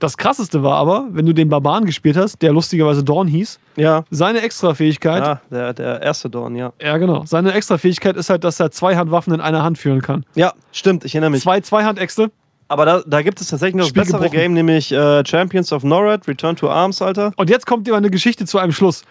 Das 0.00 0.16
krasseste 0.16 0.62
war 0.62 0.76
aber, 0.76 1.08
wenn 1.10 1.26
du 1.26 1.34
den 1.34 1.50
Barbaren 1.50 1.84
gespielt 1.84 2.16
hast, 2.16 2.40
der 2.40 2.52
lustigerweise 2.52 3.04
Dorn 3.04 3.28
hieß, 3.28 3.60
Ja, 3.76 4.04
seine 4.10 4.40
Extrafähigkeit, 4.40 5.22
ja. 5.22 5.40
ja 5.50 5.72
der, 5.72 5.74
der 5.74 6.02
erste 6.02 6.30
Dorn, 6.30 6.56
ja. 6.56 6.72
genau, 6.78 7.26
seine 7.26 7.52
Extrafähigkeit 7.52 8.16
ist 8.16 8.30
halt, 8.30 8.42
dass 8.42 8.58
er 8.58 8.70
zwei 8.70 8.96
Handwaffen 8.96 9.34
in 9.34 9.42
einer 9.42 9.62
Hand 9.62 9.76
führen 9.76 10.00
kann. 10.00 10.24
Ja, 10.34 10.54
stimmt, 10.72 11.04
ich 11.04 11.14
erinnere 11.14 11.32
mich. 11.32 11.42
Zwei 11.42 11.60
Zweihandäxte. 11.60 12.30
Aber 12.70 12.84
da, 12.84 13.02
da 13.04 13.20
gibt 13.22 13.40
es 13.40 13.48
tatsächlich 13.48 13.74
noch 13.74 13.82
das 13.82 13.88
Spiel 13.88 14.02
bessere 14.02 14.18
gebrochen. 14.20 14.38
Game, 14.38 14.52
nämlich 14.54 14.92
äh, 14.92 15.24
Champions 15.26 15.72
of 15.72 15.82
Norad, 15.82 16.28
Return 16.28 16.54
to 16.54 16.70
Arms, 16.70 17.02
Alter. 17.02 17.32
Und 17.36 17.50
jetzt 17.50 17.66
kommt 17.66 17.88
immer 17.88 17.96
eine 17.96 18.10
Geschichte 18.10 18.46
zu 18.46 18.58
einem 18.58 18.70
Schluss. 18.70 19.02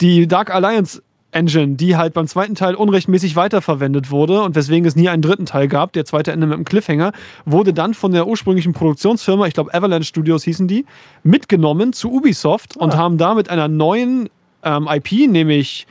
Die 0.00 0.26
Dark 0.26 0.52
Alliance 0.54 1.02
Engine, 1.32 1.76
die 1.76 1.96
halt 1.98 2.14
beim 2.14 2.26
zweiten 2.26 2.54
Teil 2.54 2.74
unrechtmäßig 2.74 3.36
weiterverwendet 3.36 4.10
wurde 4.10 4.42
und 4.42 4.56
weswegen 4.56 4.86
es 4.88 4.96
nie 4.96 5.10
einen 5.10 5.20
dritten 5.20 5.44
Teil 5.44 5.68
gab, 5.68 5.92
der 5.92 6.06
zweite 6.06 6.32
Ende 6.32 6.46
mit 6.46 6.54
einem 6.54 6.64
Cliffhanger, 6.64 7.12
wurde 7.44 7.74
dann 7.74 7.92
von 7.92 8.12
der 8.12 8.26
ursprünglichen 8.26 8.72
Produktionsfirma, 8.72 9.46
ich 9.46 9.52
glaube 9.54 9.72
Avalanche 9.74 10.08
Studios 10.08 10.42
hießen 10.44 10.66
die, 10.66 10.86
mitgenommen 11.22 11.92
zu 11.92 12.10
Ubisoft 12.10 12.78
und 12.78 12.94
Ah. 12.94 12.96
haben 12.96 13.18
da 13.18 13.34
mit 13.34 13.50
einer 13.50 13.68
neuen 13.68 14.30
ähm, 14.64 14.88
IP, 14.90 15.28
nämlich 15.30 15.86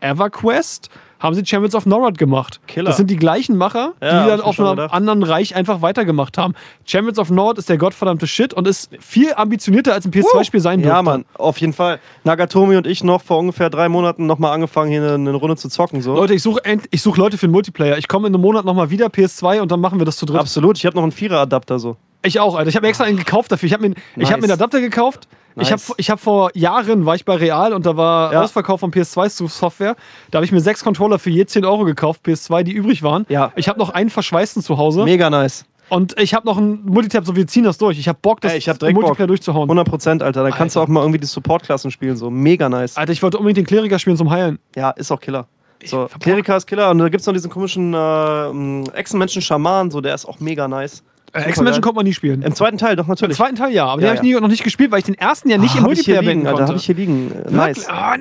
EverQuest, 0.00 0.90
haben 1.22 1.34
sie 1.34 1.46
Champions 1.46 1.74
of 1.74 1.86
Norad 1.86 2.18
gemacht. 2.18 2.60
Killer. 2.66 2.88
Das 2.88 2.96
sind 2.96 3.08
die 3.08 3.16
gleichen 3.16 3.56
Macher, 3.56 3.92
Ja, 4.02 4.24
die 4.24 4.28
dann 4.28 4.38
mir 4.40 4.44
auf 4.44 4.58
einem 4.58 4.90
anderen 4.90 5.22
Reich 5.22 5.54
einfach 5.54 5.80
weitergemacht 5.80 6.36
haben. 6.36 6.54
Champions 6.84 7.18
of 7.18 7.30
Nord 7.30 7.58
ist 7.58 7.68
der 7.68 7.78
gottverdammte 7.78 8.26
Shit 8.26 8.52
und 8.52 8.66
ist 8.66 8.90
viel 9.00 9.32
ambitionierter 9.34 9.94
als 9.94 10.04
ein 10.04 10.10
PS2-Spiel 10.10 10.60
sein 10.60 10.80
dürfte. 10.80 10.96
Ja, 10.96 11.02
Mann, 11.02 11.24
auf 11.34 11.58
jeden 11.58 11.72
Fall. 11.72 12.00
Nagatomi 12.24 12.76
und 12.76 12.86
ich 12.86 13.04
noch 13.04 13.22
vor 13.22 13.38
ungefähr 13.38 13.70
drei 13.70 13.88
Monaten 13.88 14.26
nochmal 14.26 14.52
angefangen, 14.52 14.90
hier 14.90 15.14
eine, 15.14 15.32
Runde 15.32 15.56
zu 15.56 15.68
zocken. 15.68 16.02
So. 16.02 16.14
Leute, 16.14 16.34
ich 16.34 16.42
suche 16.42 16.60
ich 16.90 17.02
such 17.02 17.16
Leute 17.16 17.38
für 17.38 17.46
den 17.46 17.52
Multiplayer. 17.52 17.98
Ich 17.98 18.08
komme 18.08 18.26
in 18.26 18.34
einem 18.34 18.42
Monat 18.42 18.64
nochmal 18.64 18.90
wieder 18.90 19.06
PS2 19.06 19.60
und 19.60 19.70
dann 19.70 19.80
machen 19.80 20.00
wir 20.00 20.04
das 20.04 20.16
zu 20.16 20.26
dritt. 20.26 20.40
Absolut, 20.40 20.76
ich 20.76 20.86
habe 20.86 20.96
noch 20.96 21.04
einen 21.04 21.12
Vierer-Adapter 21.12 21.78
so. 21.78 21.96
Ich 22.24 22.38
auch, 22.38 22.54
Alter. 22.54 22.68
Ich 22.68 22.76
habe 22.76 22.86
extra 22.86 23.04
einen 23.04 23.16
gekauft 23.16 23.50
dafür. 23.50 23.66
Ich 23.66 23.72
habe 23.72 23.88
mir, 23.88 23.94
ich 24.16 24.30
hab 24.30 24.38
mir 24.40 24.44
einen 24.44 24.50
Nice. 24.50 24.52
Adapter 24.52 24.80
gekauft. 24.80 25.28
Ich 25.56 25.70
habe 25.72 25.80
Nice. 25.80 25.94
ich 25.98 26.10
hab 26.10 26.20
vor 26.20 26.50
Jahren, 26.54 27.04
war 27.06 27.14
ich 27.14 27.24
bei 27.24 27.34
Real 27.36 27.72
und 27.72 27.84
da 27.86 27.96
war 27.96 28.32
Ja. 28.32 28.42
Ausverkauf 28.42 28.80
von 28.80 28.90
PS2-Software. 28.90 29.96
Da 30.30 30.36
habe 30.38 30.44
ich 30.46 30.52
mir 30.52 30.60
sechs 30.60 30.82
Controller 30.84 31.18
für 31.18 31.30
je 31.30 31.44
10 31.46 31.64
Euro 31.64 31.84
gekauft, 31.84 32.22
PS2, 32.26 32.62
die 32.62 32.72
übrig 32.72 33.02
waren. 33.02 33.26
Ja. 33.28 33.52
Ich 33.56 33.68
habe 33.68 33.78
noch 33.78 33.90
einen 33.90 34.10
verschweißten 34.10 34.62
zu 34.62 34.78
Hause. 34.78 35.04
Mega 35.04 35.28
nice. 35.30 35.64
Und 35.88 36.18
ich 36.18 36.32
habe 36.32 36.46
noch 36.46 36.56
einen 36.56 36.84
Multitab, 36.86 37.26
so 37.26 37.36
wir 37.36 37.46
ziehen 37.46 37.64
das 37.64 37.76
durch. 37.76 37.98
Ich 37.98 38.08
habe 38.08 38.18
Bock, 38.22 38.40
das 38.40 38.52
Ey, 38.52 38.58
ich 38.58 38.68
hab 38.68 38.80
Multiplayer 38.80 39.14
Bock. 39.14 39.26
durchzuhauen. 39.26 39.64
100 39.68 39.86
Prozent, 39.86 40.22
Alter. 40.22 40.42
Dann 40.42 40.52
kannst 40.52 40.74
du 40.74 40.80
auch 40.80 40.84
Alter. 40.84 40.92
mal 40.92 41.00
irgendwie 41.02 41.18
die 41.18 41.26
Support-Klassen 41.26 41.90
spielen. 41.90 42.16
So. 42.16 42.30
Mega 42.30 42.68
nice. 42.70 42.96
Alter, 42.96 43.12
ich 43.12 43.22
wollte 43.22 43.36
unbedingt 43.36 43.58
den 43.58 43.66
Kleriker 43.66 43.98
spielen 43.98 44.16
zum 44.16 44.30
Heilen. 44.30 44.58
Ja, 44.74 44.90
ist 44.90 45.12
auch 45.12 45.20
Killer. 45.20 45.46
So, 45.84 46.08
Kleriker 46.20 46.56
ist 46.56 46.66
Killer 46.66 46.90
und 46.92 46.98
da 46.98 47.08
gibt 47.08 47.20
es 47.22 47.26
noch 47.26 47.34
diesen 47.34 47.50
komischen 47.50 47.92
äh, 47.92 48.90
Echsenmenschen-Schaman, 48.96 49.90
so, 49.90 50.00
der 50.00 50.14
ist 50.14 50.24
auch 50.26 50.38
mega 50.40 50.68
nice. 50.68 51.02
Äh, 51.34 51.44
geil. 51.44 51.80
konnte 51.80 51.92
man 51.94 52.04
nie 52.04 52.12
spielen. 52.12 52.42
Im 52.42 52.54
zweiten 52.54 52.76
Teil, 52.76 52.94
doch 52.96 53.04
Im 53.04 53.10
natürlich. 53.10 53.36
zweiten 53.36 53.56
Teil 53.56 53.72
ja, 53.72 53.86
aber 53.86 54.02
Ja, 54.02 54.08
den 54.08 54.16
habe 54.18 54.26
ich 54.26 54.34
nie, 54.34 54.40
noch 54.40 54.48
nicht 54.48 54.64
gespielt, 54.64 54.90
weil 54.90 54.98
ich 54.98 55.04
den 55.06 55.14
ersten 55.14 55.48
ja 55.48 55.56
nicht 55.56 55.74
im 55.76 55.86
ich 55.90 56.00
hier 56.00 56.20
Multiplayer 56.22 56.36
Alter, 56.38 56.50
konnte. 56.52 56.68
hab 56.68 56.76
ich 56.76 56.84
hier 56.86 56.94
liegen. 56.94 57.32
Äh, 57.32 57.50
Nice. 57.50 57.88
Ah, 57.88 58.16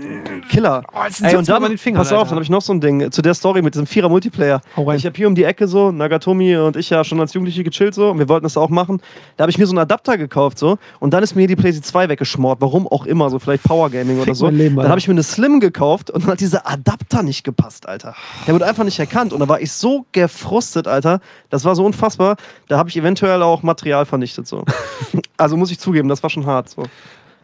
Killer. 0.49 0.83
Oh, 0.93 0.99
Ey, 1.23 1.35
und 1.35 1.49
dann, 1.49 1.63
den 1.63 1.77
Finger, 1.77 1.99
pass 1.99 2.11
auf, 2.11 2.19
Alter. 2.19 2.29
dann 2.29 2.35
habe 2.35 2.43
ich 2.43 2.49
noch 2.49 2.61
so 2.61 2.71
ein 2.73 2.79
Ding 2.79 3.11
zu 3.11 3.21
der 3.21 3.33
Story 3.33 3.61
mit 3.61 3.73
diesem 3.73 3.85
Vierer-Multiplayer. 3.85 4.61
Ich 4.95 5.05
habe 5.05 5.15
hier 5.17 5.27
um 5.27 5.35
die 5.35 5.43
Ecke 5.43 5.67
so, 5.67 5.91
Nagatomi 5.91 6.55
und 6.57 6.77
ich 6.77 6.89
ja 6.89 7.03
schon 7.03 7.19
als 7.19 7.33
Jugendliche 7.33 7.63
gechillt 7.63 7.93
so 7.95 8.09
und 8.11 8.19
wir 8.19 8.29
wollten 8.29 8.43
das 8.43 8.55
auch 8.55 8.69
machen. 8.69 9.01
Da 9.35 9.43
habe 9.43 9.51
ich 9.51 9.57
mir 9.57 9.65
so 9.65 9.71
einen 9.73 9.79
Adapter 9.79 10.17
gekauft 10.17 10.57
so 10.57 10.77
und 10.99 11.13
dann 11.13 11.21
ist 11.21 11.35
mir 11.35 11.41
hier 11.41 11.47
die 11.49 11.55
PlayStation 11.57 11.83
2 11.91 12.09
weggeschmort. 12.09 12.61
Warum 12.61 12.87
auch 12.87 13.05
immer, 13.05 13.29
so 13.29 13.39
vielleicht 13.39 13.63
Power 13.63 13.89
Gaming 13.89 14.19
oder 14.21 14.33
so. 14.35 14.47
Leben, 14.47 14.75
dann 14.77 14.87
habe 14.89 14.99
ich 14.99 15.07
mir 15.07 15.13
eine 15.13 15.23
Slim 15.23 15.59
gekauft 15.59 16.09
und 16.11 16.23
dann 16.23 16.31
hat 16.31 16.39
dieser 16.39 16.65
Adapter 16.69 17.23
nicht 17.23 17.43
gepasst, 17.43 17.87
Alter. 17.89 18.15
Der 18.47 18.53
wurde 18.53 18.65
einfach 18.65 18.83
nicht 18.85 18.99
erkannt 18.99 19.33
und 19.33 19.39
da 19.41 19.47
war 19.49 19.59
ich 19.59 19.71
so 19.71 20.05
gefrustet, 20.13 20.87
Alter. 20.87 21.19
Das 21.49 21.65
war 21.65 21.75
so 21.75 21.85
unfassbar. 21.85 22.37
Da 22.67 22.77
habe 22.77 22.89
ich 22.89 23.00
eventuell 23.01 23.41
auch 23.43 23.63
Material 23.63 24.05
vernichtet 24.05 24.47
so. 24.47 24.63
also 25.37 25.57
muss 25.57 25.71
ich 25.71 25.79
zugeben, 25.79 26.07
das 26.09 26.21
war 26.23 26.29
schon 26.29 26.45
hart 26.45 26.69
so. 26.69 26.83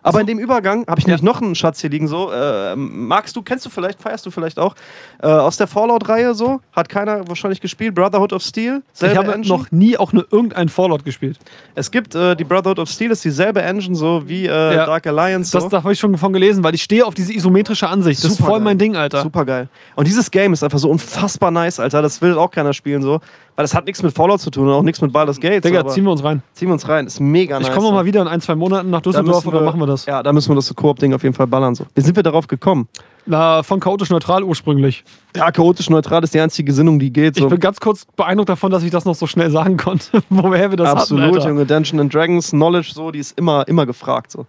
Aber 0.04 0.22
in 0.22 0.28
dem 0.28 0.40
Übergang 0.40 0.86
habe 0.88 1.00
ich 1.00 1.06
Ja. 1.06 1.10
nämlich 1.10 1.24
noch 1.24 1.42
einen 1.42 1.54
Schatz 1.54 1.82
hier 1.82 1.90
liegen. 1.90 2.08
So, 2.08 2.32
äh, 2.32 2.78
magst 2.78 3.36
du, 3.36 3.42
kennst 3.42 3.66
du 3.66 3.70
vielleicht, 3.70 4.00
feierst 4.02 4.26
du 4.26 4.32
vielleicht 4.32 4.58
auch 4.58 4.74
äh, 5.22 5.28
aus 5.28 5.58
der 5.58 5.68
Fallout-Reihe 5.68 6.34
so? 6.34 6.62
Hat 6.72 6.88
keiner 6.88 7.28
wahrscheinlich 7.28 7.60
gespielt. 7.60 7.94
Brotherhood 7.94 8.32
of 8.32 8.42
Steel. 8.42 8.84
Ich 9.02 9.18
habe 9.18 9.34
Engine. 9.34 9.54
noch 9.54 9.70
nie 9.72 9.98
auch 9.98 10.14
nur 10.14 10.26
irgendeinen 10.32 10.70
Fallout 10.70 11.04
gespielt. 11.04 11.38
Es 11.76 11.92
gibt 11.92 12.16
äh, 12.16 12.38
die 12.38 12.46
Brotherhood 12.46 12.80
of 12.80 12.90
Steel, 12.90 13.12
ist 13.12 13.26
dieselbe 13.26 13.62
Engine 13.62 13.96
so 13.98 14.30
wie 14.30 14.46
äh, 14.46 14.76
Ja. 14.76 14.86
Dark 14.86 15.06
Alliance. 15.08 15.52
So. 15.52 15.60
Das, 15.60 15.68
da 15.68 15.84
habe 15.84 15.92
ich 15.92 16.00
schon 16.00 16.18
von 16.18 16.32
gelesen, 16.32 16.64
weil 16.64 16.76
ich 16.76 16.84
stehe 16.84 17.06
auf 17.06 17.14
diese 17.14 17.34
isometrische 17.34 17.90
Ansicht. 17.90 18.24
Das 18.24 18.32
ist 18.32 18.40
voll 18.40 18.62
mein 18.62 18.78
Ding, 18.78 18.96
Alter. 18.96 19.24
Super 19.24 19.44
geil. 19.44 19.68
Und 19.96 20.08
dieses 20.08 20.32
Game 20.32 20.54
ist 20.54 20.64
einfach 20.64 20.80
so 20.80 20.90
unfassbar 20.90 21.52
nice, 21.52 21.82
Alter. 21.82 22.02
Das 22.02 22.22
will 22.22 22.38
auch 22.38 22.52
keiner 22.52 22.72
spielen 22.72 23.02
so. 23.02 23.20
Weil 23.58 23.64
das 23.64 23.74
hat 23.74 23.88
nichts 23.88 24.04
mit 24.04 24.14
Fallout 24.14 24.40
zu 24.40 24.52
tun 24.52 24.68
und 24.68 24.74
auch 24.74 24.84
nichts 24.84 25.02
mit 25.02 25.12
Baldur's 25.12 25.40
Gate. 25.40 25.66
Digga, 25.66 25.88
ziehen 25.88 26.04
wir 26.04 26.12
uns 26.12 26.24
rein. 26.24 26.44
ziehen 26.54 26.68
wir 26.68 26.74
uns 26.74 26.88
rein. 26.88 27.08
Ist 27.08 27.20
mega 27.20 27.58
nice. 27.58 27.70
ich 27.70 27.74
komme 27.74 27.92
mal 27.92 28.06
wieder 28.06 28.22
in 28.22 28.28
ein, 28.28 28.40
zwei 28.40 28.54
Monaten 28.54 28.92
nach 28.92 29.02
Da 29.02 29.10
Düsseldorf 29.10 29.38
müssen 29.38 29.48
und 29.48 29.54
dann 29.56 29.66
machen 29.66 29.80
wir 29.80 29.88
das. 29.88 30.06
Ja, 30.06 30.22
da 30.22 30.32
müssen 30.32 30.52
wir 30.52 30.56
das 30.56 30.72
Koop-Ding 30.76 31.12
auf 31.16 31.24
jeden 31.24 31.34
Fall 31.34 31.48
ballern. 31.48 31.74
So. 31.74 31.88
Wie 31.96 32.02
sind 32.02 32.16
wir 32.16 32.22
darauf 32.22 32.46
gekommen? 32.46 32.88
Na, 33.26 33.64
von 33.64 33.80
chaotisch 33.80 34.12
neutral 34.12 34.44
ursprünglich. 34.44 35.04
Ja, 35.36 35.50
chaotisch 35.50 35.90
neutral 35.90 36.24
ist 36.24 36.36
die 36.36 36.40
einzige 36.40 36.68
Gesinnung, 36.68 37.00
die 37.00 37.12
geht. 37.12 37.34
So. 37.34 37.46
Ich 37.46 37.50
bin 37.50 37.60
ganz 37.60 37.80
kurz 37.80 38.06
beeindruckt 38.16 38.50
davon, 38.50 38.72
dass 38.72 38.84
ich 38.84 38.92
das 38.92 39.06
noch 39.06 39.16
so 39.16 39.26
schnell 39.26 39.50
sagen 39.50 39.76
konnte, 39.76 40.22
woher 40.30 40.70
wir 40.70 40.78
das 40.78 40.90
Absolut, 40.90 41.24
hatten, 41.24 41.36
Alter. 41.38 41.50
Junge. 41.50 41.66
Dungeons 41.66 42.00
and 42.00 42.14
Dragons 42.14 42.50
Knowledge, 42.52 42.92
so, 42.94 43.10
die 43.10 43.20
ist 43.20 43.36
immer, 43.40 43.68
immer 43.68 43.88
gefragt. 43.88 44.34
So. 44.34 44.46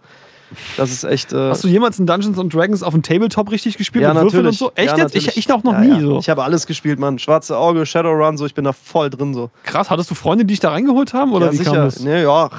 Das 0.77 0.91
ist 0.91 1.03
echt. 1.03 1.33
Äh, 1.33 1.49
Hast 1.49 1.63
du 1.63 1.67
jemals 1.67 1.99
in 1.99 2.05
Dungeons 2.05 2.39
and 2.39 2.53
Dragons 2.53 2.83
auf 2.83 2.93
dem 2.93 3.03
Tabletop 3.03 3.51
richtig 3.51 3.77
gespielt? 3.77 4.03
ja, 4.03 4.13
mit 4.13 4.23
Würfeln 4.23 4.43
natürlich. 4.43 4.61
und 4.61 4.67
so? 4.67 4.71
Echt 4.75 4.97
ja, 4.97 5.03
jetzt? 5.03 5.15
Ich, 5.15 5.37
ich 5.37 5.51
auch 5.51 5.63
noch 5.63 5.73
ja, 5.73 5.79
nie 5.81 5.89
ja. 5.89 5.99
so. 6.01 6.19
Ich 6.19 6.29
habe 6.29 6.43
alles 6.43 6.65
gespielt, 6.65 6.99
Mann. 6.99 7.19
Schwarze 7.19 7.57
Auge, 7.57 7.85
Shadowrun, 7.85 8.37
so, 8.37 8.45
ich 8.45 8.53
bin 8.53 8.65
da 8.65 8.73
voll 8.73 9.09
drin. 9.09 9.33
so. 9.33 9.49
Krass, 9.63 9.89
hattest 9.89 10.09
du 10.09 10.15
Freunde, 10.15 10.45
die 10.45 10.53
dich 10.53 10.59
da 10.59 10.71
reingeholt 10.71 11.13
haben? 11.13 11.33
Oder 11.33 11.47
ja, 11.47 11.51
wie 11.51 11.57
sicher. 11.57 11.71
kam 11.71 11.85
das? 11.85 11.99
Nee, 11.99 12.23
ja. 12.23 12.49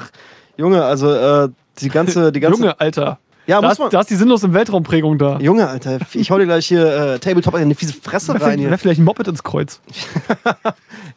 Junge, 0.57 0.83
also 0.83 1.11
äh, 1.11 1.49
die 1.79 1.89
ganze. 1.89 2.31
Die 2.31 2.39
ganze 2.39 2.59
Junge, 2.59 2.79
Alter. 2.79 3.19
Ja, 3.47 3.59
da, 3.59 3.67
muss 3.67 3.73
ist, 3.73 3.79
man. 3.79 3.89
da 3.89 3.99
ist 4.01 4.09
die 4.09 4.15
sinnlose 4.15 4.53
Weltraumprägung 4.53 5.17
da. 5.17 5.39
Junge, 5.39 5.67
Alter, 5.67 5.99
ich 6.13 6.29
hau 6.29 6.37
dir 6.37 6.45
gleich 6.45 6.67
hier 6.67 6.85
äh, 6.85 7.19
Tabletop 7.19 7.55
in 7.55 7.61
eine 7.61 7.75
fiese 7.75 7.93
Fresse 7.93 8.33
Wäre 8.33 8.45
rein 8.45 8.59
hier. 8.59 8.69
wär 8.69 8.77
vielleicht 8.77 9.01
ein 9.01 9.03
Moped 9.03 9.27
ins 9.27 9.43
Kreuz. 9.43 9.81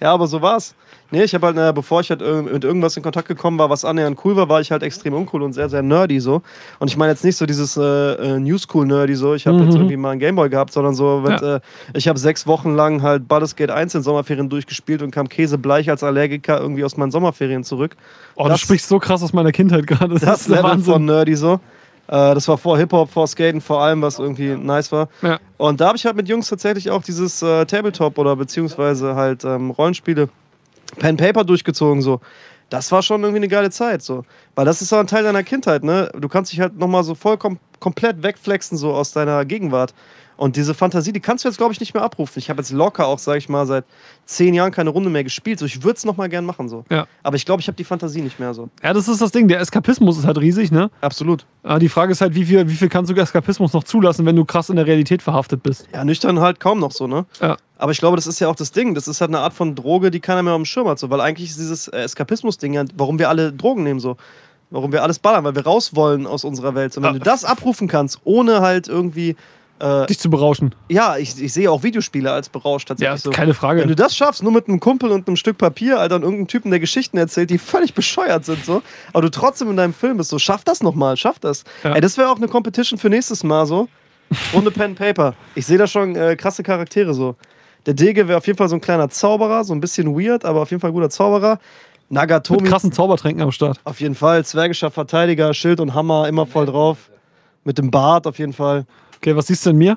Ja, 0.01 0.13
aber 0.13 0.27
so 0.27 0.43
war's. 0.43 0.75
Nee, 1.15 1.23
ich 1.23 1.33
habe 1.35 1.47
halt, 1.47 1.57
äh, 1.57 1.73
bevor 1.73 2.01
ich 2.01 2.11
halt 2.11 2.21
mit 2.21 2.65
irgendwas 2.65 2.97
in 2.97 3.03
Kontakt 3.05 3.29
gekommen 3.29 3.57
war, 3.57 3.71
was 3.71 3.85
annähernd 3.85 4.19
cool 4.25 4.35
war, 4.35 4.49
war 4.49 4.61
ich 4.61 4.73
halt 4.73 4.83
extrem 4.83 5.15
uncool 5.15 5.43
und 5.45 5.53
sehr, 5.53 5.69
sehr 5.69 5.81
nerdy 5.81 6.19
so. 6.19 6.43
Und 6.81 6.89
ich 6.89 6.97
meine 6.97 7.13
jetzt 7.13 7.23
nicht 7.25 7.37
so 7.37 7.47
dieses 7.47 7.77
äh, 7.77 7.83
äh, 7.83 8.41
Newschool-Nerdy 8.41 9.15
so, 9.15 9.35
ich 9.35 9.47
habe 9.47 9.59
Mhm. 9.59 9.65
jetzt 9.67 9.75
irgendwie 9.77 9.97
mal 9.97 10.11
einen 10.11 10.19
Gameboy 10.21 10.49
gehabt, 10.51 10.73
sondern 10.73 10.95
so, 10.95 11.21
mit, 11.25 11.41
äh, 11.41 11.61
ich 11.95 12.09
habe 12.09 12.19
sechs 12.19 12.49
Wochen 12.49 12.75
lang 12.75 13.01
halt 13.03 13.29
Baldur's 13.29 13.55
Gate 13.55 13.71
1 13.71 13.95
in 13.95 14.03
Sommerferien 14.03 14.49
durchgespielt 14.49 15.03
und 15.03 15.13
kam 15.13 15.29
käsebleich 15.29 15.89
als 15.89 16.03
Allergiker 16.03 16.61
irgendwie 16.61 16.83
aus 16.85 16.97
meinen 16.97 17.13
Sommerferien 17.13 17.63
zurück. 17.63 17.95
Oh, 18.35 18.43
du 18.45 18.49
Das- 18.51 18.61
sprichst 18.61 18.89
so 18.89 18.99
krass 18.99 19.23
aus 19.23 19.33
meiner 19.33 19.53
Kindheit 19.53 19.87
gerade. 19.87 20.15
Das, 20.15 20.23
Das 20.23 20.41
ist 20.43 20.49
Level 20.49 20.65
Wahnsinn. 20.65 20.93
von 20.95 21.05
Nerdy 21.05 21.37
so. 21.37 21.61
Äh, 22.07 22.35
das 22.35 22.47
war 22.49 22.59
vor 22.59 22.77
Hip-Hop, 22.77 23.11
vor 23.11 23.27
Skaten, 23.27 23.61
vor 23.63 23.81
allem, 23.81 24.03
was 24.03 24.19
irgendwie 24.19 24.57
nice 24.57 24.93
war. 24.93 25.09
Ja. 25.23 25.39
Und 25.57 25.81
da 25.81 25.87
habe 25.87 25.97
ich 25.97 26.05
halt 26.05 26.17
mit 26.17 26.29
Jungs 26.29 26.49
tatsächlich 26.51 26.91
auch 26.91 27.03
dieses 27.03 27.41
äh, 27.41 27.65
Tabletop 27.65 28.19
oder 28.19 28.37
beziehungsweise 28.37 29.15
halt 29.15 29.43
ähm, 29.45 29.71
Rollenspiele, 29.71 30.29
Pen 30.99 31.17
Paper 31.17 31.45
durchgezogen 31.45 32.03
so. 32.03 32.21
Das 32.71 32.91
war 32.93 33.03
schon 33.03 33.23
irgendwie 33.23 33.39
eine 33.39 33.49
geile 33.49 33.71
Zeit 33.71 34.03
so, 34.03 34.25
weil 34.55 34.65
das 34.65 34.81
ist 34.83 34.89
so 34.89 34.97
ein 34.97 35.07
Teil 35.07 35.23
deiner 35.23 35.43
Kindheit, 35.43 35.85
ne? 35.85 36.11
Du 36.19 36.29
kannst 36.29 36.51
dich 36.53 36.61
halt 36.61 36.77
noch 36.79 36.89
mal 36.89 37.05
so 37.05 37.15
vollkommen 37.15 37.59
komplett 37.79 38.23
wegflexen 38.23 38.79
so 38.79 38.93
aus 38.95 39.13
deiner 39.13 39.45
Gegenwart. 39.45 39.95
Und 40.37 40.57
diese 40.57 40.75
Fantasie, 40.75 41.13
die 41.13 41.21
kannst 41.21 41.45
du 41.45 41.49
jetzt, 41.49 41.59
glaube 41.59 41.73
ich, 41.73 41.81
nicht 41.81 41.95
mehr 41.95 42.03
abrufen. 42.03 42.39
Ich 42.39 42.51
habe 42.51 42.61
jetzt 42.61 42.71
locker 42.71 43.07
auch, 43.07 43.19
sage 43.19 43.39
ich 43.39 43.49
mal, 43.49 43.67
seit 43.67 43.85
zehn 44.25 44.55
Jahren 44.55 44.73
keine 44.73 44.91
Runde 44.91 45.11
mehr 45.11 45.23
gespielt. 45.25 45.59
So, 45.59 45.67
ich 45.67 45.83
würde 45.83 45.97
es 45.97 46.05
noch 46.05 46.17
mal 46.17 46.29
gern 46.29 46.45
machen. 46.45 46.69
So. 46.69 46.85
Ja. 46.91 47.07
Aber 47.23 47.37
ich 47.37 47.47
glaube, 47.47 47.61
ich 47.61 47.69
habe 47.69 47.77
die 47.77 47.85
Fantasie 47.85 48.21
nicht 48.21 48.41
mehr 48.41 48.55
so. 48.55 48.69
Ja, 48.83 48.93
das 48.93 49.09
ist 49.09 49.21
das 49.21 49.31
Ding. 49.31 49.49
Der 49.49 49.61
Eskapismus 49.61 50.19
ist 50.19 50.27
halt 50.27 50.39
riesig, 50.39 50.73
ne? 50.73 50.91
Absolut. 51.01 51.47
Aber 51.63 51.79
die 51.79 51.89
Frage 51.89 52.13
ist 52.13 52.21
halt, 52.21 52.35
wie 52.35 52.45
viel, 52.45 52.69
wie 52.69 52.75
viel 52.75 52.89
kannst 52.89 53.11
du 53.11 53.15
Eskapismus 53.15 53.73
noch 53.73 53.85
zulassen, 53.85 54.27
wenn 54.27 54.37
du 54.37 54.45
krass 54.45 54.71
in 54.71 54.77
der 54.77 54.87
Realität 54.87 55.23
verhaftet 55.23 55.63
bist? 55.63 55.87
Ja, 55.93 56.05
nüchtern 56.05 56.41
halt 56.41 56.59
kaum 56.61 56.81
noch 56.81 56.93
so, 56.93 57.07
ne? 57.07 57.27
Ja. 57.41 57.57
Aber 57.79 57.93
ich 57.93 57.99
glaube, 57.99 58.17
das 58.17 58.27
ist 58.27 58.41
ja 58.41 58.49
auch 58.49 58.57
das 58.57 58.73
Ding. 58.73 58.95
Das 58.95 59.09
ist 59.09 59.21
halt 59.21 59.31
eine 59.31 59.41
Art 59.41 59.53
von 59.53 59.75
Droge, 59.75 60.11
die 60.11 60.21
keiner 60.21 60.43
mehr 60.43 60.55
auf 60.55 60.61
dem 60.61 60.65
Schirm 60.65 60.89
hat. 60.89 60.99
So. 60.99 61.11
Weil 61.11 61.21
eigentlich 61.21 61.51
ist 61.51 61.59
dieses 61.59 61.89
äh, 61.89 61.99
Eskapismus-Ding 62.03 62.73
ja, 62.75 62.85
warum 62.97 63.19
wir 63.19 63.29
alle 63.29 63.53
Drogen 63.53 63.83
nehmen 63.83 64.01
so. 64.01 64.17
Warum 64.71 64.91
wir 64.91 65.03
alles 65.03 65.21
ballern, 65.21 65.45
weil 65.45 65.55
wir 65.55 65.65
raus 65.65 65.95
wollen 65.95 66.27
aus 66.27 66.43
unserer 66.43 66.75
Welt. 66.75 66.97
Und 66.97 67.05
wenn 67.05 67.13
du 67.13 67.21
das 67.21 67.45
abrufen 67.45 67.87
kannst, 67.87 68.21
ohne 68.25 68.61
halt 68.61 68.89
irgendwie. 68.89 69.37
Äh, 69.81 70.07
Dich 70.07 70.19
zu 70.21 70.31
berauschen. 70.31 70.75
ja, 70.89 71.17
ich, 71.17 71.43
ich 71.43 71.53
sehe 71.53 71.69
auch 71.71 71.83
Videospiele 71.83 72.31
als 72.31 72.49
berauscht 72.49 72.89
Ja, 72.89 72.95
tatsächlich 72.95 73.23
so. 73.23 73.31
keine 73.31 73.55
Frage. 73.55 73.81
Wenn 73.81 73.89
du 73.89 73.97
das 73.97 74.17
schaffst, 74.17 74.43
nur 74.43 74.53
mit 74.53 74.69
einem 74.69 74.79
Kumpel 74.79 75.11
und 75.11 75.27
einem 75.27 75.37
Stück 75.37 75.59
Papier, 75.59 75.99
Alter, 75.99 76.15
und 76.17 76.23
irgendeinem 76.23 76.47
Typen, 76.49 76.71
der 76.71 76.79
Geschichten 76.81 77.19
erzählt, 77.19 77.51
die 77.51 77.59
völlig 77.59 77.93
bescheuert 77.93 78.45
sind, 78.45 78.65
so, 78.65 78.83
aber 79.13 79.23
du 79.23 79.31
trotzdem 79.31 79.69
in 79.71 79.77
deinem 79.77 79.93
Film 79.93 80.17
bist, 80.17 80.31
so, 80.31 80.39
schaff 80.39 80.63
das 80.65 80.83
nochmal, 80.83 81.17
schaff 81.17 81.39
das. 81.41 81.65
Ja. 81.83 81.95
Ey, 81.95 82.01
das 82.01 82.17
wäre 82.17 82.31
auch 82.31 82.37
eine 82.37 82.47
Competition 82.49 82.99
für 82.99 83.09
nächstes 83.11 83.43
Mal, 83.43 83.67
so. 83.67 83.89
Runde 84.53 84.71
Pen 84.71 84.95
Paper. 84.95 85.35
Ich 85.57 85.67
sehe 85.67 85.77
da 85.77 85.87
schon 85.87 86.15
äh, 86.17 86.37
krasse 86.37 86.63
Charaktere, 86.63 87.13
so. 87.13 87.35
Der 87.87 87.95
Dege 87.95 88.27
wäre 88.29 88.39
auf 88.39 88.47
jeden 88.47 88.57
Fall 88.57 88.69
so 88.69 88.77
ein 88.77 88.81
kleiner 88.81 89.09
Zauberer, 89.11 89.65
so 89.65 89.75
ein 89.75 89.81
bisschen 89.81 90.15
weird, 90.17 90.45
aber 90.45 90.63
auf 90.63 90.71
jeden 90.71 90.81
Fall 90.81 90.91
ein 90.91 90.95
guter 90.95 91.11
Zauberer. 91.11 91.59
mit 92.09 92.11
Nagatomi, 92.11 92.69
krassen 92.69 92.93
Zaubertränken 92.93 93.43
am 93.43 93.51
Start. 93.53 93.79
auf 93.85 94.01
jeden 94.01 94.15
Fall. 94.15 94.45
Zwergischer 94.45 94.91
Verteidiger, 94.91 95.53
Schild 95.53 95.81
und 95.81 95.95
Hammer, 95.95 96.29
immer 96.29 96.47
voll 96.47 96.67
drauf. 96.67 97.11
Mit 97.65 97.77
dem 97.79 97.91
Bart 97.91 98.27
auf 98.27 98.39
jeden 98.39 98.53
Fall. 98.53 98.87
Okay, 99.25 99.35
was 99.35 99.47
siehst 99.47 99.65
du 99.65 99.71
in 99.71 99.79
mir? 99.79 99.97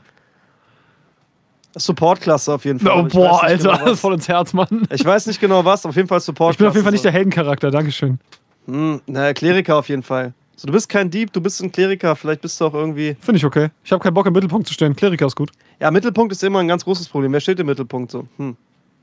Support-Klasse 1.75 2.53
auf 2.53 2.63
jeden 2.63 2.79
Fall. 2.79 2.97
Oh, 2.97 3.03
boah, 3.03 3.43
Alter, 3.43 3.77
Genau, 3.77 3.95
voll 3.95 4.13
ins 4.13 4.29
Herz, 4.29 4.53
Mann. 4.53 4.87
Ich 4.89 5.03
weiß 5.03 5.27
nicht 5.27 5.41
genau 5.41 5.65
was, 5.65 5.85
auf 5.85 5.97
jeden 5.97 6.07
Fall 6.07 6.21
Support. 6.21 6.53
Ich 6.53 6.57
bin 6.57 6.65
auf 6.65 6.73
jeden 6.73 6.85
Fall 6.85 6.93
nicht 6.93 7.03
der 7.03 7.11
Heldencharakter, 7.11 7.69
Dankeschön. 7.69 8.19
Hm, 8.67 9.01
na, 9.05 9.33
Kleriker 9.33 9.75
auf 9.75 9.89
jeden 9.89 10.01
Fall. 10.01 10.33
So, 10.55 10.65
du 10.65 10.71
bist 10.71 10.87
kein 10.87 11.09
Dieb, 11.09 11.33
du 11.33 11.41
bist 11.41 11.61
ein 11.61 11.69
Kleriker. 11.69 12.15
Vielleicht 12.15 12.39
bist 12.39 12.59
du 12.61 12.67
auch 12.67 12.73
irgendwie. 12.73 13.17
Finde 13.19 13.35
ich 13.37 13.43
okay. 13.43 13.67
Ich 13.83 13.91
habe 13.91 14.01
keinen 14.01 14.13
Bock 14.13 14.25
im 14.27 14.31
Mittelpunkt 14.33 14.65
zu 14.65 14.73
stehen. 14.73 14.95
Kleriker 14.95 15.25
ist 15.25 15.35
gut. 15.35 15.51
Ja, 15.81 15.91
Mittelpunkt 15.91 16.31
ist 16.31 16.41
immer 16.41 16.59
ein 16.59 16.69
ganz 16.69 16.85
großes 16.85 17.09
Problem. 17.09 17.33
Wer 17.33 17.41
steht 17.41 17.59
im 17.59 17.65
Mittelpunkt 17.65 18.09
so? 18.09 18.25
Hm. 18.37 18.55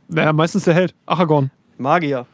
Naja, 0.08 0.32
meistens 0.32 0.64
der 0.64 0.72
Held. 0.72 0.94
Aragorn. 1.04 1.50
Magier. 1.76 2.24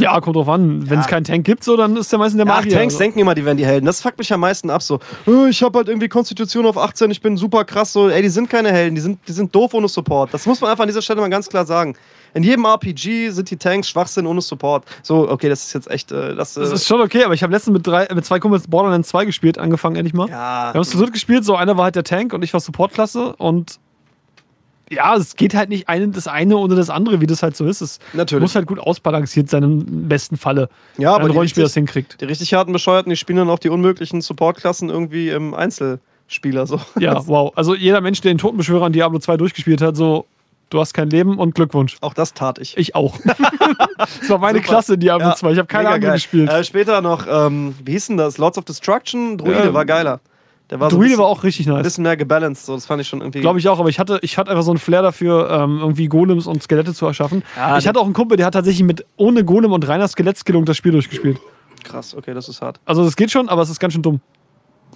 Ja, 0.00 0.20
kommt 0.20 0.36
drauf 0.36 0.48
an. 0.48 0.88
Wenn 0.90 0.98
es 0.98 1.04
Ja. 1.06 1.10
keinen 1.10 1.24
Tank 1.24 1.44
gibt, 1.46 1.62
so, 1.62 1.76
dann 1.76 1.96
ist 1.96 2.10
der 2.10 2.18
meistens 2.18 2.42
der 2.42 2.52
Ach, 2.52 2.58
Magier. 2.58 2.72
Tanks 2.78 2.94
also. 2.94 3.04
denken 3.04 3.20
immer, 3.20 3.34
die 3.34 3.44
wären 3.44 3.56
die 3.56 3.64
Helden. 3.66 3.86
Das 3.86 4.00
fuckt 4.02 4.18
mich 4.18 4.32
am 4.32 4.40
meisten 4.40 4.70
ab. 4.70 4.82
So, 4.82 4.98
"Äh, 5.26 5.48
ich 5.50 5.62
habe 5.62 5.78
halt 5.78 5.88
irgendwie 5.88 6.08
Konstitution 6.08 6.66
auf 6.66 6.76
18, 6.76 7.10
ich 7.10 7.20
bin 7.20 7.36
super 7.36 7.64
krass. 7.64 7.92
So, 7.92 8.08
ey, 8.08 8.22
die 8.22 8.28
sind 8.28 8.50
keine 8.50 8.72
Helden, 8.72 8.94
die 8.96 9.00
sind, 9.00 9.20
die 9.28 9.32
sind 9.32 9.54
doof 9.54 9.72
ohne 9.74 9.86
Support. 9.88 10.34
Das 10.34 10.46
muss 10.46 10.60
man 10.60 10.70
einfach 10.70 10.82
an 10.82 10.88
dieser 10.88 11.02
Stelle 11.02 11.20
mal 11.20 11.30
ganz 11.30 11.48
klar 11.48 11.64
sagen. 11.64 11.94
In 12.34 12.42
jedem 12.42 12.64
RPG 12.64 13.30
sind 13.30 13.48
die 13.50 13.56
Tanks 13.56 13.88
Schwachsinn 13.88 14.26
ohne 14.26 14.40
Support. 14.40 14.84
So, 15.04 15.30
okay, 15.30 15.48
das 15.48 15.64
ist 15.64 15.72
jetzt 15.74 15.88
echt. 15.90 16.10
Äh, 16.10 16.34
das, 16.34 16.56
äh, 16.56 16.60
Das 16.62 16.72
ist 16.72 16.86
schon 16.86 17.00
okay, 17.00 17.22
aber 17.24 17.34
ich 17.34 17.42
habe 17.44 17.52
letztens 17.52 17.74
mit, 17.74 17.86
drei, 17.86 18.08
mit 18.12 18.24
zwei 18.24 18.40
Kumpels 18.40 18.66
Borderlands 18.66 19.08
2 19.10 19.24
gespielt, 19.26 19.58
angefangen 19.58 19.94
endlich 19.96 20.14
mal. 20.14 20.28
ja. 20.28 20.70
Wir 20.72 20.74
haben 20.74 20.80
es 20.80 20.90
zu 20.90 20.98
dritt 20.98 21.12
gespielt, 21.12 21.44
so 21.44 21.54
einer 21.54 21.76
war 21.76 21.84
halt 21.84 21.94
der 21.94 22.02
Tank 22.04 22.32
und 22.32 22.42
ich 22.42 22.52
war 22.52 22.58
Supportklasse 22.60 23.36
und 23.36 23.78
ja, 24.90 25.16
es 25.16 25.36
geht 25.36 25.54
halt 25.54 25.68
nicht 25.70 25.88
eine, 25.88 26.08
das 26.08 26.26
eine 26.28 26.56
ohne 26.56 26.74
das 26.74 26.90
andere, 26.90 27.20
wie 27.20 27.26
das 27.26 27.42
halt 27.42 27.56
so 27.56 27.64
ist. 27.66 27.80
Es 27.80 27.98
Natürlich. 28.12 28.42
muss 28.42 28.54
halt 28.54 28.66
gut 28.66 28.78
ausbalanciert 28.78 29.48
sein 29.48 29.62
im 29.62 30.08
besten 30.08 30.36
Falle. 30.36 30.68
Ja, 30.98 31.08
wenn 31.10 31.14
aber 31.14 31.24
ein 31.24 31.30
die 31.30 31.36
Rollenspieler 31.36 31.66
das 31.66 31.74
hinkriegt. 31.74 32.20
die 32.20 32.24
richtig 32.26 32.52
harten 32.54 32.72
Bescheuerten, 32.72 33.10
die 33.10 33.16
spielen 33.16 33.38
dann 33.38 33.50
auch 33.50 33.58
die 33.58 33.70
unmöglichen 33.70 34.20
Support-Klassen 34.20 34.90
irgendwie 34.90 35.30
im 35.30 35.54
Einzelspieler. 35.54 36.66
So. 36.66 36.80
Ja, 36.98 37.20
wow. 37.26 37.52
Also 37.56 37.74
jeder 37.74 38.00
Mensch, 38.00 38.20
der 38.20 38.32
den 38.32 38.38
Totenbeschwörer 38.38 38.86
in 38.86 38.92
Diablo 38.92 39.18
2 39.18 39.36
durchgespielt 39.38 39.80
hat, 39.80 39.96
so, 39.96 40.26
du 40.70 40.80
hast 40.80 40.92
kein 40.92 41.08
Leben 41.10 41.38
und 41.38 41.54
Glückwunsch. 41.54 41.96
Auch 42.00 42.14
das 42.14 42.34
tat 42.34 42.58
ich. 42.58 42.76
Ich 42.76 42.94
auch. 42.94 43.18
das 43.98 44.28
war 44.28 44.38
meine 44.38 44.58
Super. 44.58 44.68
Klasse 44.68 44.94
in 44.94 45.00
Diablo 45.00 45.28
Ja, 45.28 45.34
2. 45.36 45.52
Ich 45.52 45.58
habe 45.58 45.66
keine 45.68 45.84
mega 45.84 45.94
andere 45.94 46.08
geil. 46.10 46.16
gespielt. 46.16 46.50
Äh, 46.50 46.64
später 46.64 47.00
noch, 47.00 47.26
ähm, 47.28 47.74
wie 47.84 47.92
hieß 47.92 48.08
denn 48.08 48.16
das? 48.16 48.38
Lords 48.38 48.58
of 48.58 48.64
Destruction? 48.64 49.38
Druide 49.38 49.64
Ja. 49.66 49.74
war 49.74 49.84
geiler. 49.84 50.20
Der 50.70 50.80
war 50.80 50.90
so 50.90 50.96
ein 50.96 50.98
Druide 50.98 51.10
bisschen, 51.10 51.22
war 51.22 51.28
auch 51.28 51.44
richtig 51.44 51.66
ein 51.66 51.74
nice. 51.74 51.82
bisschen 51.82 52.02
mehr 52.04 52.16
gebalanced. 52.16 52.66
So. 52.66 52.74
Das 52.74 52.86
fand 52.86 53.00
ich 53.00 53.08
schon 53.08 53.20
irgendwie. 53.20 53.40
Glaube 53.40 53.58
ich 53.58 53.68
auch, 53.68 53.78
aber 53.78 53.88
ich 53.88 53.98
hatte, 53.98 54.18
ich 54.22 54.38
hatte 54.38 54.50
einfach 54.50 54.62
so 54.62 54.70
einen 54.70 54.78
Flair 54.78 55.02
dafür, 55.02 55.50
ähm, 55.50 55.78
irgendwie 55.80 56.06
Golems 56.08 56.46
und 56.46 56.62
Skelette 56.62 56.94
zu 56.94 57.06
erschaffen. 57.06 57.42
Ja, 57.56 57.76
ich 57.78 57.86
hatte 57.86 58.00
auch 58.00 58.04
einen 58.04 58.14
Kumpel, 58.14 58.36
der 58.36 58.46
hat 58.46 58.54
tatsächlich 58.54 58.84
mit 58.84 59.04
ohne 59.16 59.44
Golem 59.44 59.72
und 59.72 59.86
reiner 59.86 60.08
Skelettskillung 60.08 60.64
das 60.64 60.76
Spiel 60.76 60.92
durchgespielt. 60.92 61.38
Krass, 61.82 62.14
okay, 62.16 62.32
das 62.32 62.48
ist 62.48 62.62
hart. 62.62 62.80
Also 62.86 63.04
das 63.04 63.14
geht 63.14 63.30
schon, 63.30 63.48
aber 63.48 63.62
es 63.62 63.68
ist 63.68 63.78
ganz 63.78 63.92
schön 63.92 64.02
dumm. 64.02 64.20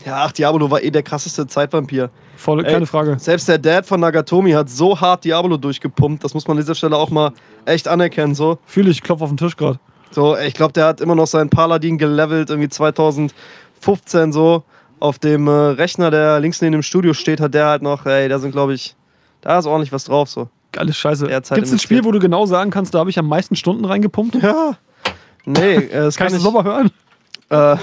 Ja, 0.07 0.25
ach, 0.25 0.33
Diablo 0.33 0.71
war 0.71 0.83
eh 0.83 0.91
der 0.91 1.03
krasseste 1.03 1.47
Zeitvampir. 1.47 2.11
Voll, 2.37 2.65
Ey, 2.65 2.73
keine 2.73 2.87
Frage. 2.87 3.19
Selbst 3.19 3.49
der 3.49 3.59
Dad 3.59 3.85
von 3.85 4.01
Nagatomi 4.01 4.53
hat 4.53 4.71
so 4.71 4.99
hart 4.99 5.25
Diablo 5.25 5.57
durchgepumpt. 5.57 6.23
Das 6.23 6.35
muss 6.35 6.47
man 6.47 6.57
an 6.57 6.63
dieser 6.63 6.75
Stelle 6.75 6.97
auch 6.97 7.11
mal 7.11 7.33
echt 7.65 7.89
anerkennen. 7.89 8.35
So, 8.35 8.59
Fühle 8.65 8.91
ich, 8.91 9.03
klopf 9.03 9.23
auf 9.23 9.29
den 9.31 9.37
Tisch 9.37 9.57
gerade. 9.57 9.81
so 10.11 10.37
ich 10.37 10.55
glaube, 10.55 10.73
der 10.73 10.87
hat 10.87 11.01
immer 11.01 11.17
noch 11.17 11.27
seinen 11.27 11.51
Paladin 11.51 11.99
gelevelt, 11.99 12.51
irgendwie 12.51 12.69
2015 12.69 14.33
so. 14.33 14.63
Auf 15.01 15.19
dem 15.19 15.47
äh, 15.47 15.51
Rechner, 15.51 16.11
der 16.11 16.41
links 16.41 16.61
neben 16.61 16.73
dem 16.73 16.83
Studio 16.83 17.13
steht, 17.15 17.41
hat 17.41 17.55
der 17.55 17.67
halt 17.67 17.83
noch, 17.83 18.07
ey, 18.07 18.29
da 18.29 18.39
sind, 18.39 18.53
glaube 18.53 18.75
ich, 18.75 18.97
da 19.41 19.59
ist 19.59 19.67
ordentlich 19.67 19.93
was 19.93 20.05
drauf. 20.05 20.29
So. 20.29 20.49
Geile 20.73 20.93
Scheiße. 20.93 21.27
Gibt 21.27 21.51
es 21.67 21.73
ein 21.73 21.79
Spiel, 21.79 22.05
wo 22.05 22.13
du 22.13 22.19
genau 22.19 22.47
sagen 22.47 22.71
kannst, 22.71 22.95
da 22.95 22.99
habe 22.99 23.11
ich 23.11 23.19
am 23.19 23.27
meisten 23.29 23.57
Stunden 23.57 23.85
reingepumpt? 23.85 24.43
Ja. 24.43 24.77
Nee, 25.45 25.75
äh, 25.77 25.89
das 25.91 26.17
kann 26.17 26.29
Kannst 26.29 26.41
ich. 26.41 26.45
nochmal 26.45 26.65
hören? 26.65 26.91
Äh, 27.49 27.77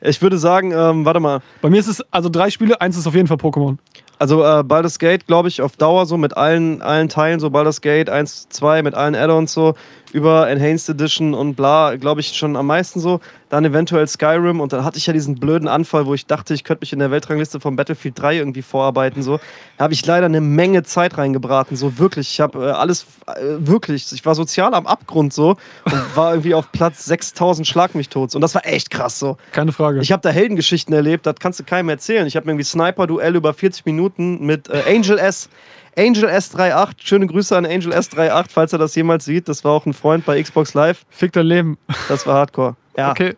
ich 0.00 0.20
würde 0.20 0.36
sagen, 0.38 0.72
ähm, 0.72 1.04
warte 1.04 1.20
mal. 1.20 1.40
Bei 1.60 1.70
mir 1.70 1.78
ist 1.78 1.86
es 1.86 2.00
also 2.10 2.28
drei 2.28 2.50
Spiele, 2.50 2.80
eins 2.80 2.96
ist 2.96 3.06
auf 3.06 3.14
jeden 3.14 3.28
Fall 3.28 3.36
Pokémon. 3.36 3.76
Also 4.18 4.44
äh, 4.44 4.62
Baldur's 4.62 4.98
Gate, 4.98 5.26
glaube 5.26 5.48
ich, 5.48 5.62
auf 5.62 5.76
Dauer 5.76 6.06
so 6.06 6.16
mit 6.16 6.36
allen, 6.36 6.82
allen 6.82 7.08
Teilen, 7.08 7.40
so 7.40 7.50
Baldur's 7.50 7.80
Gate 7.80 8.08
1, 8.08 8.48
2 8.50 8.82
mit 8.82 8.94
allen 8.94 9.14
Add-ons 9.14 9.52
so, 9.52 9.74
über 10.12 10.48
Enhanced 10.48 10.88
Edition 10.90 11.34
und 11.34 11.54
bla, 11.54 11.96
glaube 11.96 12.20
ich, 12.20 12.36
schon 12.36 12.56
am 12.56 12.66
meisten 12.66 13.00
so. 13.00 13.20
Dann 13.48 13.64
eventuell 13.64 14.06
Skyrim 14.06 14.60
und 14.60 14.72
dann 14.72 14.84
hatte 14.84 14.98
ich 14.98 15.06
ja 15.06 15.12
diesen 15.12 15.34
blöden 15.36 15.68
Anfall, 15.68 16.06
wo 16.06 16.14
ich 16.14 16.26
dachte, 16.26 16.54
ich 16.54 16.64
könnte 16.64 16.82
mich 16.82 16.92
in 16.92 16.98
der 16.98 17.10
Weltrangliste 17.10 17.60
von 17.60 17.76
Battlefield 17.76 18.18
3 18.18 18.36
irgendwie 18.36 18.62
vorarbeiten. 18.62 19.22
So. 19.22 19.40
Da 19.76 19.84
habe 19.84 19.94
ich 19.94 20.04
leider 20.06 20.26
eine 20.26 20.40
Menge 20.40 20.82
Zeit 20.84 21.18
reingebraten, 21.18 21.76
so 21.76 21.98
wirklich. 21.98 22.30
Ich 22.30 22.40
habe 22.40 22.66
äh, 22.66 22.70
alles, 22.70 23.06
äh, 23.26 23.42
wirklich, 23.58 24.10
ich 24.12 24.24
war 24.24 24.34
sozial 24.34 24.74
am 24.74 24.86
Abgrund 24.86 25.32
so 25.32 25.56
und 25.84 26.16
war 26.16 26.32
irgendwie 26.32 26.54
auf 26.54 26.70
Platz 26.72 27.04
6000 27.06 27.66
Schlag 27.66 27.94
mich 27.94 28.08
tot. 28.08 28.34
Und 28.34 28.40
das 28.40 28.54
war 28.54 28.66
echt 28.66 28.90
krass 28.90 29.18
so. 29.18 29.36
Keine 29.52 29.72
Frage. 29.72 30.00
Ich 30.00 30.12
habe 30.12 30.22
da 30.22 30.30
Heldengeschichten 30.30 30.94
erlebt, 30.94 31.26
das 31.26 31.36
kannst 31.38 31.60
du 31.60 31.64
keinem 31.64 31.88
erzählen. 31.88 32.26
Ich 32.26 32.36
habe 32.36 32.48
irgendwie 32.48 32.64
Sniper-Duell 32.64 33.34
über 33.34 33.52
40 33.54 33.84
Minuten 33.86 34.44
mit 34.44 34.68
äh, 34.68 34.82
Angel 34.88 35.18
S. 35.18 35.48
Angel 35.96 36.28
S38, 36.28 36.94
schöne 37.02 37.26
Grüße 37.26 37.56
an 37.56 37.66
Angel 37.66 37.92
S38, 37.92 38.46
falls 38.48 38.72
er 38.72 38.78
das 38.78 38.94
jemals 38.94 39.24
sieht. 39.24 39.48
Das 39.48 39.62
war 39.64 39.72
auch 39.72 39.86
ein 39.86 39.92
Freund 39.92 40.24
bei 40.24 40.42
Xbox 40.42 40.74
Live. 40.74 41.04
Fick 41.10 41.32
dein 41.32 41.46
Leben. 41.46 41.78
Das 42.08 42.26
war 42.26 42.34
Hardcore. 42.34 42.76
Ja, 42.96 43.10
Okay. 43.10 43.36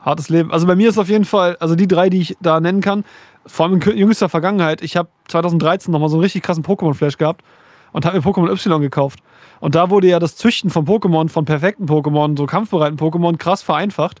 Hartes 0.00 0.28
Leben. 0.28 0.50
Also 0.50 0.66
bei 0.66 0.74
mir 0.74 0.88
ist 0.88 0.98
auf 0.98 1.08
jeden 1.08 1.24
Fall, 1.24 1.56
also 1.60 1.76
die 1.76 1.86
drei, 1.86 2.10
die 2.10 2.20
ich 2.20 2.36
da 2.40 2.58
nennen 2.58 2.80
kann, 2.80 3.04
vor 3.46 3.66
allem 3.66 3.80
in 3.80 3.96
jüngster 3.96 4.28
Vergangenheit, 4.28 4.82
ich 4.82 4.96
habe 4.96 5.08
2013 5.28 5.92
nochmal 5.92 6.08
so 6.08 6.16
einen 6.16 6.22
richtig 6.22 6.42
krassen 6.42 6.64
Pokémon-Flash 6.64 7.18
gehabt 7.18 7.42
und 7.92 8.04
habe 8.04 8.16
mir 8.16 8.24
Pokémon 8.24 8.50
Y 8.50 8.80
gekauft. 8.80 9.20
Und 9.60 9.76
da 9.76 9.90
wurde 9.90 10.08
ja 10.08 10.18
das 10.18 10.34
Züchten 10.34 10.70
von 10.70 10.86
Pokémon, 10.86 11.28
von 11.28 11.44
perfekten 11.44 11.86
Pokémon, 11.86 12.36
so 12.36 12.46
kampfbereiten 12.46 12.98
Pokémon, 12.98 13.36
krass 13.38 13.62
vereinfacht. 13.62 14.20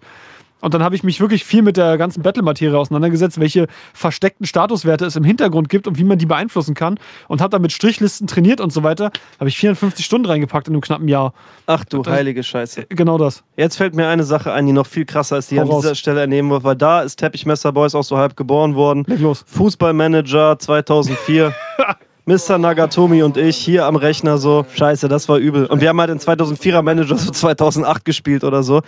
Und 0.62 0.72
dann 0.72 0.82
habe 0.82 0.94
ich 0.94 1.02
mich 1.02 1.20
wirklich 1.20 1.44
viel 1.44 1.60
mit 1.60 1.76
der 1.76 1.98
ganzen 1.98 2.22
Battle-Materie 2.22 2.78
auseinandergesetzt, 2.78 3.38
welche 3.38 3.66
versteckten 3.92 4.46
Statuswerte 4.46 5.04
es 5.04 5.16
im 5.16 5.24
Hintergrund 5.24 5.68
gibt 5.68 5.86
und 5.86 5.98
wie 5.98 6.04
man 6.04 6.16
die 6.18 6.24
beeinflussen 6.26 6.74
kann. 6.74 6.98
Und 7.28 7.40
habe 7.42 7.50
dann 7.50 7.60
mit 7.60 7.72
Strichlisten 7.72 8.26
trainiert 8.26 8.60
und 8.60 8.72
so 8.72 8.82
weiter. 8.82 9.10
Habe 9.38 9.48
ich 9.50 9.58
54 9.58 10.06
Stunden 10.06 10.26
reingepackt 10.26 10.68
in 10.68 10.74
einem 10.74 10.80
knappen 10.80 11.08
Jahr. 11.08 11.34
ach 11.66 11.84
du 11.84 12.00
Das- 12.02 12.12
heilige 12.14 12.42
Scheiße. 12.42 12.86
Genau 12.88 13.18
das. 13.18 13.42
Jetzt 13.56 13.76
fällt 13.76 13.94
mir 13.94 14.06
eine 14.08 14.22
Sache 14.24 14.52
ein, 14.52 14.64
die 14.66 14.72
noch 14.72 14.86
viel 14.86 15.04
krasser 15.04 15.36
ist, 15.36 15.50
die 15.50 15.58
Hau 15.58 15.62
an 15.64 15.68
raus. 15.68 15.82
dieser 15.82 15.94
Stelle 15.96 16.20
ernehmen 16.20 16.48
wird, 16.50 16.64
weil 16.64 16.76
da 16.76 17.02
ist 17.02 17.16
Teppichmesser 17.16 17.72
Boys 17.72 17.94
auch 17.94 18.04
so 18.04 18.16
halb 18.16 18.36
geboren 18.36 18.74
worden. 18.76 19.04
Leg 19.08 19.20
los. 19.20 19.44
Fußballmanager 19.48 20.58
2004. 20.58 21.52
Mr. 22.24 22.56
Nagatomi 22.56 23.24
und 23.24 23.36
ich 23.36 23.56
hier 23.56 23.84
am 23.84 23.96
Rechner 23.96 24.38
so, 24.38 24.64
scheiße, 24.76 25.08
das 25.08 25.28
war 25.28 25.38
übel. 25.38 25.66
Und 25.66 25.80
wir 25.80 25.88
haben 25.88 25.98
halt 25.98 26.08
den 26.10 26.20
2004er 26.20 26.80
Manager 26.82 27.16
so 27.18 27.32
2008 27.32 28.04
gespielt 28.04 28.44
oder 28.44 28.62
so. 28.62 28.82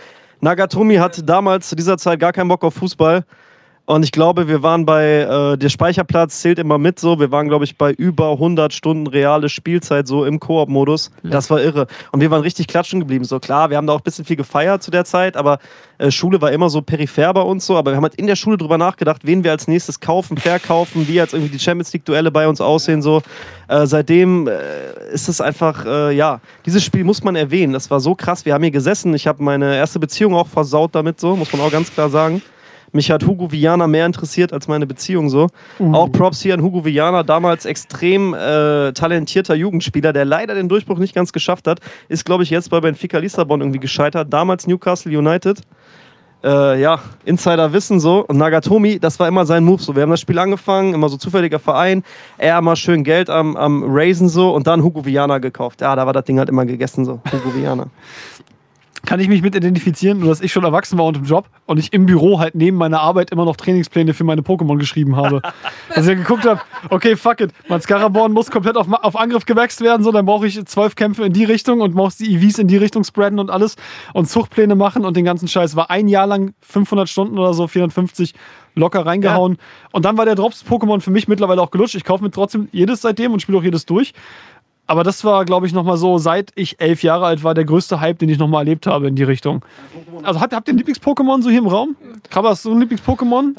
Nagatomi 0.44 0.96
hatte 0.96 1.22
damals 1.22 1.70
zu 1.70 1.74
dieser 1.74 1.96
Zeit 1.96 2.20
gar 2.20 2.30
keinen 2.30 2.48
Bock 2.48 2.62
auf 2.64 2.74
Fußball. 2.74 3.24
Und 3.86 4.02
ich 4.02 4.12
glaube, 4.12 4.48
wir 4.48 4.62
waren 4.62 4.86
bei, 4.86 5.04
äh, 5.04 5.58
der 5.58 5.68
Speicherplatz 5.68 6.40
zählt 6.40 6.58
immer 6.58 6.78
mit 6.78 6.98
so. 6.98 7.20
Wir 7.20 7.30
waren, 7.30 7.48
glaube 7.48 7.66
ich, 7.66 7.76
bei 7.76 7.92
über 7.92 8.30
100 8.32 8.72
Stunden 8.72 9.06
reale 9.06 9.50
Spielzeit 9.50 10.06
so 10.06 10.24
im 10.24 10.40
Koop-Modus. 10.40 11.10
Das 11.22 11.50
war 11.50 11.60
irre. 11.60 11.86
Und 12.10 12.20
wir 12.22 12.30
waren 12.30 12.40
richtig 12.40 12.66
klatschen 12.66 12.98
geblieben. 13.00 13.26
So 13.26 13.40
klar, 13.40 13.68
wir 13.68 13.76
haben 13.76 13.86
da 13.86 13.92
auch 13.92 14.00
ein 14.00 14.04
bisschen 14.04 14.24
viel 14.24 14.36
gefeiert 14.36 14.82
zu 14.82 14.90
der 14.90 15.04
Zeit, 15.04 15.36
aber 15.36 15.58
äh, 15.98 16.10
Schule 16.10 16.40
war 16.40 16.50
immer 16.50 16.70
so 16.70 16.80
peripher 16.80 17.34
bei 17.34 17.42
uns 17.42 17.66
so. 17.66 17.76
Aber 17.76 17.90
wir 17.90 17.96
haben 17.96 18.04
halt 18.04 18.14
in 18.14 18.26
der 18.26 18.36
Schule 18.36 18.56
drüber 18.56 18.78
nachgedacht, 18.78 19.20
wen 19.24 19.44
wir 19.44 19.50
als 19.50 19.68
nächstes 19.68 20.00
kaufen, 20.00 20.38
verkaufen, 20.38 21.06
wie 21.06 21.14
jetzt 21.14 21.34
irgendwie 21.34 21.52
die 21.52 21.58
Champions 21.58 21.92
League-Duelle 21.92 22.30
bei 22.30 22.48
uns 22.48 22.62
aussehen 22.62 23.02
so. 23.02 23.20
Äh, 23.68 23.84
seitdem 23.84 24.48
äh, 24.48 25.12
ist 25.12 25.28
es 25.28 25.42
einfach, 25.42 25.84
äh, 25.84 26.16
ja, 26.16 26.40
dieses 26.64 26.82
Spiel 26.82 27.04
muss 27.04 27.22
man 27.22 27.36
erwähnen. 27.36 27.74
Das 27.74 27.90
war 27.90 28.00
so 28.00 28.14
krass. 28.14 28.46
Wir 28.46 28.54
haben 28.54 28.62
hier 28.62 28.70
gesessen. 28.70 29.12
Ich 29.12 29.26
habe 29.26 29.42
meine 29.42 29.76
erste 29.76 29.98
Beziehung 29.98 30.34
auch 30.34 30.46
versaut 30.46 30.94
damit 30.94 31.20
so, 31.20 31.36
muss 31.36 31.52
man 31.52 31.60
auch 31.60 31.70
ganz 31.70 31.92
klar 31.92 32.08
sagen. 32.08 32.40
Mich 32.94 33.10
hat 33.10 33.26
Hugo 33.26 33.50
Viana 33.50 33.88
mehr 33.88 34.06
interessiert 34.06 34.52
als 34.52 34.68
meine 34.68 34.86
Beziehung 34.86 35.28
so. 35.28 35.48
Auch 35.92 36.12
Props 36.12 36.40
hier 36.40 36.54
an 36.54 36.62
Hugo 36.62 36.84
Viana, 36.84 37.24
damals 37.24 37.64
extrem 37.64 38.34
äh, 38.34 38.92
talentierter 38.92 39.56
Jugendspieler, 39.56 40.12
der 40.12 40.24
leider 40.24 40.54
den 40.54 40.68
Durchbruch 40.68 40.98
nicht 40.98 41.12
ganz 41.12 41.32
geschafft 41.32 41.66
hat. 41.66 41.80
Ist, 42.08 42.24
glaube 42.24 42.44
ich, 42.44 42.50
jetzt 42.50 42.70
bei 42.70 42.80
Benfica 42.80 43.18
Lissabon 43.18 43.60
irgendwie 43.62 43.80
gescheitert. 43.80 44.32
Damals 44.32 44.68
Newcastle 44.68 45.18
United. 45.18 45.60
Äh, 46.44 46.80
ja, 46.80 47.00
Insider 47.24 47.72
wissen 47.72 47.98
so. 47.98 48.24
Und 48.28 48.36
Nagatomi, 48.36 49.00
das 49.00 49.18
war 49.18 49.26
immer 49.26 49.44
sein 49.44 49.64
Move 49.64 49.82
so. 49.82 49.96
Wir 49.96 50.02
haben 50.02 50.10
das 50.10 50.20
Spiel 50.20 50.38
angefangen, 50.38 50.94
immer 50.94 51.08
so 51.08 51.16
zufälliger 51.16 51.58
Verein. 51.58 52.04
Er 52.38 52.60
mal 52.60 52.76
schön 52.76 53.02
Geld 53.02 53.28
am, 53.28 53.56
am 53.56 53.82
Raisen 53.88 54.28
so 54.28 54.54
und 54.54 54.68
dann 54.68 54.84
Hugo 54.84 55.04
Viana 55.04 55.38
gekauft. 55.38 55.80
Ja, 55.80 55.96
da 55.96 56.06
war 56.06 56.12
das 56.12 56.26
Ding 56.26 56.38
halt 56.38 56.48
immer 56.48 56.64
gegessen 56.64 57.04
so. 57.04 57.20
Hugo 57.32 57.56
Viana. 57.56 57.86
Kann 59.06 59.20
ich 59.20 59.28
mich 59.28 59.42
mit 59.42 59.54
identifizieren, 59.54 60.18
nur 60.20 60.28
dass 60.28 60.40
ich 60.40 60.52
schon 60.52 60.64
erwachsen 60.64 60.98
war 60.98 61.04
und 61.06 61.16
im 61.16 61.24
Job 61.24 61.46
und 61.66 61.78
ich 61.78 61.92
im 61.92 62.06
Büro 62.06 62.38
halt 62.38 62.54
neben 62.54 62.76
meiner 62.76 63.00
Arbeit 63.00 63.30
immer 63.30 63.44
noch 63.44 63.56
Trainingspläne 63.56 64.14
für 64.14 64.24
meine 64.24 64.42
Pokémon 64.42 64.78
geschrieben 64.78 65.16
habe. 65.16 65.42
Dass 65.88 66.06
ich 66.06 66.12
ja 66.12 66.14
geguckt 66.14 66.46
habe, 66.46 66.60
okay, 66.90 67.16
fuck 67.16 67.40
it, 67.40 67.52
mein 67.68 67.80
Scaraborn 67.80 68.32
muss 68.32 68.50
komplett 68.50 68.76
auf, 68.76 68.86
auf 68.90 69.16
Angriff 69.16 69.44
gewächst 69.44 69.80
werden, 69.80 70.02
so, 70.02 70.12
dann 70.12 70.26
brauche 70.26 70.46
ich 70.46 70.64
zwölf 70.66 70.94
Kämpfe 70.96 71.24
in 71.24 71.32
die 71.32 71.44
Richtung 71.44 71.80
und 71.80 71.94
muss 71.94 72.16
die 72.16 72.34
EVs 72.34 72.58
in 72.58 72.68
die 72.68 72.76
Richtung 72.76 73.04
spreaden 73.04 73.38
und 73.38 73.50
alles 73.50 73.76
und 74.12 74.28
Zuchtpläne 74.28 74.74
machen 74.74 75.04
und 75.04 75.16
den 75.16 75.24
ganzen 75.24 75.48
Scheiß. 75.48 75.76
War 75.76 75.90
ein 75.90 76.08
Jahr 76.08 76.26
lang 76.26 76.54
500 76.60 77.08
Stunden 77.08 77.38
oder 77.38 77.54
so, 77.54 77.66
450 77.66 78.34
locker 78.74 79.06
reingehauen. 79.06 79.58
Und 79.92 80.04
dann 80.04 80.16
war 80.16 80.24
der 80.24 80.34
Drops-Pokémon 80.34 81.00
für 81.00 81.10
mich 81.10 81.28
mittlerweile 81.28 81.62
auch 81.62 81.70
gelutscht. 81.70 81.94
Ich 81.94 82.04
kaufe 82.04 82.24
mir 82.24 82.30
trotzdem 82.30 82.68
jedes 82.72 83.02
seitdem 83.02 83.32
und 83.32 83.40
spiele 83.40 83.58
auch 83.58 83.62
jedes 83.62 83.86
durch. 83.86 84.12
Aber 84.86 85.02
das 85.02 85.24
war, 85.24 85.44
glaube 85.44 85.66
ich, 85.66 85.72
nochmal 85.72 85.96
so, 85.96 86.18
seit 86.18 86.50
ich 86.56 86.80
elf 86.80 87.02
Jahre 87.02 87.24
alt 87.26 87.42
war, 87.42 87.54
der 87.54 87.64
größte 87.64 88.00
Hype, 88.00 88.18
den 88.18 88.28
ich 88.28 88.38
nochmal 88.38 88.60
erlebt 88.62 88.86
habe 88.86 89.08
in 89.08 89.16
die 89.16 89.22
Richtung. 89.22 89.64
Also 90.22 90.40
habt, 90.40 90.52
habt 90.52 90.68
ihr 90.68 90.74
ein 90.74 90.78
Lieblings-Pokémon 90.78 91.42
so 91.42 91.48
hier 91.48 91.60
im 91.60 91.66
Raum? 91.66 91.96
Krabber, 92.30 92.50
hast 92.50 92.64
du 92.66 92.72
ein 92.72 92.80
Lieblings-Pokémon? 92.80 93.54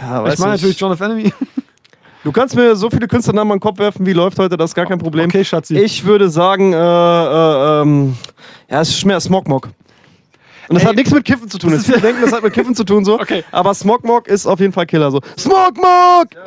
Ja, 0.00 0.26
Ich 0.26 0.38
meine 0.38 0.52
natürlich 0.52 0.78
John 0.78 0.92
of 0.92 1.00
Enemy. 1.00 1.32
Du 2.24 2.32
kannst 2.32 2.56
mir 2.56 2.74
so 2.74 2.90
viele 2.90 3.06
Künstlernamen 3.06 3.52
an 3.52 3.58
den 3.58 3.60
Kopf 3.62 3.78
werfen, 3.78 4.04
wie 4.04 4.12
läuft 4.12 4.36
heute, 4.40 4.56
das 4.56 4.72
ist 4.72 4.74
gar 4.74 4.84
kein 4.86 4.98
Problem. 4.98 5.26
Okay, 5.26 5.44
Schatzi. 5.44 5.78
Ich 5.78 6.04
würde 6.04 6.28
sagen, 6.28 6.72
äh, 6.72 6.76
äh, 6.76 7.82
ähm, 7.82 8.16
ja, 8.68 8.80
es 8.80 8.88
ist 8.88 9.04
mehr 9.04 9.20
Smogmog. 9.20 9.68
Und 10.68 10.74
das 10.74 10.82
Ey, 10.82 10.88
hat 10.88 10.96
nichts 10.96 11.12
mit 11.12 11.24
Kiffen 11.24 11.48
zu 11.48 11.56
tun. 11.56 11.70
das 11.70 11.86
viele 11.86 12.00
denken, 12.00 12.22
das 12.22 12.32
hat 12.32 12.42
mit 12.42 12.52
Kiffen 12.52 12.74
zu 12.74 12.82
tun 12.82 13.04
so. 13.04 13.14
Okay. 13.20 13.44
Aber 13.52 13.72
Smogmog 13.74 14.26
ist 14.26 14.44
auf 14.44 14.58
jeden 14.58 14.72
Fall 14.72 14.86
Killer 14.86 15.12
so. 15.12 15.20
Smogmog! 15.38 15.84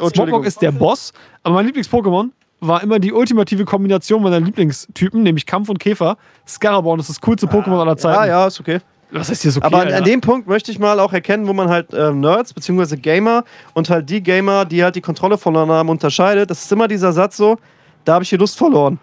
Oh, 0.01 0.07
Entschuldigung. 0.07 0.13
Smogmog 0.15 0.45
ist 0.47 0.61
der 0.61 0.73
Boss, 0.73 1.13
aber 1.43 1.55
mein 1.55 1.65
Lieblings-Pokémon 1.67 2.31
war 2.59 2.83
immer 2.83 2.99
die 2.99 3.13
ultimative 3.13 3.65
Kombination 3.65 4.21
meiner 4.21 4.39
Lieblingstypen, 4.39 5.23
nämlich 5.23 5.45
Kampf 5.45 5.69
und 5.69 5.79
Käfer. 5.79 6.17
Scaraborn 6.47 6.99
ist 6.99 7.09
das 7.09 7.21
coolste 7.21 7.47
Pokémon 7.47 7.79
aller 7.79 7.97
Zeiten. 7.97 8.21
Ja, 8.21 8.27
ja, 8.27 8.47
ist 8.47 8.59
okay. 8.59 8.79
Was 9.11 9.29
ist 9.29 9.41
hier 9.41 9.51
so 9.51 9.59
okay, 9.59 9.67
Aber 9.67 9.81
an, 9.81 9.93
an 9.93 10.03
dem 10.03 10.21
Punkt 10.21 10.47
möchte 10.47 10.71
ich 10.71 10.77
mal 10.77 10.99
auch 10.99 11.13
erkennen, 11.13 11.47
wo 11.47 11.53
man 11.53 11.69
halt 11.69 11.93
äh, 11.93 12.11
Nerds 12.11 12.53
bzw. 12.53 12.95
Gamer 12.97 13.43
und 13.73 13.89
halt 13.89 14.09
die 14.09 14.21
Gamer, 14.21 14.65
die 14.65 14.83
halt 14.83 14.95
die 14.95 15.01
Kontrolle 15.01 15.37
voneinander 15.37 15.75
haben, 15.75 15.89
unterscheidet. 15.89 16.49
Das 16.49 16.63
ist 16.63 16.71
immer 16.71 16.87
dieser 16.87 17.11
Satz 17.11 17.37
so, 17.37 17.57
da 18.05 18.13
habe 18.13 18.23
ich 18.23 18.29
die 18.29 18.37
Lust 18.37 18.57
verloren. 18.57 18.99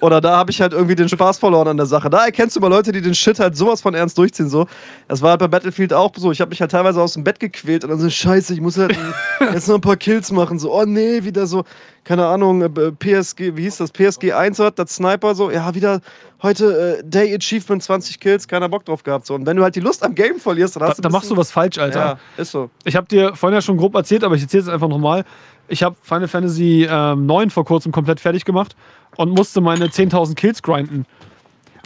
Oder 0.00 0.20
da 0.20 0.36
habe 0.36 0.50
ich 0.50 0.60
halt 0.60 0.72
irgendwie 0.72 0.94
den 0.94 1.08
Spaß 1.08 1.38
verloren 1.38 1.68
an 1.68 1.76
der 1.76 1.86
Sache. 1.86 2.10
Da 2.10 2.24
erkennst 2.24 2.56
du 2.56 2.60
mal 2.60 2.68
Leute, 2.68 2.92
die 2.92 3.00
den 3.00 3.14
Shit 3.14 3.38
halt 3.38 3.56
sowas 3.56 3.80
von 3.80 3.94
ernst 3.94 4.18
durchziehen. 4.18 4.48
So. 4.48 4.66
Das 5.08 5.22
war 5.22 5.30
halt 5.30 5.40
bei 5.40 5.48
Battlefield 5.48 5.92
auch 5.92 6.12
so. 6.16 6.32
Ich 6.32 6.40
habe 6.40 6.50
mich 6.50 6.60
halt 6.60 6.70
teilweise 6.70 7.00
aus 7.00 7.14
dem 7.14 7.24
Bett 7.24 7.40
gequält 7.40 7.84
und 7.84 7.90
dann 7.90 7.98
so, 7.98 8.10
scheiße, 8.10 8.54
ich 8.54 8.60
muss 8.60 8.76
halt 8.76 8.96
jetzt 9.52 9.68
noch 9.68 9.76
ein 9.76 9.80
paar 9.80 9.96
Kills 9.96 10.30
machen. 10.32 10.58
So, 10.58 10.74
oh 10.74 10.84
nee, 10.84 11.24
wieder 11.24 11.46
so, 11.46 11.64
keine 12.04 12.26
Ahnung, 12.26 12.62
äh, 12.62 12.68
PSG, 12.68 13.56
wie 13.56 13.62
hieß 13.62 13.78
das? 13.78 13.92
PSG 13.92 14.32
1 14.32 14.58
hat 14.58 14.78
das 14.78 14.96
Sniper 14.96 15.34
so, 15.34 15.50
ja, 15.50 15.74
wieder 15.74 16.00
heute 16.42 16.98
äh, 16.98 17.02
Day 17.02 17.34
Achievement 17.34 17.82
20 17.82 18.20
Kills, 18.20 18.46
keiner 18.46 18.68
Bock 18.68 18.84
drauf 18.84 19.02
gehabt. 19.02 19.26
So. 19.26 19.34
Und 19.34 19.46
wenn 19.46 19.56
du 19.56 19.62
halt 19.62 19.74
die 19.74 19.80
Lust 19.80 20.04
am 20.04 20.14
Game 20.14 20.38
verlierst, 20.38 20.76
dann 20.76 20.82
da, 20.82 20.88
hast 20.90 20.98
du. 20.98 21.02
da 21.02 21.08
machst 21.08 21.30
du 21.30 21.36
was 21.36 21.50
falsch, 21.50 21.78
Alter. 21.78 21.98
Ja, 21.98 22.18
ist 22.36 22.52
so. 22.52 22.70
Ich 22.84 22.94
habe 22.94 23.06
dir 23.08 23.34
vorhin 23.34 23.54
ja 23.54 23.62
schon 23.62 23.76
grob 23.76 23.94
erzählt, 23.94 24.22
aber 24.22 24.36
ich 24.36 24.42
erzähle 24.42 24.64
es 24.64 24.68
einfach 24.68 24.88
nochmal. 24.88 25.24
Ich 25.68 25.82
habe 25.82 25.96
Final 26.02 26.28
Fantasy 26.28 26.86
ähm, 26.88 27.26
9 27.26 27.50
vor 27.50 27.64
kurzem 27.64 27.92
komplett 27.92 28.20
fertig 28.20 28.44
gemacht 28.44 28.76
und 29.16 29.30
musste 29.30 29.60
meine 29.60 29.86
10.000 29.86 30.34
Kills 30.34 30.62
grinden. 30.62 31.06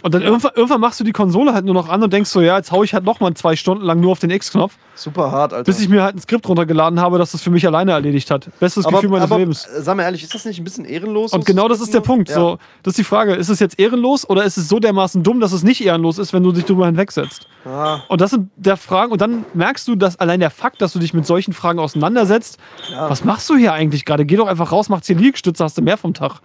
Und 0.01 0.13
dann 0.13 0.21
irgendwann, 0.21 0.51
irgendwann 0.55 0.79
machst 0.81 0.99
du 0.99 1.03
die 1.03 1.11
Konsole 1.11 1.53
halt 1.53 1.65
nur 1.65 1.73
noch 1.73 1.89
an 1.89 2.01
und 2.01 2.13
denkst 2.13 2.29
so, 2.29 2.39
ja, 2.41 2.55
jetzt 2.57 2.71
hau 2.71 2.83
ich 2.83 2.93
halt 2.93 3.03
nochmal 3.03 3.33
zwei 3.33 3.55
Stunden 3.55 3.83
lang 3.83 3.99
nur 3.99 4.13
auf 4.13 4.19
den 4.19 4.29
X-Knopf, 4.29 4.75
Super 4.95 5.31
hart, 5.31 5.53
Alter. 5.53 5.63
bis 5.65 5.79
ich 5.81 5.89
mir 5.89 6.03
halt 6.03 6.15
ein 6.15 6.19
Skript 6.19 6.47
runtergeladen 6.47 6.99
habe, 6.99 7.17
das 7.17 7.31
das 7.31 7.41
für 7.41 7.49
mich 7.49 7.65
alleine 7.65 7.91
erledigt 7.91 8.31
hat. 8.31 8.49
Bestes 8.59 8.85
aber, 8.85 8.97
Gefühl 8.97 9.09
meines 9.11 9.25
aber, 9.25 9.39
Lebens. 9.39 9.65
äh, 9.65 9.81
Sag 9.81 9.97
mal 9.97 10.03
ehrlich, 10.03 10.23
ist 10.23 10.33
das 10.33 10.45
nicht 10.45 10.57
ein 10.59 10.63
bisschen 10.63 10.85
ehrenlos? 10.85 11.33
Und 11.33 11.45
genau 11.45 11.67
das 11.67 11.81
ist 11.81 11.93
der? 11.93 11.99
Punkt. 12.01 12.29
Ja. 12.29 12.35
So, 12.35 12.57
das 12.83 12.91
ist 12.91 12.97
die 12.99 13.03
Frage, 13.03 13.35
ist 13.35 13.49
es 13.49 13.59
jetzt 13.59 13.77
ehrenlos 13.79 14.27
oder 14.29 14.43
ist 14.45 14.57
es 14.57 14.69
so 14.69 14.79
dermaßen 14.79 15.21
dumm, 15.23 15.39
dass 15.41 15.51
es 15.51 15.63
nicht 15.63 15.83
ehrenlos 15.83 16.17
ist, 16.17 16.31
wenn 16.33 16.43
du 16.43 16.51
dich 16.51 16.65
drüber 16.65 16.85
hinwegsetzt? 16.85 17.47
Ah, 17.65 17.99
Und 18.07 18.21
das 18.21 18.31
sind 18.31 18.49
der 18.55 18.77
Fragen, 18.77 19.11
und 19.11 19.19
dann 19.19 19.43
merkst 19.53 19.87
du, 19.87 19.95
dass 19.95 20.17
allein 20.19 20.39
der 20.39 20.49
Fakt, 20.49 20.81
dass 20.81 20.93
du 20.93 20.99
dich 20.99 21.13
mit 21.13 21.25
solchen 21.25 21.51
Fragen 21.53 21.79
auseinandersetzt, 21.79 22.57
was 22.97 23.25
machst 23.25 23.49
du 23.49 23.57
hier 23.57 23.73
eigentlich 23.73 24.05
gerade? 24.05 24.25
Geh 24.25 24.37
doch 24.37 24.47
einfach 24.47 24.71
raus, 24.71 24.87
mach 24.89 25.01
10 25.01 25.19
Liegestütze, 25.19 25.63
hast 25.63 25.77
du 25.77 25.81
mehr 25.81 25.97
vom 25.97 26.13
Tag. 26.13 26.39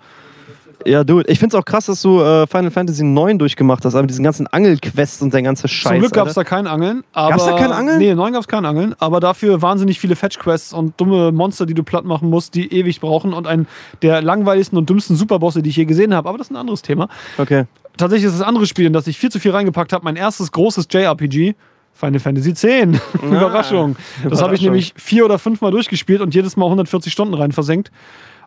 Ja, 0.85 1.05
dude. 1.05 1.31
Ich 1.31 1.39
find's 1.39 1.55
auch 1.55 1.65
krass, 1.65 1.87
dass 1.87 2.03
du 2.03 2.21
äh, 2.21 2.47
Final 2.47 2.71
Fantasy 2.71 3.03
9 3.03 3.39
durchgemacht 3.39 3.85
hast, 3.85 3.95
aber 3.95 4.07
diesen 4.07 4.25
ganzen 4.25 4.47
Angelquests 4.47 5.23
und 5.23 5.33
der 5.33 5.43
ganze 5.43 5.69
Scheiß. 5.69 5.93
Zum 5.93 5.99
Glück 6.01 6.13
gab 6.13 6.27
es 6.27 6.37
Alter. 6.37 6.49
da 6.49 6.57
kein 6.57 6.67
Angeln. 6.67 7.05
Aber, 7.13 7.31
Gab's 7.31 7.45
da 7.45 7.57
kein 7.57 7.73
Angeln? 7.73 7.99
Nee, 7.99 8.15
9 8.15 8.33
gab 8.33 8.43
es 8.43 8.49
kein 8.49 8.65
Angeln, 8.65 8.95
aber 8.99 9.21
dafür 9.21 9.63
wahnsinnig 9.63 10.01
viele 10.01 10.17
Fetch-Quests 10.17 10.73
und 10.73 11.01
dumme 11.01 11.33
Monster, 11.33 11.67
die 11.67 11.75
du 11.75 11.83
platt 11.83 12.05
machen 12.05 12.31
musst, 12.31 12.55
die 12.55 12.73
ewig 12.73 13.01
brauchen 13.01 13.33
und 13.33 13.47
einen 13.47 13.67
der 14.03 14.23
langweiligsten 14.23 14.79
und 14.79 14.89
dümmsten 14.89 15.17
Superbosse, 15.17 15.63
die 15.63 15.71
ich 15.71 15.77
je 15.77 15.85
gesehen 15.85 16.15
habe. 16.15 16.29
Aber 16.29 16.39
das 16.39 16.49
ist 16.49 16.53
ein 16.53 16.57
anderes 16.57 16.83
Thema. 16.83 17.09
Okay. 17.39 17.65
Tatsächlich 17.97 18.27
ist 18.27 18.39
das 18.39 18.47
andere 18.47 18.67
Spiel, 18.67 18.87
in 18.87 18.93
das 18.93 19.07
ich 19.07 19.19
viel 19.19 19.31
zu 19.31 19.39
viel 19.39 19.53
reingepackt 19.53 19.93
habe, 19.93 20.05
mein 20.05 20.17
erstes 20.17 20.51
großes 20.53 20.89
JRPG. 20.91 21.55
Final 21.95 22.19
Fantasy 22.19 22.51
X. 22.51 22.65
Überraschung. 23.23 23.97
Das 24.29 24.43
habe 24.43 24.57
ich 24.57 24.63
nämlich 24.63 24.95
vier 24.97 25.25
oder 25.25 25.39
fünfmal 25.39 25.71
durchgespielt 25.71 26.21
und 26.21 26.35
jedes 26.35 26.57
Mal 26.57 26.67
140 26.67 27.13
Stunden 27.13 27.35
rein 27.35 27.53
versenkt. 27.53 27.93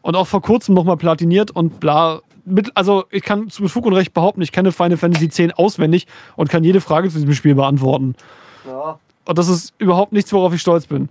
Und 0.01 0.15
auch 0.15 0.27
vor 0.27 0.41
kurzem 0.41 0.75
nochmal 0.75 0.97
platiniert 0.97 1.51
und 1.51 1.79
bla. 1.79 2.21
Mit, 2.45 2.71
also 2.75 3.03
ich 3.11 3.23
kann 3.23 3.49
zu 3.49 3.67
Fug 3.67 3.85
und 3.85 3.93
Recht 3.93 4.13
behaupten, 4.13 4.41
ich 4.41 4.53
kenne 4.53 4.71
Final 4.71 4.95
Fantasy 4.95 5.25
X 5.25 5.57
auswendig 5.57 6.07
und 6.37 6.49
kann 6.49 6.63
jede 6.63 6.79
Frage 6.79 7.09
zu 7.09 7.15
diesem 7.15 7.33
Spiel 7.33 7.55
beantworten. 7.55 8.15
Und 9.25 9.37
das 9.37 9.49
ist 9.49 9.73
überhaupt 9.77 10.13
nichts, 10.13 10.31
worauf 10.31 10.53
ich 10.53 10.61
stolz 10.61 10.87
bin. 10.87 11.09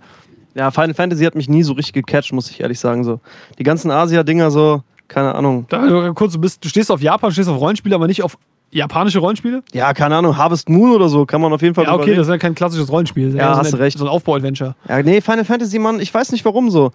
Ja, 0.55 0.71
Final 0.71 0.95
Fantasy 0.95 1.23
hat 1.23 1.35
mich 1.35 1.47
nie 1.47 1.61
so 1.61 1.73
richtig 1.73 1.93
gecatcht, 1.93 2.33
muss 2.33 2.49
ich 2.49 2.59
ehrlich 2.59 2.79
sagen. 2.79 3.03
So. 3.03 3.19
Die 3.59 3.63
ganzen 3.63 3.91
Asia-Dinger 3.91 4.49
so, 4.49 4.81
keine 5.07 5.35
Ahnung. 5.35 5.67
Da, 5.69 5.85
du, 5.85 6.13
kurz, 6.15 6.33
du, 6.33 6.41
bist, 6.41 6.65
du 6.65 6.69
stehst 6.69 6.89
auf 6.89 7.01
Japan, 7.01 7.31
stehst 7.31 7.47
auf 7.47 7.59
Rollenspiele, 7.59 7.93
aber 7.93 8.07
nicht 8.07 8.23
auf 8.23 8.37
japanische 8.71 9.19
Rollenspiele? 9.19 9.63
Ja, 9.73 9.93
keine 9.93 10.15
Ahnung, 10.15 10.35
Harvest 10.35 10.67
Moon 10.67 10.91
oder 10.91 11.09
so, 11.09 11.25
kann 11.27 11.41
man 11.41 11.53
auf 11.53 11.61
jeden 11.61 11.75
Fall 11.75 11.85
Ja, 11.85 11.93
okay, 11.93 12.05
drüber 12.05 12.17
das 12.17 12.27
ist 12.27 12.31
ja 12.31 12.37
kein 12.39 12.55
klassisches 12.55 12.91
Rollenspiel. 12.91 13.35
Ja, 13.35 13.51
eher 13.51 13.57
hast 13.57 13.69
so 13.69 13.77
du 13.77 13.83
recht. 13.83 13.97
So 13.99 14.05
ein 14.05 14.09
Aufbau-Adventure. 14.09 14.75
Ja, 14.89 15.03
nee, 15.03 15.21
Final 15.21 15.45
Fantasy, 15.45 15.77
Mann, 15.77 15.99
ich 15.99 16.11
weiß 16.11 16.31
nicht 16.31 16.43
warum 16.43 16.71
so. 16.71 16.91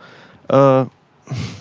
Äh, 0.48 0.84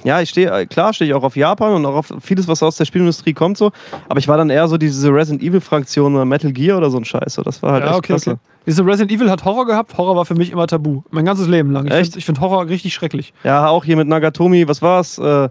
ja, 0.04 0.22
ich 0.22 0.30
stehe, 0.30 0.68
klar 0.68 0.94
stehe 0.94 1.10
ich 1.10 1.14
auch 1.16 1.24
auf 1.24 1.36
Japan 1.36 1.74
und 1.74 1.86
auch 1.86 1.96
auf 1.96 2.14
vieles, 2.22 2.48
was 2.48 2.62
aus 2.64 2.76
der 2.78 2.86
Spielindustrie 2.86 3.34
kommt 3.34 3.58
so. 3.58 3.72
Aber 4.10 4.20
ich 4.20 4.28
war 4.28 4.38
dann 4.38 4.50
eher 4.50 4.68
so 4.68 4.78
diese 4.78 5.10
Resident 5.14 5.42
Evil-Fraktion 5.44 6.16
oder 6.16 6.26
Metal 6.26 6.52
Gear 6.52 6.78
oder 6.78 6.90
so 6.90 6.98
ein 6.98 7.06
Scheiß. 7.06 7.34
So. 7.34 7.42
Das 7.44 7.62
war 7.64 7.74
halt 7.74 7.84
Ja, 7.84 7.90
echt 7.92 7.98
okay, 7.98 8.08
klasse. 8.08 8.32
okay. 8.32 8.40
Diese 8.66 8.86
Resident 8.86 9.12
Evil 9.12 9.30
hat 9.32 9.44
Horror 9.46 9.66
gehabt. 9.66 9.98
Horror 9.98 10.16
war 10.16 10.26
für 10.26 10.36
mich 10.36 10.52
immer 10.52 10.68
tabu. 10.68 11.02
Mein 11.10 11.26
ganzes 11.26 11.48
Leben 11.48 11.72
lang. 11.72 11.88
Ich 11.88 11.94
Echt? 11.94 12.04
find- 12.12 12.18
Ich 12.18 12.26
finde 12.26 12.42
Horror 12.42 12.68
richtig 12.68 12.94
schrecklich. 12.94 13.34
Ja, 13.44 13.68
auch 13.68 13.84
hier 13.86 13.98
mit 13.98 14.08
Nagatomi, 14.08 14.68
was 14.68 14.82
war's? 14.82 15.18
Äh, 15.18 15.50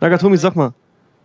Nagatomi, 0.00 0.36
sag 0.36 0.54
mal. 0.56 0.72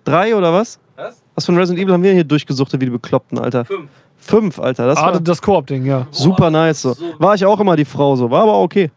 Drei 0.04 0.36
oder 0.36 0.52
was? 0.54 0.80
Was? 0.95 1.21
Was 1.36 1.45
von 1.45 1.56
Resident 1.58 1.84
Evil 1.84 1.93
haben 1.93 2.04
wir 2.04 2.13
hier 2.13 2.23
durchgesuchtet 2.23 2.82
wie 2.82 2.86
die 2.86 2.91
Bekloppten, 2.91 3.38
Alter? 3.39 3.65
Fünf. 3.65 3.89
Fünf, 4.17 4.60
Alter. 4.60 4.86
Das 4.88 4.97
Ah, 4.97 5.13
war 5.13 5.19
das 5.19 5.41
Koop-Ding, 5.41 5.86
ja. 5.86 6.06
super 6.12 6.49
nice 6.52 6.82
so. 6.82 6.95
War 7.19 7.36
ich 7.36 7.45
auch 7.45 7.60
immer 7.60 7.75
die 7.78 7.86
Frau 7.86 8.15
so. 8.17 8.30
War 8.30 8.43
aber 8.43 8.54
auch 8.54 8.63
okay. 8.63 8.91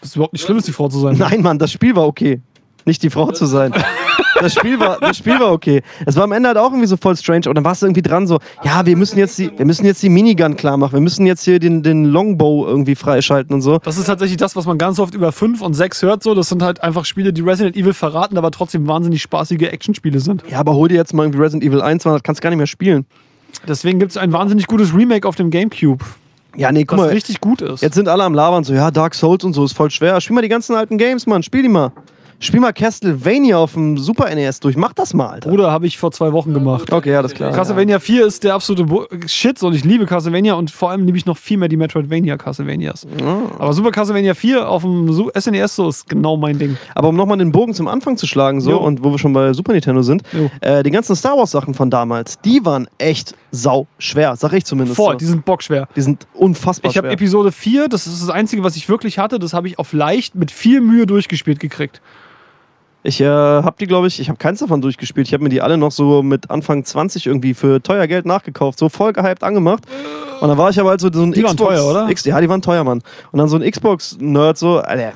Das 0.00 0.10
ist 0.10 0.16
überhaupt 0.16 0.32
nicht 0.34 0.44
schlimm, 0.44 0.58
ist 0.58 0.68
die 0.68 0.72
Frau 0.72 0.88
zu 0.88 0.98
sein. 0.98 1.16
Nein, 1.18 1.40
Mann, 1.42 1.58
das 1.58 1.72
Spiel 1.72 1.96
war 1.96 2.06
okay. 2.06 2.40
Nicht 2.84 3.02
die 3.02 3.10
Frau 3.10 3.30
zu 3.32 3.46
sein. 3.46 3.72
Das 4.40 4.54
Spiel 4.54 4.78
war, 4.78 4.98
das 5.00 5.16
Spiel 5.16 5.38
war 5.40 5.52
okay. 5.52 5.82
Es 6.06 6.14
war 6.16 6.24
am 6.24 6.32
Ende 6.32 6.48
halt 6.48 6.58
auch 6.58 6.70
irgendwie 6.70 6.86
so 6.86 6.96
voll 6.96 7.16
strange. 7.16 7.48
Und 7.48 7.54
dann 7.56 7.64
warst 7.64 7.82
du 7.82 7.86
irgendwie 7.86 8.02
dran 8.02 8.26
so, 8.26 8.38
ja, 8.62 8.86
wir 8.86 8.96
müssen 8.96 9.18
jetzt 9.18 9.38
die, 9.38 9.50
wir 9.56 9.66
müssen 9.66 9.84
jetzt 9.84 10.02
die 10.02 10.08
Minigun 10.08 10.56
klar 10.56 10.76
machen. 10.76 10.92
Wir 10.92 11.00
müssen 11.00 11.26
jetzt 11.26 11.42
hier 11.42 11.58
den, 11.58 11.82
den 11.82 12.04
Longbow 12.04 12.66
irgendwie 12.66 12.94
freischalten 12.94 13.54
und 13.54 13.62
so. 13.62 13.78
Das 13.78 13.98
ist 13.98 14.06
tatsächlich 14.06 14.36
das, 14.36 14.54
was 14.54 14.66
man 14.66 14.78
ganz 14.78 14.98
oft 14.98 15.14
über 15.14 15.32
5 15.32 15.60
und 15.60 15.74
6 15.74 16.02
hört. 16.02 16.22
So. 16.22 16.34
Das 16.34 16.48
sind 16.48 16.62
halt 16.62 16.82
einfach 16.82 17.04
Spiele, 17.04 17.32
die 17.32 17.40
Resident 17.40 17.76
Evil 17.76 17.94
verraten, 17.94 18.38
aber 18.38 18.50
trotzdem 18.50 18.86
wahnsinnig 18.86 19.22
spaßige 19.22 19.62
Actionspiele 19.62 20.20
sind. 20.20 20.44
Ja, 20.48 20.60
aber 20.60 20.74
hol 20.74 20.88
dir 20.88 20.96
jetzt 20.96 21.12
mal 21.14 21.24
irgendwie 21.24 21.40
Resident 21.40 21.64
Evil 21.64 21.82
1, 21.82 22.04
weil 22.04 22.12
das 22.12 22.22
kannst 22.22 22.40
du 22.40 22.42
gar 22.42 22.50
nicht 22.50 22.58
mehr 22.58 22.66
spielen. 22.66 23.06
Deswegen 23.66 23.98
gibt 23.98 24.12
es 24.12 24.16
ein 24.16 24.32
wahnsinnig 24.32 24.66
gutes 24.66 24.94
Remake 24.94 25.26
auf 25.26 25.34
dem 25.34 25.50
Gamecube. 25.50 26.04
Ja, 26.56 26.72
nee, 26.72 26.84
guck 26.84 26.98
mal. 26.98 27.08
richtig 27.08 27.40
gut 27.40 27.60
ist. 27.62 27.82
Jetzt 27.82 27.94
sind 27.94 28.08
alle 28.08 28.24
am 28.24 28.34
Labern 28.34 28.64
so, 28.64 28.72
ja, 28.74 28.90
Dark 28.90 29.14
Souls 29.14 29.44
und 29.44 29.52
so 29.52 29.64
ist 29.64 29.74
voll 29.74 29.90
schwer. 29.90 30.20
Spiel 30.20 30.34
mal 30.34 30.42
die 30.42 30.48
ganzen 30.48 30.74
alten 30.74 30.98
Games, 30.98 31.26
Mann. 31.26 31.42
Spiel 31.42 31.62
die 31.62 31.68
mal. 31.68 31.92
Spiel 32.40 32.60
mal 32.60 32.72
Castlevania 32.72 33.58
auf 33.58 33.72
dem 33.72 33.98
Super 33.98 34.32
NES 34.32 34.60
durch. 34.60 34.76
Mach 34.76 34.92
das 34.92 35.12
mal, 35.12 35.26
Alter. 35.26 35.50
Bruder, 35.50 35.72
habe 35.72 35.88
ich 35.88 35.98
vor 35.98 36.12
zwei 36.12 36.32
Wochen 36.32 36.54
gemacht. 36.54 36.92
Okay, 36.92 37.10
ja, 37.10 37.20
das 37.20 37.32
ist 37.32 37.36
klar. 37.36 37.50
Castlevania 37.52 37.98
4 37.98 38.26
ist 38.26 38.44
der 38.44 38.54
absolute 38.54 38.84
Bu 38.84 39.06
Shit 39.26 39.60
und 39.64 39.74
ich 39.74 39.84
liebe 39.84 40.06
Castlevania 40.06 40.54
und 40.54 40.70
vor 40.70 40.90
allem 40.90 41.04
liebe 41.04 41.18
ich 41.18 41.26
noch 41.26 41.36
viel 41.36 41.56
mehr 41.58 41.68
die 41.68 41.76
Metroidvania 41.76 42.36
Castlevanias. 42.36 43.08
Aber 43.58 43.72
Super 43.72 43.90
Castlevania 43.90 44.34
4 44.34 44.68
auf 44.68 44.82
dem 44.82 45.12
SNES 45.36 45.74
so 45.74 45.88
ist 45.88 46.08
genau 46.08 46.36
mein 46.36 46.60
Ding. 46.60 46.76
Aber 46.94 47.08
um 47.08 47.16
nochmal 47.16 47.38
den 47.38 47.50
Bogen 47.50 47.74
zum 47.74 47.88
Anfang 47.88 48.16
zu 48.16 48.28
schlagen, 48.28 48.60
so, 48.60 48.70
Jo. 48.70 48.78
und 48.78 49.02
wo 49.02 49.10
wir 49.10 49.18
schon 49.18 49.32
bei 49.32 49.52
Super 49.52 49.72
Nintendo 49.72 50.02
sind, 50.02 50.22
äh, 50.60 50.84
die 50.84 50.92
ganzen 50.92 51.16
Star 51.16 51.36
Wars 51.36 51.50
Sachen 51.50 51.74
von 51.74 51.90
damals, 51.90 52.38
die 52.40 52.64
waren 52.64 52.86
echt 52.98 53.34
sau 53.50 53.88
schwer, 53.98 54.36
sag 54.36 54.52
ich 54.52 54.64
zumindest. 54.64 54.96
Voll, 54.96 55.14
so. 55.14 55.18
die 55.18 55.24
sind 55.24 55.44
bockschwer. 55.44 55.88
die 55.96 56.02
sind 56.02 56.28
unfassbar 56.34 56.88
Ich 56.90 56.96
habe 56.96 57.08
schwer. 57.08 57.14
Episode 57.14 57.50
4, 57.50 57.88
das 57.88 58.06
ist 58.06 58.22
das 58.22 58.30
Einzige, 58.30 58.62
was 58.62 58.76
ich 58.76 58.88
wirklich 58.88 59.18
hatte, 59.18 59.40
das 59.40 59.54
habe 59.54 59.66
ich 59.66 59.80
auf 59.80 59.92
leicht 59.92 60.36
mit 60.36 60.52
viel 60.52 60.80
Mühe 60.80 61.04
durchgespielt 61.04 61.58
gekriegt. 61.58 62.00
Ich 63.04 63.20
äh, 63.20 63.26
habe 63.26 63.76
die, 63.78 63.86
glaube 63.86 64.08
ich, 64.08 64.18
ich 64.20 64.28
habe 64.28 64.38
keins 64.38 64.58
davon 64.58 64.80
durchgespielt. 64.80 65.28
Ich 65.28 65.32
habe 65.32 65.42
mir 65.44 65.48
die 65.50 65.62
alle 65.62 65.76
noch 65.78 65.92
so 65.92 66.22
mit 66.22 66.50
Anfang 66.50 66.84
20 66.84 67.26
irgendwie 67.26 67.54
für 67.54 67.80
teuer 67.82 68.06
Geld 68.06 68.26
nachgekauft, 68.26 68.78
so 68.78 68.88
voll 68.88 69.12
gehypt 69.12 69.44
angemacht. 69.44 69.84
Und 70.40 70.48
dann 70.48 70.58
war 70.58 70.70
ich 70.70 70.78
aber 70.80 70.90
halt 70.90 71.00
so, 71.00 71.10
so 71.12 71.22
ein 71.22 71.32
Die 71.32 71.42
waren 71.42 71.56
Xbox. 71.56 71.74
teuer, 71.76 71.86
oder? 71.90 72.08
X, 72.08 72.24
ja, 72.24 72.40
die 72.40 72.48
waren 72.48 72.60
teuer, 72.62 72.82
Mann. 72.84 73.02
Und 73.32 73.38
dann 73.38 73.48
so 73.48 73.56
ein 73.56 73.68
Xbox-Nerd, 73.70 74.58
so, 74.58 74.78
Alter. 74.78 75.12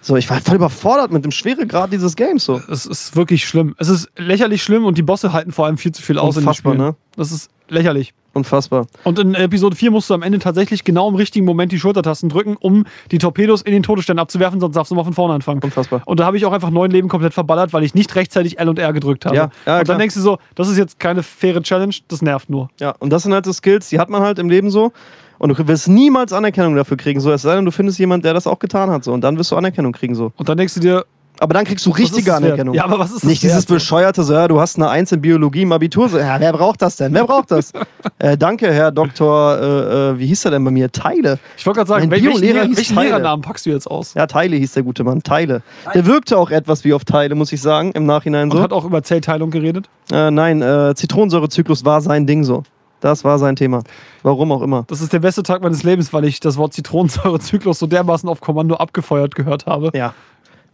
So, 0.00 0.16
ich 0.16 0.30
war 0.30 0.40
voll 0.40 0.54
überfordert 0.56 1.10
mit 1.10 1.24
dem 1.24 1.30
Schweregrad 1.32 1.92
dieses 1.92 2.14
Games. 2.16 2.44
So. 2.44 2.60
Es 2.70 2.86
ist 2.86 3.16
wirklich 3.16 3.44
schlimm. 3.46 3.74
Es 3.78 3.88
ist 3.88 4.08
lächerlich 4.16 4.62
schlimm 4.62 4.84
und 4.84 4.96
die 4.96 5.02
Bosse 5.02 5.32
halten 5.32 5.50
vor 5.52 5.66
allem 5.66 5.78
viel 5.78 5.92
zu 5.92 6.00
viel 6.02 6.18
aus 6.18 6.36
Unfassbar, 6.36 6.72
in 6.74 6.78
den 6.78 6.84
Spielen. 6.84 6.90
ne? 6.92 7.16
Das 7.16 7.32
ist 7.32 7.50
lächerlich. 7.68 8.14
Unfassbar. 8.36 8.86
Und 9.02 9.18
in 9.18 9.34
Episode 9.34 9.74
4 9.74 9.90
musst 9.90 10.10
du 10.10 10.14
am 10.14 10.22
Ende 10.22 10.38
tatsächlich 10.38 10.84
genau 10.84 11.08
im 11.08 11.14
richtigen 11.14 11.46
Moment 11.46 11.72
die 11.72 11.78
Schultertasten 11.78 12.28
drücken, 12.28 12.56
um 12.60 12.84
die 13.10 13.16
Torpedos 13.16 13.62
in 13.62 13.72
den 13.72 13.82
Todesstern 13.82 14.18
abzuwerfen, 14.18 14.60
sonst 14.60 14.76
darfst 14.76 14.90
du 14.90 14.94
mal 14.94 15.04
von 15.04 15.14
vorne 15.14 15.32
anfangen. 15.32 15.62
Unfassbar. 15.62 16.02
Und 16.04 16.20
da 16.20 16.26
habe 16.26 16.36
ich 16.36 16.44
auch 16.44 16.52
einfach 16.52 16.68
neun 16.68 16.90
Leben 16.90 17.08
komplett 17.08 17.32
verballert, 17.32 17.72
weil 17.72 17.82
ich 17.82 17.94
nicht 17.94 18.14
rechtzeitig 18.14 18.58
L 18.58 18.68
und 18.68 18.78
R 18.78 18.92
gedrückt 18.92 19.24
habe. 19.24 19.36
Ja, 19.36 19.42
ja, 19.42 19.48
und 19.48 19.66
dann 19.66 19.84
klar. 19.84 19.98
denkst 19.98 20.16
du 20.16 20.20
so, 20.20 20.36
das 20.54 20.68
ist 20.68 20.76
jetzt 20.76 21.00
keine 21.00 21.22
faire 21.22 21.62
Challenge, 21.62 21.94
das 22.08 22.20
nervt 22.20 22.50
nur. 22.50 22.68
Ja, 22.78 22.94
und 22.98 23.08
das 23.08 23.22
sind 23.22 23.32
halt 23.32 23.46
so 23.46 23.54
Skills, 23.54 23.88
die 23.88 23.98
hat 23.98 24.10
man 24.10 24.20
halt 24.20 24.38
im 24.38 24.50
Leben 24.50 24.70
so. 24.70 24.92
Und 25.38 25.58
du 25.58 25.68
wirst 25.68 25.88
niemals 25.88 26.32
Anerkennung 26.34 26.76
dafür 26.76 26.96
kriegen, 26.98 27.20
so 27.20 27.30
es 27.30 27.42
sei 27.42 27.56
denn, 27.56 27.64
du 27.64 27.70
findest 27.70 27.98
jemanden, 27.98 28.24
der 28.24 28.34
das 28.34 28.46
auch 28.46 28.58
getan 28.58 28.90
hat. 28.90 29.04
So. 29.04 29.12
Und 29.12 29.22
dann 29.22 29.38
wirst 29.38 29.50
du 29.50 29.56
Anerkennung 29.56 29.92
kriegen. 29.92 30.14
so. 30.14 30.32
Und 30.36 30.48
dann 30.48 30.58
denkst 30.58 30.74
du 30.74 30.80
dir, 30.80 31.04
Aber 31.40 31.54
dann 31.54 31.64
kriegst 31.64 31.84
du 31.86 31.90
richtige? 31.90 32.34
Anerkennung. 32.34 32.74
Ja, 32.74 32.84
aber 32.84 32.98
was 32.98 33.10
ist 33.10 33.22
das 33.22 33.24
Nicht 33.24 33.42
dieses 33.42 33.68
wert? 33.68 33.78
bescheuerte, 33.78 34.22
so, 34.22 34.32
ja, 34.32 34.48
du 34.48 34.60
hast 34.60 34.76
eine 34.76 34.88
Eins 34.88 35.12
in 35.12 35.20
Biologie 35.20 35.62
im 35.62 35.72
Abitur. 35.72 36.08
So, 36.08 36.18
ja, 36.18 36.40
wer 36.40 36.52
braucht 36.52 36.82
das 36.82 36.96
denn? 36.96 37.12
Wer 37.14 37.24
braucht 37.24 37.50
das? 37.50 37.72
äh, 38.18 38.36
danke, 38.36 38.72
Herr 38.72 38.90
Doktor, 38.90 39.58
äh, 39.58 40.10
äh, 40.10 40.18
wie 40.18 40.26
hieß 40.26 40.44
er 40.46 40.52
denn 40.52 40.64
bei 40.64 40.70
mir? 40.70 40.90
Teile. 40.90 41.38
Ich 41.56 41.66
wollte 41.66 41.78
gerade 41.78 41.88
sagen, 41.88 42.10
welchen, 42.10 42.30
Biolehrer 42.30 42.54
Lehrer, 42.54 42.66
hieß 42.66 42.76
welchen 42.78 42.94
Teile. 42.94 43.08
Lehrernamen 43.08 43.42
packst 43.42 43.66
du 43.66 43.70
jetzt 43.70 43.90
aus? 43.90 44.14
Ja, 44.14 44.26
Teile 44.26 44.56
hieß 44.56 44.72
der 44.72 44.82
gute 44.82 45.04
Mann. 45.04 45.22
Teile. 45.22 45.62
Der 45.94 46.06
wirkte 46.06 46.38
auch 46.38 46.50
etwas 46.50 46.84
wie 46.84 46.92
auf 46.92 47.04
Teile, 47.04 47.34
muss 47.34 47.52
ich 47.52 47.60
sagen, 47.60 47.92
im 47.92 48.06
Nachhinein 48.06 48.50
Und 48.50 48.56
so. 48.56 48.62
hat 48.62 48.72
auch 48.72 48.84
über 48.84 49.02
Zellteilung 49.02 49.50
geredet. 49.50 49.88
Äh, 50.12 50.30
nein, 50.30 50.62
äh, 50.62 50.94
Zitronensäurezyklus 50.94 51.84
war 51.84 52.00
sein 52.00 52.26
Ding 52.26 52.44
so. 52.44 52.62
Das 53.00 53.24
war 53.24 53.38
sein 53.38 53.56
Thema. 53.56 53.82
Warum 54.22 54.50
auch 54.52 54.62
immer. 54.62 54.84
Das 54.88 55.00
ist 55.00 55.12
der 55.12 55.18
beste 55.18 55.42
Tag 55.42 55.62
meines 55.62 55.82
Lebens, 55.82 56.12
weil 56.12 56.24
ich 56.24 56.40
das 56.40 56.56
Wort 56.56 56.72
Zitronensäurezyklus 56.72 57.78
so 57.78 57.86
dermaßen 57.86 58.28
auf 58.28 58.40
Kommando 58.40 58.76
abgefeuert 58.76 59.34
gehört 59.34 59.66
habe. 59.66 59.90
Ja. 59.94 60.14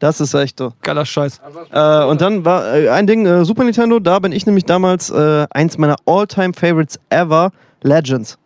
Das 0.03 0.21
ist 0.21 0.35
echt 0.35 0.59
so. 0.59 0.73
Geiler 0.83 1.07
Scheiß. 1.07 1.41
Äh, 1.71 2.05
und 2.07 2.21
dann 2.21 2.45
war 2.45 2.75
äh, 2.75 2.89
ein 2.89 3.07
Ding, 3.07 3.25
äh, 3.25 3.45
Super 3.45 3.63
Nintendo, 3.63 4.01
da 4.01 4.19
bin 4.19 4.33
ich 4.33 4.45
nämlich 4.47 4.65
damals 4.65 5.11
äh, 5.11 5.47
eins 5.51 5.79
meiner 5.79 5.95
All-Time-Favorites 6.07 6.99
ever, 7.09 7.53
Legends. 7.83 8.37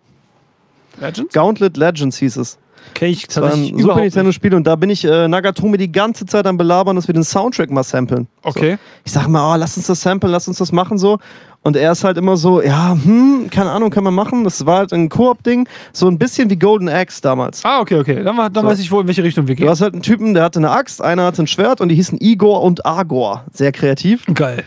Legends? 1.00 1.32
Gauntlet 1.32 1.78
Legends 1.78 2.18
hieß 2.18 2.36
es. 2.36 2.58
Kenn 2.94 3.10
ich 3.10 3.26
Das 3.26 3.36
war 3.36 3.50
tatsächlich 3.50 3.72
ein 3.74 3.78
Super. 3.80 4.00
Nintendo-Spiel 4.00 4.54
und 4.54 4.66
da 4.66 4.76
bin 4.76 4.90
ich 4.90 5.04
äh, 5.04 5.28
Nagatomi 5.28 5.76
die 5.78 5.92
ganze 5.92 6.26
Zeit 6.26 6.46
am 6.46 6.56
Belabern, 6.56 6.96
dass 6.96 7.06
wir 7.08 7.14
den 7.14 7.24
Soundtrack 7.24 7.70
mal 7.70 7.82
samplen. 7.82 8.26
Okay. 8.42 8.78
Ich 9.04 9.12
sag 9.12 9.28
mal, 9.28 9.54
oh, 9.54 9.56
lass 9.58 9.76
uns 9.76 9.86
das 9.86 10.00
samplen, 10.00 10.32
lass 10.32 10.48
uns 10.48 10.58
das 10.58 10.72
machen 10.72 10.98
so. 10.98 11.18
Und 11.62 11.76
er 11.76 11.90
ist 11.90 12.04
halt 12.04 12.16
immer 12.16 12.36
so, 12.36 12.62
ja, 12.62 12.92
hm, 12.92 13.48
keine 13.50 13.72
Ahnung, 13.72 13.90
kann 13.90 14.04
man 14.04 14.14
machen. 14.14 14.44
Das 14.44 14.64
war 14.66 14.78
halt 14.78 14.92
ein 14.92 15.08
Koop-Ding, 15.08 15.68
so 15.92 16.06
ein 16.06 16.16
bisschen 16.16 16.48
wie 16.48 16.56
Golden 16.56 16.88
Axe 16.88 17.20
damals. 17.20 17.64
Ah, 17.64 17.80
okay, 17.80 17.98
okay. 17.98 18.22
Dann, 18.22 18.36
dann 18.36 18.54
So. 18.54 18.64
weiß 18.64 18.78
ich 18.78 18.90
wohl, 18.92 19.00
in 19.02 19.08
welche 19.08 19.24
Richtung 19.24 19.48
wir 19.48 19.56
Du 19.56 19.62
gehen. 19.62 19.68
hast 19.70 19.80
halt 19.80 19.92
einen 19.94 20.02
Typen, 20.02 20.32
der 20.34 20.44
hatte 20.44 20.60
eine 20.60 20.70
Axt, 20.70 21.02
einer 21.02 21.24
hatte 21.24 21.42
ein 21.42 21.48
Schwert 21.48 21.80
und 21.80 21.88
die 21.88 21.96
hießen 21.96 22.18
Igor 22.20 22.62
und 22.62 22.86
Agor. 22.86 23.44
Sehr 23.52 23.72
kreativ. 23.72 24.24
Geil. 24.32 24.62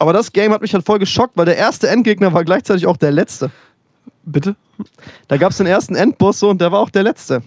Aber 0.00 0.12
das 0.12 0.32
Game 0.32 0.52
hat 0.52 0.62
mich 0.62 0.74
halt 0.74 0.84
voll 0.84 0.98
geschockt, 0.98 1.36
weil 1.36 1.44
der 1.44 1.56
erste 1.56 1.88
Endgegner 1.88 2.32
war 2.32 2.42
gleichzeitig 2.42 2.88
auch 2.88 2.96
der 2.96 3.12
letzte. 3.12 3.50
Bitte? 4.24 4.56
Da 5.28 5.36
gab 5.36 5.52
es 5.52 5.58
den 5.58 5.66
ersten 5.66 5.94
Endboss 5.94 6.38
so, 6.38 6.50
und 6.50 6.60
der 6.60 6.72
war 6.72 6.80
auch 6.80 6.90
der 6.90 7.02
letzte. 7.02 7.42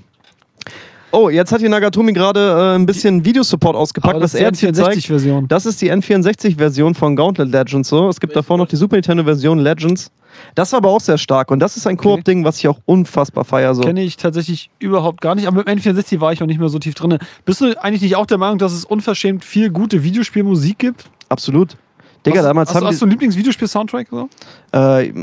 Oh, 1.11 1.29
jetzt 1.29 1.53
hat 1.53 1.61
hier 1.61 1.69
Nagatomi 1.69 2.11
gerade 2.11 2.73
äh, 2.73 2.75
ein 2.75 2.85
bisschen 2.85 3.23
Videosupport 3.23 3.73
ausgepackt, 3.73 4.15
das 4.15 4.21
was 4.21 4.33
ist 4.33 4.41
er 4.41 4.51
hier 4.51 4.73
zeigt. 4.73 4.97
N64-Version. 4.97 5.47
Das 5.47 5.65
ist 5.65 5.81
die 5.81 5.89
N64-Version 5.89 6.93
von 6.93 7.15
Gauntlet 7.15 7.49
Legends 7.49 7.88
so. 7.88 8.09
Es 8.09 8.19
gibt 8.19 8.35
davor 8.35 8.57
noch 8.57 8.67
die 8.67 8.75
Super 8.75 8.97
Nintendo-Version 8.97 9.59
Legends. 9.59 10.11
Das 10.55 10.73
war 10.73 10.79
aber 10.79 10.89
auch 10.89 10.99
sehr 10.99 11.17
stark 11.17 11.51
und 11.51 11.59
das 11.59 11.77
ist 11.77 11.88
ein 11.88 11.95
Koop-Ding, 11.95 12.43
was 12.43 12.57
ich 12.57 12.67
auch 12.67 12.79
unfassbar 12.83 13.45
feier. 13.45 13.73
So. 13.73 13.83
Kenne 13.83 14.03
ich 14.03 14.17
tatsächlich 14.17 14.69
überhaupt 14.79 15.21
gar 15.21 15.35
nicht. 15.35 15.47
Aber 15.47 15.57
mit 15.57 15.67
N64 15.69 16.19
war 16.19 16.33
ich 16.33 16.43
auch 16.43 16.47
nicht 16.47 16.59
mehr 16.59 16.67
so 16.67 16.79
tief 16.79 16.95
drin. 16.95 17.17
Bist 17.45 17.61
du 17.61 17.81
eigentlich 17.81 18.01
nicht 18.01 18.17
auch 18.17 18.25
der 18.25 18.38
Meinung, 18.38 18.57
dass 18.57 18.73
es 18.73 18.83
unverschämt 18.83 19.45
viel 19.45 19.69
gute 19.69 20.03
Videospielmusik 20.03 20.79
gibt? 20.79 21.05
Absolut. 21.29 21.77
Digga, 22.25 22.38
hast, 22.38 22.45
damals 22.45 22.69
hast, 22.69 22.75
haben 22.75 22.88
hast 22.88 23.01
du 23.01 23.05
einen 23.05 23.11
Lieblingsvideospiel-Soundtrack? 23.11 24.07
So? 24.09 24.29
äh, 24.73 25.07
äh, 25.07 25.13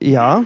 ja, 0.00 0.44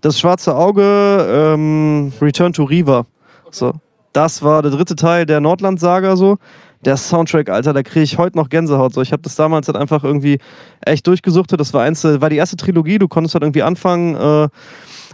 das 0.00 0.18
schwarze 0.18 0.54
Auge, 0.54 1.54
ähm, 1.54 2.12
Return 2.20 2.52
to 2.52 2.64
Riva. 2.64 3.06
So, 3.50 3.72
das 4.12 4.42
war 4.42 4.62
der 4.62 4.70
dritte 4.70 4.96
Teil 4.96 5.26
der 5.26 5.40
Nordland-Saga 5.40 6.16
so. 6.16 6.38
Der 6.84 6.96
Soundtrack, 6.96 7.48
Alter, 7.48 7.72
da 7.72 7.82
kriege 7.82 8.02
ich 8.02 8.16
heute 8.18 8.36
noch 8.36 8.48
Gänsehaut. 8.48 8.92
So, 8.94 9.02
ich 9.02 9.10
habe 9.10 9.22
das 9.22 9.34
damals 9.34 9.66
halt 9.66 9.76
einfach 9.76 10.04
irgendwie 10.04 10.38
echt 10.82 11.06
durchgesuchtet. 11.06 11.58
Das 11.58 11.74
war 11.74 11.82
eins, 11.82 12.04
äh, 12.04 12.20
war 12.20 12.30
die 12.30 12.36
erste 12.36 12.56
Trilogie. 12.56 12.98
Du 12.98 13.08
konntest 13.08 13.34
halt 13.34 13.42
irgendwie 13.42 13.62
anfangen 13.62 14.14
äh, 14.14 14.48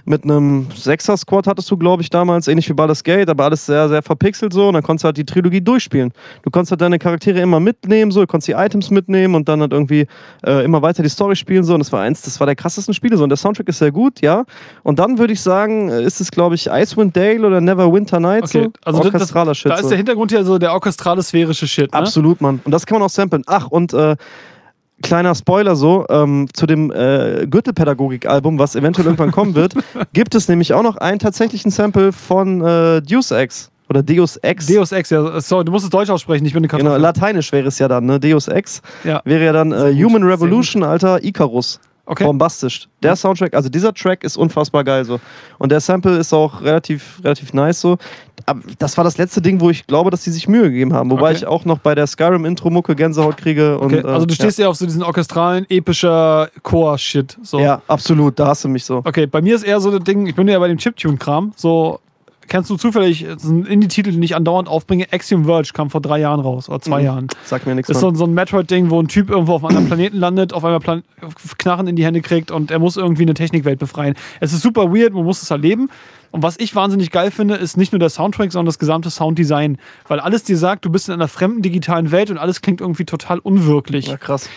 mit 0.04 0.24
einem 0.24 0.66
Sechser-Squad 0.74 1.46
hattest 1.46 1.70
du, 1.70 1.76
glaube 1.76 2.02
ich, 2.02 2.10
damals, 2.10 2.48
ähnlich 2.48 2.68
wie 2.68 2.72
Baldur's 2.72 3.04
Gate, 3.04 3.28
aber 3.28 3.44
alles 3.44 3.66
sehr, 3.66 3.88
sehr 3.88 4.02
verpixelt 4.02 4.52
so. 4.52 4.68
Und 4.68 4.74
dann 4.74 4.82
konntest 4.82 5.04
du 5.04 5.06
halt 5.06 5.16
die 5.16 5.24
Trilogie 5.24 5.60
durchspielen. 5.60 6.12
Du 6.42 6.50
konntest 6.50 6.72
halt 6.72 6.80
deine 6.80 6.98
Charaktere 6.98 7.40
immer 7.40 7.60
mitnehmen, 7.60 8.10
so, 8.10 8.20
du 8.20 8.26
konntest 8.26 8.48
die 8.48 8.52
Items 8.52 8.90
mitnehmen 8.90 9.34
und 9.34 9.48
dann 9.48 9.60
halt 9.60 9.72
irgendwie 9.72 10.06
äh, 10.46 10.64
immer 10.64 10.82
weiter 10.82 11.02
die 11.02 11.08
Story 11.08 11.36
spielen 11.36 11.64
so. 11.64 11.74
Und 11.74 11.80
das 11.80 11.92
war 11.92 12.00
eins, 12.02 12.22
das 12.22 12.38
war 12.40 12.46
der 12.46 12.56
krassesten 12.56 12.94
Spiele 12.94 13.16
so. 13.16 13.22
Und 13.22 13.28
der 13.30 13.36
Soundtrack 13.36 13.68
ist 13.68 13.78
sehr 13.78 13.92
gut, 13.92 14.20
ja. 14.20 14.44
Und 14.82 14.98
dann 14.98 15.18
würde 15.18 15.32
ich 15.32 15.40
sagen, 15.40 15.88
ist 15.88 16.20
es, 16.20 16.30
glaube 16.30 16.54
ich, 16.54 16.66
Icewind 16.68 17.16
Dale 17.16 17.46
oder 17.46 17.60
Never 17.60 17.92
Winter 17.92 18.20
Night 18.20 18.44
Okay, 18.44 18.64
so. 18.64 18.72
also 18.84 19.02
das- 19.02 19.12
Orchestraler 19.12 19.54
Shit. 19.54 19.70
Da 19.70 19.76
ist 19.76 19.88
der 19.88 19.96
Hintergrund 19.96 20.32
ja 20.32 20.42
so 20.44 20.58
der 20.58 20.72
orchestrale 20.72 21.22
sphärische 21.22 21.66
Shit. 21.66 21.92
Ne? 21.92 21.98
Absolut, 21.98 22.40
Mann. 22.40 22.60
Und 22.64 22.72
das 22.72 22.86
kann 22.86 22.98
man 22.98 23.06
auch 23.06 23.10
samplen. 23.10 23.42
Ach, 23.46 23.68
und 23.68 23.92
äh, 23.92 24.16
kleiner 25.02 25.34
Spoiler 25.34 25.74
so, 25.76 26.06
ähm, 26.08 26.46
zu 26.52 26.66
dem 26.66 26.90
äh, 26.92 27.46
Gürtelpädagogik-Album, 27.48 28.58
was 28.58 28.76
eventuell 28.76 29.06
irgendwann 29.06 29.32
kommen 29.32 29.54
wird, 29.54 29.74
gibt 30.12 30.34
es 30.34 30.48
nämlich 30.48 30.74
auch 30.74 30.82
noch 30.82 30.96
einen 30.96 31.18
tatsächlichen 31.18 31.70
Sample 31.70 32.12
von 32.12 32.60
äh, 32.64 33.02
Deus 33.02 33.30
Ex. 33.30 33.70
Oder 33.88 34.02
Deus 34.02 34.36
Ex. 34.38 34.66
Deus 34.68 34.92
Ex, 34.92 35.10
ja. 35.10 35.40
Sorry, 35.40 35.64
du 35.64 35.72
musst 35.72 35.84
es 35.84 35.90
deutsch 35.90 36.08
aussprechen, 36.08 36.46
ich 36.46 36.52
bin 36.52 36.60
eine 36.60 36.68
Genau, 36.68 36.78
Kartoffel. 36.84 37.00
lateinisch 37.02 37.52
wäre 37.52 37.68
es 37.68 37.78
ja 37.78 37.88
dann, 37.88 38.06
ne? 38.06 38.18
Deus 38.20 38.48
Ex. 38.48 38.80
ja. 39.04 39.20
Wäre 39.24 39.44
ja 39.44 39.52
dann 39.52 39.72
äh, 39.72 39.92
Human 40.02 40.22
Revolution, 40.22 40.82
alter 40.82 41.22
Icarus. 41.22 41.78
Okay. 42.04 42.24
Bombastisch. 42.24 42.88
Der 43.02 43.14
Soundtrack, 43.14 43.54
also 43.54 43.68
dieser 43.68 43.94
Track 43.94 44.24
ist 44.24 44.36
unfassbar 44.36 44.82
geil 44.82 45.04
so. 45.04 45.20
Und 45.58 45.70
der 45.70 45.80
Sample 45.80 46.18
ist 46.18 46.32
auch 46.32 46.60
relativ, 46.60 47.20
relativ 47.22 47.52
nice 47.52 47.80
so. 47.80 47.96
Aber 48.44 48.60
das 48.80 48.96
war 48.96 49.04
das 49.04 49.18
letzte 49.18 49.40
Ding, 49.40 49.60
wo 49.60 49.70
ich 49.70 49.86
glaube, 49.86 50.10
dass 50.10 50.24
sie 50.24 50.32
sich 50.32 50.48
Mühe 50.48 50.62
gegeben 50.64 50.92
haben. 50.92 51.10
Wobei 51.12 51.28
Okay. 51.30 51.36
ich 51.36 51.46
auch 51.46 51.64
noch 51.64 51.78
bei 51.78 51.94
der 51.94 52.08
Skyrim-Intro-Mucke 52.08 52.96
Gänsehaut 52.96 53.36
kriege. 53.36 53.78
Und, 53.78 53.94
Okay, 53.94 54.04
also 54.04 54.26
du 54.26 54.32
äh, 54.32 54.34
stehst 54.34 54.58
ja. 54.58 54.68
auf 54.68 54.76
so 54.76 54.84
diesen 54.84 55.04
orchestralen, 55.04 55.64
epischer 55.70 56.48
Core-Shit. 56.64 57.38
So. 57.44 57.58
Ja. 57.60 57.64
ja, 57.64 57.82
absolut, 57.86 58.36
da 58.38 58.48
hast 58.48 58.64
du 58.64 58.68
mich 58.68 58.84
so. 58.84 58.96
Okay, 59.04 59.26
bei 59.26 59.40
mir 59.40 59.54
ist 59.54 59.62
eher 59.62 59.80
so 59.80 59.92
das 59.96 60.02
Ding, 60.02 60.26
ich 60.26 60.34
bin 60.34 60.48
ja 60.48 60.58
bei 60.58 60.66
dem 60.68 60.78
Chiptune-Kram. 60.78 61.52
So, 61.54 62.00
kennst 62.48 62.68
du 62.70 62.76
zufällig, 62.76 63.24
das 63.24 63.44
ist 63.44 63.50
ein 63.50 63.64
Indie-Titel, 63.66 64.12
den 64.12 64.22
ich 64.22 64.36
andauernd 64.36 64.68
aufbringe, 64.68 65.06
Axiom 65.12 65.44
Verge 65.46 65.70
kam 65.72 65.90
vor 65.90 66.00
drei 66.00 66.18
Jahren 66.20 66.40
raus, 66.40 66.68
oder 66.68 66.80
zwei 66.80 67.00
Mhm. 67.00 67.04
Jahren. 67.04 67.26
Sag 67.44 67.66
mir 67.66 67.74
nichts. 67.74 67.88
Das 67.88 67.96
ist 67.96 68.00
so, 68.00 68.14
so 68.14 68.24
ein 68.24 68.34
Metroid-Ding, 68.34 68.90
wo 68.90 69.00
ein 69.00 69.08
Typ 69.08 69.30
irgendwo 69.30 69.54
auf 69.54 69.62
einem 69.62 69.68
anderen 69.68 69.86
Planeten 69.86 70.16
landet, 70.18 70.52
auf 70.52 70.64
einmal 70.64 70.80
Plan 70.80 71.02
Knarren 71.58 71.86
in 71.86 71.96
die 71.96 72.04
Hände 72.04 72.20
kriegt 72.20 72.50
und 72.50 72.70
er 72.70 72.78
muss 72.78 72.96
irgendwie 72.96 73.22
eine 73.22 73.34
Technikwelt 73.34 73.78
befreien. 73.78 74.14
Es 74.40 74.52
ist 74.52 74.62
super 74.62 74.92
weird, 74.92 75.12
man 75.14 75.24
muss 75.24 75.42
es 75.42 75.50
erleben. 75.50 75.88
Und 76.30 76.42
was 76.42 76.58
ich 76.58 76.74
wahnsinnig 76.74 77.10
geil 77.10 77.30
finde, 77.30 77.56
ist 77.56 77.76
nicht 77.76 77.92
nur 77.92 77.98
der 77.98 78.08
Soundtrack, 78.08 78.52
sondern 78.52 78.66
das 78.66 78.78
gesamte 78.78 79.10
Sounddesign. 79.10 79.76
Weil 80.08 80.18
alles 80.18 80.44
dir 80.44 80.56
sagt, 80.56 80.84
du 80.84 80.90
bist 80.90 81.08
in 81.08 81.14
einer 81.14 81.28
fremden 81.28 81.60
digitalen 81.62 82.10
Welt 82.10 82.30
und 82.30 82.38
alles 82.38 82.62
klingt 82.62 82.80
irgendwie 82.80 83.04
total 83.04 83.38
unwirklich. 83.38 84.06
Ja, 84.06 84.16
krass. 84.16 84.48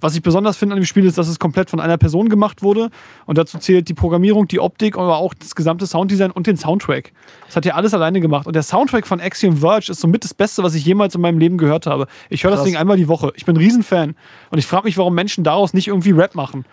Was 0.00 0.14
ich 0.14 0.22
besonders 0.22 0.56
finde 0.56 0.74
an 0.74 0.80
dem 0.80 0.86
Spiel 0.86 1.04
ist, 1.04 1.18
dass 1.18 1.28
es 1.28 1.38
komplett 1.38 1.70
von 1.70 1.80
einer 1.80 1.96
Person 1.98 2.28
gemacht 2.28 2.62
wurde. 2.62 2.90
Und 3.26 3.38
dazu 3.38 3.58
zählt 3.58 3.88
die 3.88 3.94
Programmierung, 3.94 4.46
die 4.48 4.60
Optik, 4.60 4.96
aber 4.96 5.18
auch 5.18 5.34
das 5.34 5.54
gesamte 5.54 5.86
Sounddesign 5.86 6.30
und 6.30 6.46
den 6.46 6.56
Soundtrack. 6.56 7.12
Das 7.46 7.56
hat 7.56 7.64
ja 7.64 7.74
alles 7.74 7.94
alleine 7.94 8.20
gemacht. 8.20 8.46
Und 8.46 8.54
der 8.54 8.62
Soundtrack 8.62 9.06
von 9.06 9.20
Axiom 9.20 9.56
Verge 9.58 9.90
ist 9.92 10.00
somit 10.00 10.24
das 10.24 10.34
Beste, 10.34 10.62
was 10.62 10.74
ich 10.74 10.84
jemals 10.84 11.14
in 11.14 11.20
meinem 11.20 11.38
Leben 11.38 11.58
gehört 11.58 11.86
habe. 11.86 12.06
Ich 12.30 12.44
höre 12.44 12.52
das. 12.52 12.64
Ding 12.64 12.76
einmal 12.76 12.96
die 12.96 13.08
Woche. 13.08 13.32
Ich 13.36 13.44
bin 13.44 13.54
ein 13.56 13.58
Riesenfan. 13.58 14.14
Und 14.50 14.58
ich 14.58 14.66
frage 14.66 14.84
mich, 14.84 14.96
warum 14.98 15.14
Menschen 15.14 15.44
daraus 15.44 15.74
nicht 15.74 15.88
irgendwie 15.88 16.10
Rap 16.12 16.34
machen. 16.34 16.64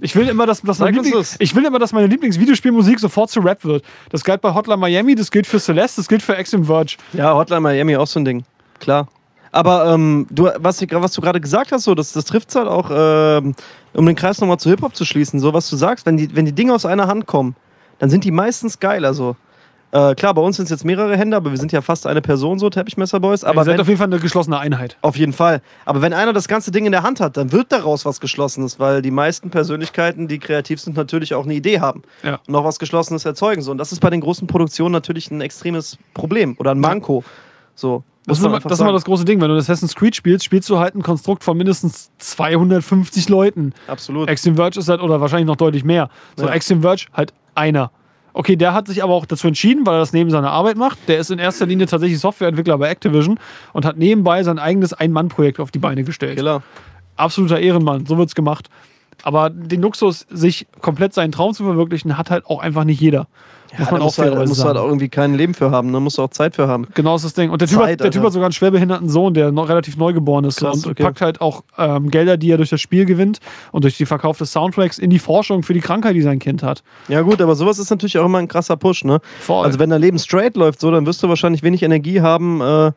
Ich 0.00 0.14
will 0.14 0.28
immer, 0.28 0.46
dass, 0.46 0.62
dass 0.62 0.78
meine 0.78 0.98
uns 0.98 1.08
Liebling- 1.08 1.18
das. 1.18 1.36
ich 1.40 1.54
will 1.56 1.64
immer, 1.64 1.78
dass 1.80 1.92
meine 1.92 2.06
Lieblingsvideospielmusik 2.06 3.00
sofort 3.00 3.30
zu 3.30 3.40
Rap 3.40 3.64
wird. 3.64 3.84
Das 4.10 4.22
gilt 4.24 4.40
bei 4.40 4.54
Hotline 4.54 4.78
Miami, 4.78 5.14
das 5.16 5.30
gilt 5.30 5.46
für 5.46 5.58
Celeste, 5.58 6.00
das 6.00 6.08
gilt 6.08 6.22
für 6.22 6.36
Axiom 6.36 6.64
Verge. 6.64 6.96
Ja, 7.12 7.34
Hotline 7.34 7.60
Miami 7.60 7.96
auch 7.96 8.06
so 8.06 8.20
ein 8.20 8.24
Ding. 8.24 8.44
Klar. 8.78 9.08
Aber 9.52 9.92
ähm, 9.92 10.26
du, 10.30 10.48
was, 10.58 10.80
ich- 10.80 10.88
was 10.92 11.12
du 11.12 11.20
gerade 11.20 11.40
gesagt 11.40 11.72
hast, 11.72 11.84
so, 11.84 11.94
das, 11.94 12.12
das 12.12 12.24
trifft 12.24 12.54
halt 12.54 12.68
auch, 12.68 12.90
ähm, 12.92 13.54
um 13.94 14.06
den 14.06 14.14
Kreis 14.14 14.40
nochmal 14.40 14.58
zu 14.58 14.70
Hip-Hop 14.70 14.94
zu 14.94 15.04
schließen, 15.04 15.40
so 15.40 15.52
was 15.52 15.68
du 15.68 15.76
sagst, 15.76 16.06
wenn 16.06 16.16
die, 16.16 16.34
wenn 16.36 16.44
die 16.44 16.52
Dinge 16.52 16.72
aus 16.74 16.86
einer 16.86 17.06
Hand 17.08 17.26
kommen, 17.26 17.56
dann 17.98 18.10
sind 18.10 18.22
die 18.24 18.30
meistens 18.30 18.78
geil. 18.78 19.04
Also, 19.04 19.34
äh, 19.92 20.14
klar, 20.14 20.32
bei 20.34 20.40
uns 20.40 20.54
sind 20.56 20.66
es 20.66 20.70
jetzt 20.70 20.84
mehrere 20.84 21.16
Hände, 21.16 21.36
aber 21.36 21.50
wir 21.50 21.58
sind 21.58 21.72
ja 21.72 21.80
fast 21.80 22.06
eine 22.06 22.22
Person, 22.22 22.60
so 22.60 22.70
Teppichmesser-Boys. 22.70 23.42
Aber 23.42 23.50
Aber 23.50 23.60
Ihr 23.62 23.64
seid 23.64 23.74
wenn, 23.74 23.80
auf 23.80 23.88
jeden 23.88 23.98
Fall 23.98 24.06
eine 24.06 24.20
geschlossene 24.20 24.56
Einheit. 24.56 24.96
auf 25.02 25.16
jeden 25.16 25.32
Fall. 25.32 25.62
Aber 25.84 26.00
wenn 26.00 26.12
einer 26.12 26.32
das 26.32 26.46
ganze 26.46 26.70
Ding 26.70 26.86
in 26.86 26.92
der 26.92 27.02
Hand 27.02 27.18
hat, 27.18 27.36
dann 27.36 27.50
wird 27.50 27.72
daraus 27.72 28.04
was 28.04 28.20
Geschlossenes, 28.20 28.78
weil 28.78 29.02
die 29.02 29.10
meisten 29.10 29.50
Persönlichkeiten, 29.50 30.28
die 30.28 30.38
kreativ 30.38 30.80
sind, 30.80 30.96
natürlich 30.96 31.34
auch 31.34 31.44
eine 31.44 31.54
Idee 31.54 31.80
haben 31.80 32.02
Ja. 32.22 32.38
und 32.46 32.54
auch 32.54 32.64
was 32.64 32.78
Geschlossenes 32.78 33.24
erzeugen. 33.24 33.62
So. 33.62 33.72
Und 33.72 33.78
das 33.78 33.90
ist 33.90 33.98
bei 33.98 34.10
den 34.10 34.20
großen 34.20 34.46
Produktionen 34.46 34.92
natürlich 34.92 35.28
ein 35.32 35.40
extremes 35.40 35.98
Problem 36.14 36.54
oder 36.60 36.70
ein 36.70 36.78
Manko. 36.78 37.24
So. 37.74 38.04
Das 38.26 38.38
ist, 38.38 38.44
das 38.44 38.64
ist 38.64 38.78
sagen. 38.78 38.92
das 38.92 39.04
große 39.04 39.24
Ding. 39.24 39.40
Wenn 39.40 39.48
du 39.48 39.56
Assassin's 39.56 39.94
Creed 39.94 40.14
spielst, 40.14 40.44
spielst 40.44 40.68
du 40.68 40.78
halt 40.78 40.94
ein 40.94 41.02
Konstrukt 41.02 41.42
von 41.42 41.56
mindestens 41.56 42.10
250 42.18 43.28
Leuten. 43.28 43.72
Absolut. 43.86 44.28
Axiom 44.28 44.56
Verge 44.56 44.78
ist 44.78 44.88
halt, 44.88 45.00
oder 45.00 45.20
wahrscheinlich 45.20 45.46
noch 45.46 45.56
deutlich 45.56 45.84
mehr. 45.84 46.10
So, 46.36 46.46
Ja. 46.46 46.52
Axiom 46.52 46.82
Verge 46.82 47.06
halt 47.14 47.32
einer. 47.54 47.90
Okay, 48.32 48.56
der 48.56 48.74
hat 48.74 48.86
sich 48.86 49.02
aber 49.02 49.14
auch 49.14 49.26
dazu 49.26 49.48
entschieden, 49.48 49.86
weil 49.86 49.94
er 49.96 50.00
das 50.00 50.12
neben 50.12 50.30
seiner 50.30 50.50
Arbeit 50.50 50.76
macht. 50.76 50.98
Der 51.08 51.18
ist 51.18 51.30
in 51.30 51.38
erster 51.38 51.66
Linie 51.66 51.86
tatsächlich 51.86 52.20
Softwareentwickler 52.20 52.78
bei 52.78 52.88
Activision 52.88 53.40
und 53.72 53.84
hat 53.84 53.96
nebenbei 53.96 54.42
sein 54.44 54.58
eigenes 54.58 54.92
Ein-Mann-Projekt 54.92 55.58
auf 55.58 55.70
die 55.70 55.78
Beine 55.80 56.04
gestellt. 56.04 56.36
Killer. 56.36 56.62
Absoluter 57.16 57.58
Ehrenmann, 57.58 58.06
so 58.06 58.16
wird's 58.18 58.34
gemacht. 58.34 58.68
Aber 59.22 59.50
den 59.50 59.82
Luxus, 59.82 60.26
sich 60.30 60.66
komplett 60.80 61.12
seinen 61.12 61.32
Traum 61.32 61.52
zu 61.52 61.64
verwirklichen, 61.64 62.16
hat 62.16 62.30
halt 62.30 62.46
auch 62.46 62.60
einfach 62.60 62.84
nicht 62.84 63.00
jeder. 63.00 63.26
Muss 63.78 63.88
da 63.88 63.92
man 63.92 64.02
auch 64.02 64.04
halt, 64.06 64.14
fairerweise 64.14 64.48
musst 64.48 64.62
du 64.62 64.66
halt 64.66 64.76
auch 64.76 64.84
irgendwie 64.86 65.08
kein 65.08 65.34
Leben 65.34 65.54
für 65.54 65.70
haben, 65.70 65.92
da 65.92 66.00
musst 66.00 66.18
du 66.18 66.22
auch 66.22 66.30
Zeit 66.30 66.54
für 66.54 66.68
haben. 66.68 66.86
Genau 66.94 67.16
ist 67.16 67.24
das 67.24 67.34
Ding. 67.34 67.50
Und 67.50 67.60
der, 67.60 67.68
typ, 67.68 67.78
Zeit, 67.78 67.92
hat, 67.92 68.00
der 68.00 68.10
Typ 68.10 68.22
hat 68.22 68.32
sogar 68.32 68.46
einen 68.46 68.52
schwerbehinderten 68.52 69.08
Sohn, 69.08 69.34
der 69.34 69.52
noch 69.52 69.68
relativ 69.68 69.96
neu 69.96 70.12
geboren 70.12 70.44
ist. 70.44 70.58
Krass, 70.58 70.84
und 70.84 70.92
okay. 70.92 71.02
packt 71.02 71.20
halt 71.20 71.40
auch 71.40 71.62
ähm, 71.78 72.10
Gelder, 72.10 72.36
die 72.36 72.50
er 72.50 72.56
durch 72.56 72.70
das 72.70 72.80
Spiel 72.80 73.04
gewinnt 73.04 73.38
und 73.72 73.84
durch 73.84 73.96
die 73.96 74.06
Verkauf 74.06 74.38
des 74.38 74.52
Soundtracks 74.52 74.98
in 74.98 75.10
die 75.10 75.18
Forschung 75.18 75.62
für 75.62 75.74
die 75.74 75.80
Krankheit, 75.80 76.14
die 76.14 76.22
sein 76.22 76.38
Kind 76.38 76.62
hat. 76.62 76.82
Ja 77.08 77.22
gut, 77.22 77.40
aber 77.40 77.54
sowas 77.54 77.78
ist 77.78 77.90
natürlich 77.90 78.18
auch 78.18 78.26
immer 78.26 78.38
ein 78.38 78.48
krasser 78.48 78.76
Push, 78.76 79.04
ne? 79.04 79.20
Voll. 79.40 79.64
Also 79.64 79.78
wenn 79.78 79.90
dein 79.90 80.00
Leben 80.00 80.18
straight 80.18 80.56
läuft, 80.56 80.80
so, 80.80 80.90
dann 80.90 81.06
wirst 81.06 81.22
du 81.22 81.28
wahrscheinlich 81.28 81.62
wenig 81.62 81.82
Energie 81.82 82.20
haben. 82.20 82.60
Äh, 82.60 82.92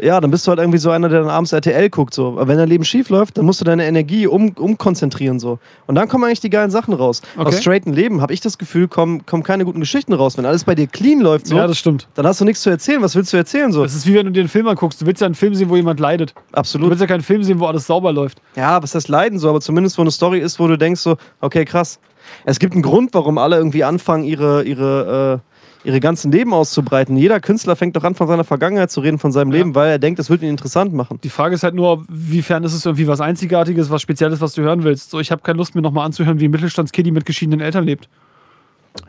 ja, 0.00 0.20
dann 0.20 0.30
bist 0.30 0.46
du 0.46 0.50
halt 0.50 0.58
irgendwie 0.58 0.78
so 0.78 0.90
einer, 0.90 1.08
der 1.08 1.20
dann 1.20 1.30
abends 1.30 1.52
RTL 1.52 1.88
guckt. 1.88 2.14
So. 2.14 2.28
Aber 2.28 2.48
wenn 2.48 2.58
dein 2.58 2.68
Leben 2.68 2.84
schief 2.84 3.10
läuft, 3.10 3.38
dann 3.38 3.44
musst 3.44 3.60
du 3.60 3.64
deine 3.64 3.86
Energie 3.86 4.26
um, 4.26 4.50
umkonzentrieren. 4.50 5.38
So. 5.38 5.58
Und 5.86 5.94
dann 5.94 6.08
kommen 6.08 6.24
eigentlich 6.24 6.40
die 6.40 6.50
geilen 6.50 6.70
Sachen 6.70 6.94
raus. 6.94 7.22
Okay. 7.36 7.48
Aus 7.48 7.60
straighten 7.60 7.92
Leben 7.92 8.20
habe 8.20 8.32
ich 8.32 8.40
das 8.40 8.58
Gefühl, 8.58 8.88
kommen, 8.88 9.24
kommen 9.24 9.44
keine 9.44 9.64
guten 9.64 9.80
Geschichten 9.80 10.12
raus. 10.12 10.36
Wenn 10.36 10.46
alles 10.46 10.64
bei 10.64 10.74
dir 10.74 10.88
clean 10.88 11.20
läuft, 11.20 11.46
so, 11.46 11.56
ja, 11.56 11.66
das 11.66 11.78
stimmt. 11.78 12.08
dann 12.14 12.26
hast 12.26 12.40
du 12.40 12.44
nichts 12.44 12.62
zu 12.62 12.70
erzählen. 12.70 13.02
Was 13.02 13.14
willst 13.14 13.32
du 13.32 13.36
erzählen? 13.36 13.70
So? 13.70 13.82
Das 13.82 13.94
ist 13.94 14.06
wie 14.06 14.14
wenn 14.14 14.26
du 14.26 14.32
dir 14.32 14.40
einen 14.40 14.48
Film 14.48 14.66
anguckst. 14.66 15.00
Du 15.00 15.06
willst 15.06 15.20
ja 15.20 15.26
einen 15.26 15.36
Film 15.36 15.54
sehen, 15.54 15.68
wo 15.68 15.76
jemand 15.76 16.00
leidet. 16.00 16.34
Du 16.34 16.58
Absolut. 16.58 16.90
willst 16.90 17.00
ja 17.00 17.06
keinen 17.06 17.22
Film 17.22 17.44
sehen, 17.44 17.60
wo 17.60 17.66
alles 17.66 17.86
sauber 17.86 18.12
läuft. 18.12 18.40
Ja, 18.56 18.82
was 18.82 18.94
heißt 18.94 19.08
leiden 19.08 19.38
so, 19.38 19.48
aber 19.48 19.60
zumindest 19.60 19.96
wo 19.96 20.02
eine 20.02 20.10
Story 20.10 20.40
ist, 20.40 20.58
wo 20.58 20.66
du 20.66 20.76
denkst 20.76 21.00
so, 21.00 21.16
okay, 21.40 21.64
krass. 21.64 22.00
Es 22.44 22.58
gibt 22.58 22.72
einen 22.72 22.82
Grund, 22.82 23.14
warum 23.14 23.38
alle 23.38 23.56
irgendwie 23.56 23.84
anfangen, 23.84 24.24
ihre, 24.24 24.64
ihre, 24.64 25.40
äh, 25.40 25.53
ihre 25.84 26.00
ganzen 26.00 26.32
Leben 26.32 26.52
auszubreiten. 26.54 27.16
Jeder 27.16 27.40
Künstler 27.40 27.76
fängt 27.76 27.94
doch 27.94 28.04
an, 28.04 28.14
von 28.14 28.26
seiner 28.26 28.44
Vergangenheit 28.44 28.90
zu 28.90 29.00
reden, 29.00 29.18
von 29.18 29.32
seinem 29.32 29.52
Ja. 29.52 29.58
Leben, 29.58 29.74
weil 29.74 29.90
er 29.90 29.98
denkt, 29.98 30.18
es 30.18 30.30
wird 30.30 30.42
ihn 30.42 30.48
interessant 30.48 30.92
machen. 30.94 31.20
Die 31.22 31.28
Frage 31.28 31.54
ist 31.54 31.62
halt 31.62 31.74
nur, 31.74 32.04
wiefern 32.08 32.64
ist 32.64 32.72
es 32.72 32.84
irgendwie 32.86 33.06
was 33.06 33.20
Einzigartiges, 33.20 33.90
was 33.90 34.00
Spezielles, 34.02 34.40
was 34.40 34.54
du 34.54 34.62
hören 34.62 34.82
willst. 34.82 35.10
So, 35.10 35.20
ich 35.20 35.30
habe 35.30 35.42
keine 35.42 35.58
Lust, 35.58 35.74
mir 35.74 35.82
nochmal 35.82 36.06
anzuhören, 36.06 36.40
wie 36.40 36.46
ein 36.48 36.50
Mittelstandskiddy 36.50 37.10
mit 37.10 37.26
geschiedenen 37.26 37.60
Eltern 37.60 37.84
lebt. 37.84 38.08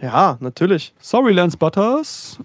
Ja, 0.01 0.37
natürlich. 0.41 0.93
Sorry, 0.99 1.31
Lance 1.31 1.57
Butters. 1.57 2.39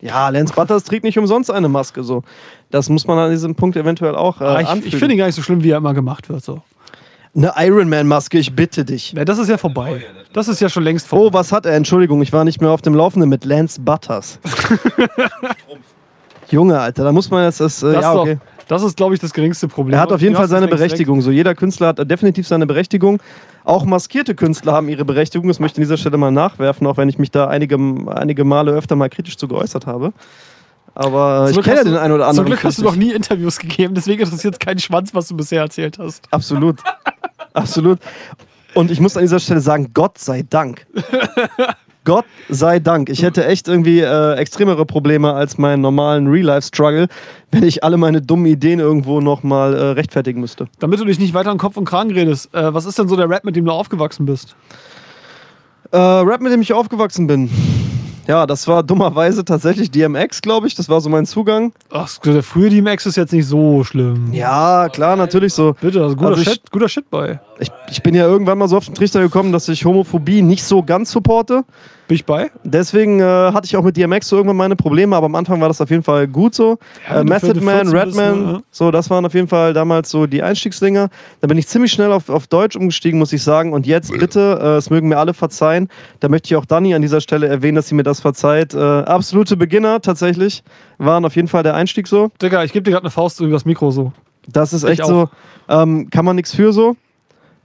Ja, 0.00 0.28
Lance 0.28 0.54
Butters 0.54 0.84
trägt 0.84 1.04
nicht 1.04 1.18
umsonst 1.18 1.50
eine 1.50 1.68
Maske. 1.68 2.04
So. 2.04 2.22
Das 2.70 2.88
muss 2.88 3.06
man 3.06 3.18
an 3.18 3.30
diesem 3.30 3.54
Punkt 3.54 3.76
eventuell 3.76 4.14
auch 4.14 4.40
äh, 4.40 4.44
Ah, 4.44 4.60
ich 4.76 4.86
ich 4.86 4.96
finde 4.96 5.14
ihn 5.14 5.18
gar 5.18 5.26
nicht 5.26 5.34
so 5.34 5.42
schlimm, 5.42 5.62
wie 5.62 5.70
er 5.70 5.78
immer 5.78 5.92
gemacht 5.92 6.28
wird. 6.28 6.42
So. 6.44 6.62
Eine 7.34 7.52
Ironman-Maske, 7.56 8.38
ich 8.38 8.54
bitte 8.54 8.84
dich. 8.84 9.12
Ja, 9.12 9.24
das 9.24 9.38
ist 9.38 9.48
ja 9.48 9.58
vorbei. 9.58 10.04
Das 10.32 10.48
ist 10.48 10.60
ja 10.60 10.68
schon 10.68 10.82
längst 10.82 11.06
vorbei. 11.06 11.26
Oh, 11.26 11.32
was 11.32 11.52
hat 11.52 11.66
er? 11.66 11.74
Entschuldigung, 11.74 12.22
ich 12.22 12.32
war 12.32 12.44
nicht 12.44 12.60
mehr 12.60 12.70
auf 12.70 12.82
dem 12.82 12.94
Laufenden 12.94 13.28
mit 13.28 13.44
Lance 13.44 13.80
Butters. 13.80 14.38
Junge, 16.50 16.78
Alter, 16.78 17.04
da 17.04 17.12
muss 17.12 17.30
man 17.30 17.44
jetzt 17.44 17.60
das. 17.60 17.82
Äh, 17.82 17.92
das, 17.92 18.02
ja, 18.02 18.12
ist 18.12 18.18
okay. 18.18 18.34
doch, 18.34 18.66
das 18.68 18.82
ist, 18.82 18.96
glaube 18.96 19.14
ich, 19.14 19.20
das 19.20 19.32
geringste 19.32 19.68
Problem. 19.68 19.94
Er 19.94 20.00
hat 20.00 20.12
auf 20.12 20.20
jeden 20.20 20.36
Fall 20.36 20.48
seine. 20.48 20.68
Berechtigung. 20.68 21.20
So, 21.22 21.30
jeder 21.30 21.54
Künstler 21.54 21.88
hat 21.88 22.10
definitiv 22.10 22.46
seine 22.46 22.66
Berechtigung. 22.66 23.20
Auch 23.64 23.84
maskierte 23.84 24.34
Künstler 24.34 24.72
haben 24.72 24.88
ihre 24.88 25.04
Berechtigung. 25.04 25.48
Das 25.48 25.60
möchte 25.60 25.80
ich 25.80 25.84
an 25.84 25.88
dieser 25.88 25.96
Stelle 25.96 26.16
mal 26.16 26.30
nachwerfen, 26.30 26.86
auch 26.86 26.96
wenn 26.96 27.08
ich 27.08 27.18
mich 27.18 27.30
da 27.30 27.48
einige, 27.48 27.76
einige 28.06 28.44
Male 28.44 28.72
öfter 28.72 28.96
mal 28.96 29.08
kritisch 29.08 29.36
zu 29.36 29.48
geäußert 29.48 29.86
habe. 29.86 30.12
Aber 30.98 31.46
Zum 31.52 31.60
ich 31.60 31.64
kenne 31.64 31.76
ja 31.76 31.84
den 31.84 31.96
einen 31.96 32.12
oder 32.12 32.26
anderen. 32.26 32.46
Zum 32.46 32.46
Glück 32.46 32.64
hast 32.64 32.78
du 32.78 32.82
noch 32.82 32.96
nie 32.96 33.12
Interviews 33.12 33.60
gegeben, 33.60 33.94
deswegen 33.94 34.20
interessiert 34.20 34.54
es 34.54 34.58
keinen 34.58 34.80
Schwanz, 34.80 35.14
was 35.14 35.28
du 35.28 35.36
bisher 35.36 35.62
erzählt 35.62 35.96
hast. 35.96 36.24
Absolut. 36.32 36.80
Absolut. 37.52 38.00
Und 38.74 38.90
ich 38.90 38.98
muss 38.98 39.16
an 39.16 39.22
dieser 39.22 39.38
Stelle 39.38 39.60
sagen, 39.60 39.92
Gott 39.94 40.18
sei 40.18 40.42
Dank. 40.42 40.88
Gott 42.04 42.24
sei 42.48 42.80
Dank. 42.80 43.10
Ich 43.10 43.22
hätte 43.22 43.46
echt 43.46 43.68
irgendwie 43.68 44.00
äh, 44.00 44.34
extremere 44.34 44.84
Probleme 44.86 45.34
als 45.34 45.56
meinen 45.56 45.82
normalen 45.82 46.26
Real-Life-Struggle, 46.26 47.06
wenn 47.52 47.62
ich 47.62 47.84
alle 47.84 47.96
meine 47.96 48.20
dummen 48.20 48.46
Ideen 48.46 48.80
irgendwo 48.80 49.20
nochmal 49.20 49.74
äh, 49.74 49.82
rechtfertigen 49.90 50.40
müsste. 50.40 50.66
Damit 50.80 50.98
du 50.98 51.04
dich 51.04 51.20
nicht 51.20 51.32
weiter 51.32 51.52
an 51.52 51.58
Kopf 51.58 51.76
und 51.76 51.84
Kragen 51.84 52.10
redest, 52.10 52.52
äh, 52.54 52.74
was 52.74 52.86
ist 52.86 52.98
denn 52.98 53.06
so 53.06 53.14
der 53.14 53.30
Rap, 53.30 53.44
mit 53.44 53.54
dem 53.54 53.66
du 53.66 53.70
aufgewachsen 53.70 54.26
bist? 54.26 54.56
Äh, 55.92 55.96
Rap, 55.96 56.40
mit 56.40 56.52
dem 56.52 56.60
ich 56.60 56.72
aufgewachsen 56.72 57.28
bin. 57.28 57.50
Ja, 58.28 58.46
das 58.46 58.68
war 58.68 58.82
dummerweise 58.82 59.42
tatsächlich 59.44 59.90
DMX, 59.90 60.42
glaube 60.42 60.66
ich. 60.66 60.74
Das 60.74 60.88
war 60.90 61.00
so 61.00 61.08
mein 61.08 61.24
Zugang. 61.24 61.72
Ach, 61.90 62.18
der 62.18 62.42
frühe 62.42 62.68
DMX 62.68 63.06
ist 63.06 63.16
jetzt 63.16 63.32
nicht 63.32 63.46
so 63.46 63.82
schlimm. 63.84 64.32
Ja, 64.34 64.88
klar, 64.90 65.16
natürlich 65.16 65.54
so. 65.54 65.74
Bitte, 65.80 66.02
also 66.02 66.14
guter, 66.14 66.28
Also 66.30 66.42
ich- 66.42 66.48
Shit, 66.50 66.70
guter 66.70 66.88
Shit 66.90 67.08
bei. 67.08 67.40
Ich, 67.60 67.70
ich 67.90 68.02
bin 68.02 68.14
ja 68.14 68.24
irgendwann 68.24 68.58
mal 68.58 68.68
so 68.68 68.76
auf 68.76 68.86
den 68.86 68.94
Trichter 68.94 69.20
gekommen, 69.20 69.52
dass 69.52 69.68
ich 69.68 69.84
Homophobie 69.84 70.42
nicht 70.42 70.64
so 70.64 70.82
ganz 70.82 71.10
supporte. 71.10 71.64
Bin 72.08 72.14
ich 72.14 72.24
bei? 72.24 72.50
Deswegen 72.64 73.20
äh, 73.20 73.24
hatte 73.24 73.66
ich 73.66 73.76
auch 73.76 73.82
mit 73.82 73.96
DMX 73.96 74.28
so 74.28 74.36
irgendwann 74.36 74.56
meine 74.56 74.76
Probleme, 74.76 75.14
aber 75.14 75.26
am 75.26 75.34
Anfang 75.34 75.60
war 75.60 75.68
das 75.68 75.78
auf 75.80 75.90
jeden 75.90 76.02
Fall 76.02 76.26
gut 76.26 76.54
so. 76.54 76.78
Ja, 77.06 77.20
äh, 77.20 77.24
Method 77.24 77.60
14 77.60 77.64
Man, 77.64 77.88
Redman, 77.88 78.46
ne, 78.46 78.62
so, 78.70 78.90
das 78.90 79.10
waren 79.10 79.26
auf 79.26 79.34
jeden 79.34 79.48
Fall 79.48 79.74
damals 79.74 80.08
so 80.10 80.26
die 80.26 80.42
Einstiegsdinger. 80.42 81.10
Da 81.40 81.46
bin 81.46 81.58
ich 81.58 81.68
ziemlich 81.68 81.92
schnell 81.92 82.10
auf, 82.10 82.30
auf 82.30 82.46
Deutsch 82.46 82.76
umgestiegen, 82.76 83.18
muss 83.18 83.34
ich 83.34 83.42
sagen. 83.42 83.74
Und 83.74 83.86
jetzt 83.86 84.10
bitte, 84.10 84.58
äh, 84.62 84.66
es 84.76 84.88
mögen 84.88 85.08
mir 85.08 85.18
alle 85.18 85.34
verzeihen. 85.34 85.88
Da 86.20 86.28
möchte 86.28 86.46
ich 86.46 86.56
auch 86.56 86.64
Dani 86.64 86.94
an 86.94 87.02
dieser 87.02 87.20
Stelle 87.20 87.46
erwähnen, 87.46 87.74
dass 87.74 87.88
sie 87.88 87.94
mir 87.94 88.04
das 88.04 88.20
verzeiht. 88.20 88.72
Äh, 88.72 88.78
absolute 88.78 89.58
Beginner 89.58 90.00
tatsächlich 90.00 90.62
waren 90.96 91.26
auf 91.26 91.36
jeden 91.36 91.48
Fall 91.48 91.62
der 91.62 91.74
Einstieg 91.74 92.08
so. 92.08 92.30
Digga, 92.40 92.64
ich 92.64 92.72
gebe 92.72 92.84
dir 92.84 92.92
gerade 92.92 93.04
eine 93.04 93.10
Faust 93.10 93.38
über 93.40 93.50
das 93.50 93.66
Mikro 93.66 93.90
so. 93.90 94.12
Das 94.50 94.72
ist 94.72 94.84
echt 94.84 95.04
so, 95.04 95.28
ähm, 95.68 96.08
kann 96.08 96.24
man 96.24 96.36
nichts 96.36 96.54
für 96.54 96.72
so. 96.72 96.96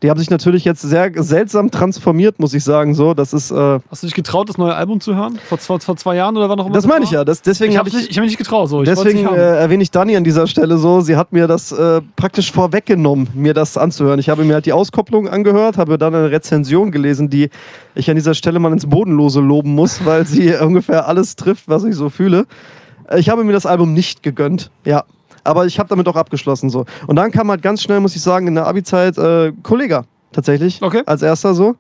Die 0.03 0.09
haben 0.09 0.19
sich 0.19 0.29
natürlich 0.29 0.65
jetzt 0.65 0.81
sehr 0.81 1.11
seltsam 1.15 1.71
transformiert, 1.71 2.37
muss 2.37 2.53
ich 2.53 2.63
sagen. 2.65 2.93
So, 2.93 3.13
das 3.13 3.31
ist, 3.31 3.51
äh, 3.51 3.79
Hast 3.89 4.03
du 4.03 4.07
dich 4.07 4.13
getraut, 4.13 4.49
das 4.49 4.57
neue 4.57 4.75
Album 4.75 4.99
zu 4.99 5.15
hören? 5.15 5.39
Vor, 5.47 5.57
vor, 5.57 5.79
vor 5.79 5.95
zwei 5.95 6.17
Jahren 6.17 6.35
oder 6.35 6.49
wann 6.49 6.59
auch 6.59 6.65
immer? 6.65 6.75
das 6.75 6.85
meine 6.85 7.05
ich 7.05 7.11
war? 7.11 7.19
ja. 7.19 7.23
Das, 7.25 7.41
deswegen 7.41 7.71
Ich 7.71 7.77
habe 7.77 7.87
ich, 7.87 7.95
nicht, 7.95 8.09
ich 8.11 8.17
hab 8.17 8.21
mich 8.23 8.31
nicht 8.31 8.37
getraut. 8.37 8.67
So. 8.67 8.83
Ich 8.83 8.89
Deswegen 8.89 9.25
äh, 9.25 9.59
erwähne 9.59 9.81
ich 9.81 9.91
Dani 9.91 10.17
an 10.17 10.25
dieser 10.25 10.45
Stelle 10.45 10.77
so. 10.77 10.99
Sie 10.99 11.15
hat 11.15 11.31
mir 11.31 11.47
das 11.47 11.71
äh, 11.71 12.01
praktisch 12.17 12.51
vorweggenommen, 12.51 13.29
mir 13.33 13.53
das 13.53 13.77
anzuhören. 13.77 14.19
Ich 14.19 14.27
habe 14.27 14.43
mir 14.43 14.55
halt 14.55 14.65
die 14.65 14.73
Auskopplung 14.73 15.29
angehört, 15.29 15.77
habe 15.77 15.97
dann 15.97 16.13
eine 16.13 16.31
Rezension 16.31 16.91
gelesen, 16.91 17.29
die 17.29 17.49
ich 17.95 18.09
an 18.09 18.17
dieser 18.17 18.33
Stelle 18.33 18.59
mal 18.59 18.73
ins 18.73 18.85
Bodenlose 18.85 19.39
loben 19.39 19.73
muss, 19.73 20.05
weil 20.05 20.27
sie 20.27 20.53
ungefähr 20.61 21.07
alles 21.07 21.37
trifft, 21.37 21.69
was 21.69 21.85
ich 21.85 21.95
so 21.95 22.09
fühle. 22.09 22.45
Äh, 23.07 23.19
Ich 23.21 23.29
habe 23.29 23.45
mir 23.45 23.53
das 23.53 23.65
Album 23.65 23.93
nicht 23.93 24.21
gegönnt. 24.21 24.69
Ja. 24.83 25.05
Aber 25.43 25.65
ich 25.65 25.79
habe 25.79 25.89
damit 25.89 26.08
auch 26.08 26.15
abgeschlossen 26.15 26.69
so. 26.69 26.86
Und 27.08 27.15
dann 27.15 27.32
kam 27.32 27.49
halt 27.49 27.62
ganz 27.62 27.82
schnell, 27.82 27.99
muss 27.99 28.15
ich 28.15 28.21
sagen, 28.21 28.47
in 28.47 28.56
der 28.56 28.67
Abi-Zeit 28.67 29.17
äh, 29.17 29.51
Kollega 29.63 30.06
tatsächlich. 30.32 30.82
Okay. 30.82 31.03
Als 31.06 31.21
erster 31.21 31.53
so. 31.53 31.75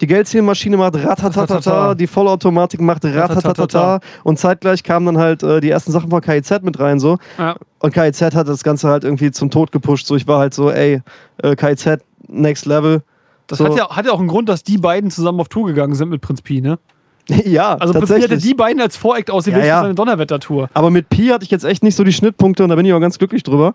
Die 0.00 0.06
Geldzählmaschine 0.06 0.76
macht 0.76 0.94
ratatatata, 0.94 1.40
Ratatata. 1.40 1.94
die 1.96 2.06
Vollautomatik 2.06 2.80
macht 2.80 3.04
Ratatatata. 3.04 3.98
und 4.22 4.38
zeitgleich 4.38 4.84
kamen 4.84 5.06
dann 5.06 5.18
halt 5.18 5.42
äh, 5.42 5.60
die 5.60 5.70
ersten 5.70 5.90
Sachen 5.90 6.08
von 6.08 6.20
KIZ 6.20 6.62
mit 6.62 6.78
rein 6.78 7.00
so. 7.00 7.18
ja. 7.36 7.56
Und 7.80 7.92
KIZ 7.92 8.34
hat 8.34 8.48
das 8.48 8.62
Ganze 8.62 8.88
halt 8.88 9.04
irgendwie 9.04 9.30
zum 9.32 9.50
Tod 9.50 9.72
gepusht. 9.72 10.06
So, 10.06 10.14
ich 10.14 10.26
war 10.26 10.38
halt 10.38 10.54
so, 10.54 10.70
ey, 10.70 11.00
äh, 11.42 11.56
KIZ, 11.56 11.98
next 12.28 12.66
level. 12.66 13.02
Das 13.48 13.58
so. 13.58 13.64
hat, 13.64 13.76
ja, 13.76 13.88
hat 13.88 14.06
ja 14.06 14.12
auch 14.12 14.20
einen 14.20 14.28
Grund, 14.28 14.48
dass 14.48 14.62
die 14.62 14.78
beiden 14.78 15.10
zusammen 15.10 15.40
auf 15.40 15.48
Tour 15.48 15.66
gegangen 15.66 15.94
sind 15.94 16.10
mit 16.10 16.20
Prinz 16.20 16.42
Pi, 16.42 16.60
ne? 16.60 16.78
ja, 17.44 17.74
Also 17.76 17.92
tatsächlich. 17.92 18.24
hatte 18.30 18.38
die 18.38 18.54
beiden 18.54 18.80
als 18.80 18.96
Voreact 18.96 19.30
ausgewählt 19.30 19.64
Ja, 19.64 19.68
ja. 19.68 19.78
für 19.78 19.84
seine 19.84 19.94
Donnerwetter-Tour. 19.94 20.70
Aber 20.74 20.90
mit 20.90 21.08
Pi 21.10 21.28
hatte 21.28 21.44
ich 21.44 21.50
jetzt 21.50 21.64
echt 21.64 21.82
nicht 21.82 21.94
so 21.96 22.04
die 22.04 22.12
Schnittpunkte 22.12 22.62
und 22.62 22.70
da 22.70 22.74
bin 22.76 22.86
ich 22.86 22.92
auch 22.92 23.00
ganz 23.00 23.18
glücklich 23.18 23.42
drüber. 23.42 23.74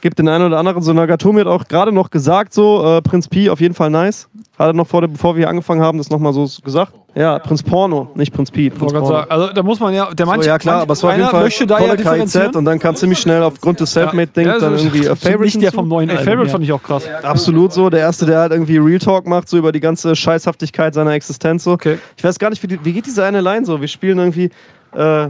Gibt 0.00 0.18
den 0.18 0.28
einen 0.28 0.46
oder 0.46 0.58
anderen. 0.58 0.82
So 0.82 0.92
Nagatomi 0.92 1.40
hat 1.40 1.46
auch 1.46 1.68
gerade 1.68 1.92
noch 1.92 2.10
gesagt, 2.10 2.54
so 2.54 2.84
äh, 2.84 3.02
Prinz 3.02 3.28
Pi 3.28 3.50
auf 3.50 3.60
jeden 3.60 3.74
Fall 3.74 3.90
nice. 3.90 4.28
Hat 4.58 4.68
er 4.68 4.72
noch 4.72 4.86
vor, 4.86 5.06
bevor 5.06 5.34
wir 5.34 5.40
hier 5.40 5.48
angefangen 5.48 5.82
haben, 5.82 5.98
das 5.98 6.10
nochmal 6.10 6.32
so 6.32 6.48
gesagt. 6.62 6.92
Ja, 7.14 7.38
Prinz 7.40 7.62
Porno, 7.62 8.08
nicht 8.14 8.32
Prinz 8.32 8.50
Pi. 8.50 8.70
Prinz 8.70 8.92
Porno. 8.92 9.06
sagen, 9.06 9.30
Also 9.30 9.52
da 9.52 9.62
muss 9.62 9.80
man 9.80 9.92
ja, 9.92 10.12
der 10.14 10.26
So, 10.26 10.32
manche, 10.32 10.48
ja 10.48 10.58
klar, 10.58 10.82
aber 10.82 10.92
es 10.92 11.02
war 11.02 11.10
auf 11.10 11.16
jeden 11.16 11.28
Fall 11.28 11.42
möchte 11.42 11.66
da 11.66 11.80
ja. 11.80 11.96
KIZ 11.96 12.54
und 12.54 12.64
dann 12.64 12.78
kam 12.78 12.94
ziemlich 12.94 13.18
schnell 13.18 13.42
aufgrund 13.42 13.80
des 13.80 13.92
Selfmade-Dings 13.92 14.46
Ja, 14.46 14.58
dann 14.58 14.76
irgendwie 14.76 15.02
stimmt 15.02 15.18
Favorite 15.18 15.42
Nicht 15.44 15.62
der 15.62 15.72
vom 15.72 15.88
neuen 15.88 16.08
Ey, 16.08 16.18
Favorite 16.18 16.46
ja. 16.46 16.48
fand 16.48 16.64
ich 16.64 16.72
auch 16.72 16.82
krass. 16.82 17.04
Absolut 17.22 17.72
so. 17.72 17.90
Der 17.90 18.00
erste, 18.00 18.26
der 18.26 18.38
halt 18.38 18.52
irgendwie 18.52 18.78
Real 18.78 19.00
Talk 19.00 19.26
macht, 19.26 19.48
so 19.48 19.58
über 19.58 19.72
die 19.72 19.80
ganze 19.80 20.14
Scheißhaftigkeit 20.14 20.94
seiner 20.94 21.12
Existenz. 21.12 21.64
So. 21.64 21.72
Okay. 21.72 21.98
Ich 22.16 22.22
weiß 22.22 22.38
gar 22.38 22.50
nicht, 22.50 22.62
wie, 22.62 22.68
die, 22.68 22.84
wie 22.84 22.92
geht 22.92 23.06
diese 23.06 23.24
eine 23.24 23.40
Line 23.40 23.66
so? 23.66 23.80
Wir 23.80 23.88
spielen 23.88 24.18
irgendwie, 24.18 24.50
äh, 24.94 25.28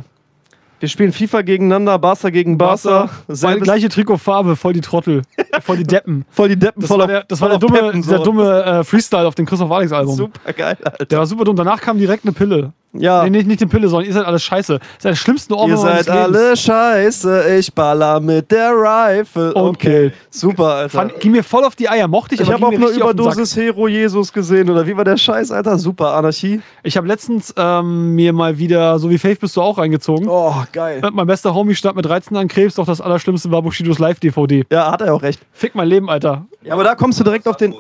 wir 0.81 0.89
spielen 0.89 1.13
FIFA 1.13 1.43
gegeneinander, 1.43 1.99
Barca 1.99 2.31
gegen 2.31 2.59
Barca. 2.59 3.09
Selbes- 3.29 3.63
gleiche 3.63 3.89
Trikotfarbe, 3.89 4.57
voll 4.57 4.73
die 4.73 4.81
Trottel, 4.81 5.23
voll 5.63 5.77
die 5.77 5.85
Deppen. 5.85 6.25
voll 6.31 6.49
die 6.49 6.59
Deppen, 6.59 6.81
Das 6.81 6.89
voll 6.89 6.99
war 7.01 7.07
der, 7.07 7.23
das 7.25 7.41
war 7.41 7.49
der 7.51 7.59
dumme, 7.59 7.79
Peppen, 7.79 8.03
so. 8.03 8.19
dumme 8.23 8.65
äh, 8.65 8.85
Freestyle 8.85 9.27
auf 9.29 9.35
dem 9.35 9.47
Christoph 9.47 9.71
Alex 9.71 9.93
Album. 9.93 10.17
Super 10.17 10.53
geil, 10.53 10.77
Alter. 10.83 11.05
Der 11.07 11.19
war 11.19 11.27
super 11.27 11.45
dumm. 11.45 11.55
Danach 11.57 11.81
kam 11.81 11.99
direkt 11.99 12.25
eine 12.25 12.33
Pille. 12.33 12.73
Ja. 12.93 13.23
Nee, 13.23 13.31
nicht, 13.31 13.47
nicht 13.47 13.63
eine 13.63 13.71
Pille, 13.71 13.89
sondern 13.89 14.09
ihr 14.09 14.15
seid 14.15 14.25
alles 14.27 14.43
scheiße. 14.43 14.79
Das 14.79 14.89
ist 14.97 15.05
der 15.05 15.15
schlimmste 15.15 15.55
Ohrwurm 15.55 15.71
Ihr 15.71 15.77
seid 15.77 16.09
alle 16.09 16.57
scheiße, 16.57 17.57
ich 17.59 17.73
baller 17.73 18.19
mit 18.19 18.51
der 18.51 18.73
Rifle. 18.73 19.55
Okay. 19.55 20.13
Super, 20.31 20.75
Alter. 20.75 20.89
Fand, 20.89 21.21
ging 21.21 21.33
mir 21.33 21.45
voll 21.45 21.65
auf 21.65 21.77
die 21.77 21.89
Eier, 21.89 22.09
mochte 22.09 22.35
ich, 22.35 22.41
ich 22.41 22.51
habe 22.51 22.67
auch 22.67 22.73
eine 22.73 22.89
Sack. 22.89 22.97
Überdosis 22.97 23.55
Hero 23.55 23.87
Jesus 23.87 24.33
gesehen, 24.33 24.69
oder 24.69 24.87
wie 24.87 24.97
war 24.97 25.05
der 25.05 25.17
Scheiß, 25.17 25.53
Alter? 25.53 25.79
Super, 25.79 26.15
Anarchie. 26.15 26.61
Ich 26.83 26.97
habe 26.97 27.07
letztens 27.07 27.55
ähm, 27.57 28.15
mir 28.17 28.33
mal 28.33 28.59
wieder, 28.59 28.99
so 28.99 29.09
wie 29.09 29.19
Faith 29.19 29.39
bist 29.39 29.57
du 29.57 29.63
auch 29.63 29.79
reingezogen. 29.79 30.27
Oh, 30.29 30.55
geil. 30.73 31.01
Mein 31.13 31.27
bester 31.27 31.55
Homie 31.55 31.77
starb 31.77 31.95
mit 31.95 32.07
13 32.07 32.37
an 32.37 32.49
Krebs, 32.49 32.75
doch 32.75 32.87
das 32.87 33.01
Allerschlimmste 33.01 33.53
war 33.53 33.63
Bushidos 33.63 34.01
Live-DVD. 34.01 34.65
Ja, 34.71 34.91
hat 34.91 35.01
er 35.03 35.15
auch 35.15 35.23
recht. 35.23 35.41
Fick 35.53 35.77
mein 35.77 35.87
Leben, 35.87 36.11
Alter. 36.11 36.47
Ja, 36.63 36.75
aber 36.75 36.83
da 36.83 36.97
kommst 36.97 37.21
du 37.21 37.25
direkt 37.25 37.47
auf 37.47 37.57
den, 37.57 37.75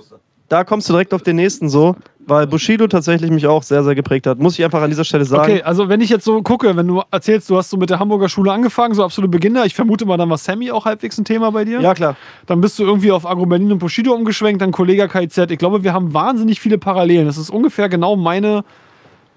da 0.49 0.63
kommst 0.63 0.89
du 0.89 0.93
direkt 0.93 1.13
auf 1.15 1.23
den 1.23 1.37
nächsten 1.37 1.69
so, 1.69 1.97
weil 2.31 2.47
Bushido 2.47 2.87
tatsächlich 2.87 3.31
mich 3.31 3.47
auch 3.47 3.63
sehr, 3.63 3.85
sehr 3.85 3.95
geprägt 3.95 4.27
hat. 4.27 4.39
Muss 4.39 4.59
ich 4.59 4.65
einfach 4.65 4.81
an 4.81 4.89
dieser 4.89 5.05
Stelle 5.05 5.25
sagen. 5.25 5.53
Okay, 5.53 5.63
also 5.63 5.89
wenn 5.89 6.01
ich 6.01 6.09
jetzt 6.09 6.25
so 6.25 6.41
gucke, 6.43 6.75
wenn 6.77 6.87
du 6.87 7.03
erzählst, 7.11 7.51
du 7.51 7.57
hast 7.57 7.71
so 7.71 7.77
mit 7.77 7.91
der 7.91 7.99
Hamburger 7.99 8.29
Schule 8.29 8.53
angefangen, 8.53 8.95
so 8.95 9.05
absolute 9.05 9.29
Beginner, 9.29 9.67
ich 9.67 9.75
vermute 9.75 10.07
mal, 10.07 10.17
dann 10.17 10.31
war 10.31 10.39
Sammy 10.39 10.71
auch 10.71 10.85
halbwegs 10.85 11.19
ein 11.19 11.25
Thema 11.25 11.51
bei 11.51 11.65
dir. 11.65 11.81
Ja, 11.81 11.93
klar. 11.93 12.17
Dann 12.47 12.61
bist 12.61 12.79
du 12.79 12.85
irgendwie 12.85 13.11
auf 13.13 13.27
Agro 13.27 13.47
Berlin 13.47 13.73
und 13.73 13.79
Bushido 13.79 14.13
umgeschwenkt, 14.13 14.63
dann 14.63 14.71
Kollega 14.71 15.09
KIZ. 15.09 15.51
Ich 15.51 15.59
glaube, 15.59 15.83
wir 15.83 15.93
haben 15.93 16.15
wahnsinnig 16.15 16.61
viele 16.61 16.79
Parallelen. 16.79 17.27
Das 17.27 17.37
ist 17.37 17.51
ungefähr 17.51 17.89
genau 17.89 18.15
meine, 18.17 18.65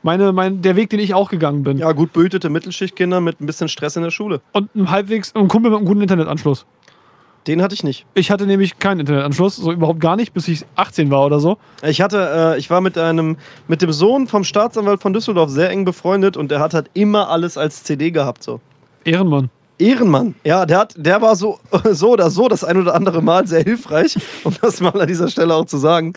meine, 0.04 0.32
mein, 0.32 0.62
der 0.62 0.76
Weg, 0.76 0.92
den 0.92 1.00
ich 1.00 1.14
auch 1.14 1.30
gegangen 1.30 1.64
bin. 1.64 1.78
Ja, 1.78 1.92
gut 1.94 2.14
behütete 2.14 2.50
Mittelschichtkinder 2.50 3.22
mit 3.22 3.42
ein 3.42 3.48
bisschen 3.48 3.68
Stress 3.68 3.96
in 3.96 4.04
der 4.04 4.12
Schule. 4.12 4.42
Und 4.52 4.74
ein 4.76 4.92
halbwegs, 4.92 5.34
ein 5.36 5.48
Kumpel 5.48 5.72
mit 5.72 5.80
einem 5.80 5.88
guten 5.88 6.02
Internetanschluss. 6.02 6.66
Den 7.48 7.62
hatte 7.62 7.76
ich 7.76 7.84
nicht. 7.84 8.06
Ich 8.14 8.32
hatte 8.32 8.46
nämlich 8.46 8.80
keinen 8.80 9.02
Internetanschluss, 9.02 9.58
so 9.58 9.72
überhaupt 9.72 10.00
gar 10.00 10.16
nicht, 10.16 10.34
bis 10.34 10.48
ich 10.48 10.66
18 10.76 11.12
war 11.12 11.26
oder 11.26 11.40
so. 11.40 11.58
Ich 11.84 12.02
hatte, 12.02 12.54
äh, 12.56 12.60
ich 12.60 12.70
war 12.70 12.80
mit 12.80 12.98
einem, 12.98 13.38
mit 13.68 13.82
dem 13.82 13.92
Sohn 13.92 14.28
vom 14.28 14.44
Staatsanwalt 14.44 15.02
von 15.02 15.14
Düsseldorf 15.14 15.50
sehr 15.50 15.70
eng 15.70 15.84
befreundet 15.84 16.38
und 16.38 16.52
der 16.52 16.60
hat 16.60 16.74
halt 16.74 16.90
immer 16.94 17.30
alles 17.30 17.58
als 17.58 17.84
CD 17.84 18.12
gehabt 18.12 18.44
so. 18.44 18.62
Ehrenmann. 19.04 19.50
Ehrenmann. 19.78 20.36
Ja, 20.46 20.66
der, 20.66 20.78
hat, 20.80 20.94
der 20.98 21.22
war 21.22 21.36
so, 21.36 21.60
so 21.92 22.12
oder 22.12 22.30
so 22.30 22.48
das 22.48 22.64
ein 22.64 22.78
oder 22.78 22.96
andere 22.96 23.22
Mal 23.22 23.46
sehr 23.48 23.64
hilfreich, 23.64 24.16
um 24.44 24.54
das 24.62 24.80
mal 24.80 25.00
an 25.00 25.08
dieser 25.08 25.28
Stelle 25.28 25.54
auch 25.54 25.66
zu 25.66 25.78
sagen. 25.78 26.14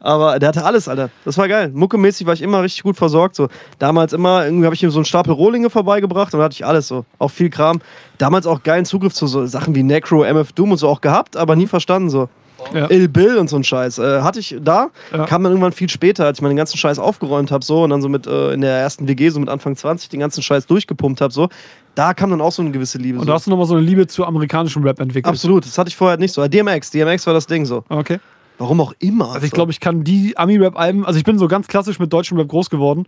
Aber 0.00 0.38
der 0.38 0.48
hatte 0.50 0.64
alles, 0.64 0.88
Alter. 0.88 1.10
Das 1.24 1.36
war 1.38 1.48
geil. 1.48 1.70
Muckemäßig 1.74 2.26
war 2.26 2.34
ich 2.34 2.42
immer 2.42 2.62
richtig 2.62 2.82
gut 2.84 2.96
versorgt. 2.96 3.34
So. 3.34 3.48
Damals 3.78 4.12
immer, 4.12 4.44
irgendwie 4.44 4.64
habe 4.64 4.74
ich 4.74 4.82
ihm 4.82 4.90
so 4.90 4.98
einen 4.98 5.04
Stapel 5.04 5.32
Rohlinge 5.32 5.70
vorbeigebracht 5.70 6.32
und 6.34 6.38
da 6.38 6.44
hatte 6.44 6.54
ich 6.54 6.64
alles 6.64 6.86
so. 6.88 7.04
Auch 7.18 7.30
viel 7.30 7.50
Kram. 7.50 7.80
Damals 8.18 8.46
auch 8.46 8.62
geilen 8.62 8.84
Zugriff 8.84 9.12
zu 9.12 9.26
so 9.26 9.46
Sachen 9.46 9.74
wie 9.74 9.82
Necro, 9.82 10.22
MF 10.24 10.52
Doom 10.52 10.72
und 10.72 10.78
so 10.78 10.88
auch 10.88 11.00
gehabt, 11.00 11.36
aber 11.36 11.56
nie 11.56 11.66
verstanden 11.66 12.10
so. 12.10 12.28
Ja. 12.74 12.90
Ill 12.90 13.08
Bill 13.08 13.38
und 13.38 13.48
so 13.48 13.56
ein 13.56 13.62
Scheiß. 13.64 13.98
Äh, 13.98 14.22
hatte 14.22 14.40
ich 14.40 14.56
da, 14.60 14.90
Ja. 15.12 15.24
kam 15.26 15.42
dann 15.44 15.52
irgendwann 15.52 15.72
viel 15.72 15.88
später, 15.88 16.26
als 16.26 16.38
ich 16.38 16.42
meinen 16.42 16.56
ganzen 16.56 16.76
Scheiß 16.76 16.98
aufgeräumt 16.98 17.50
habe, 17.52 17.64
so 17.64 17.84
und 17.84 17.90
dann 17.90 18.02
so 18.02 18.08
mit 18.08 18.26
äh, 18.26 18.52
in 18.52 18.60
der 18.62 18.76
ersten 18.78 19.06
WG, 19.06 19.28
so 19.30 19.38
mit 19.38 19.48
Anfang 19.48 19.76
20, 19.76 20.08
den 20.08 20.18
ganzen 20.20 20.42
Scheiß 20.42 20.66
durchgepumpt 20.66 21.20
habe, 21.20 21.32
so. 21.32 21.48
Da 21.94 22.14
kam 22.14 22.30
dann 22.30 22.40
auch 22.40 22.52
so 22.52 22.62
eine 22.62 22.70
gewisse 22.72 22.98
Liebe. 22.98 23.18
Und 23.18 23.24
so. 23.24 23.28
da 23.28 23.34
hast 23.34 23.46
du 23.46 23.50
nochmal 23.50 23.66
so 23.66 23.74
eine 23.74 23.82
Liebe 23.84 24.06
zu 24.06 24.24
amerikanischem 24.24 24.82
Rap 24.84 25.00
entwickelt. 25.00 25.26
Absolut, 25.26 25.64
das 25.66 25.76
hatte 25.78 25.88
ich 25.88 25.96
vorher 25.96 26.16
nicht 26.18 26.32
so. 26.32 26.46
DMX, 26.46 26.90
DMX 26.90 27.26
war 27.26 27.34
das 27.34 27.46
Ding 27.46 27.64
so. 27.64 27.84
Okay. 27.88 28.18
Warum 28.58 28.80
auch 28.80 28.92
immer. 28.98 29.32
Also 29.32 29.46
ich 29.46 29.52
glaube, 29.52 29.70
ich 29.72 29.80
kann 29.80 30.04
die 30.04 30.36
Ami-Rap-Alben, 30.36 31.06
also 31.06 31.18
ich 31.18 31.24
bin 31.24 31.38
so 31.38 31.48
ganz 31.48 31.68
klassisch 31.68 31.98
mit 31.98 32.12
deutschem 32.12 32.36
Rap 32.38 32.48
groß 32.48 32.70
geworden. 32.70 33.06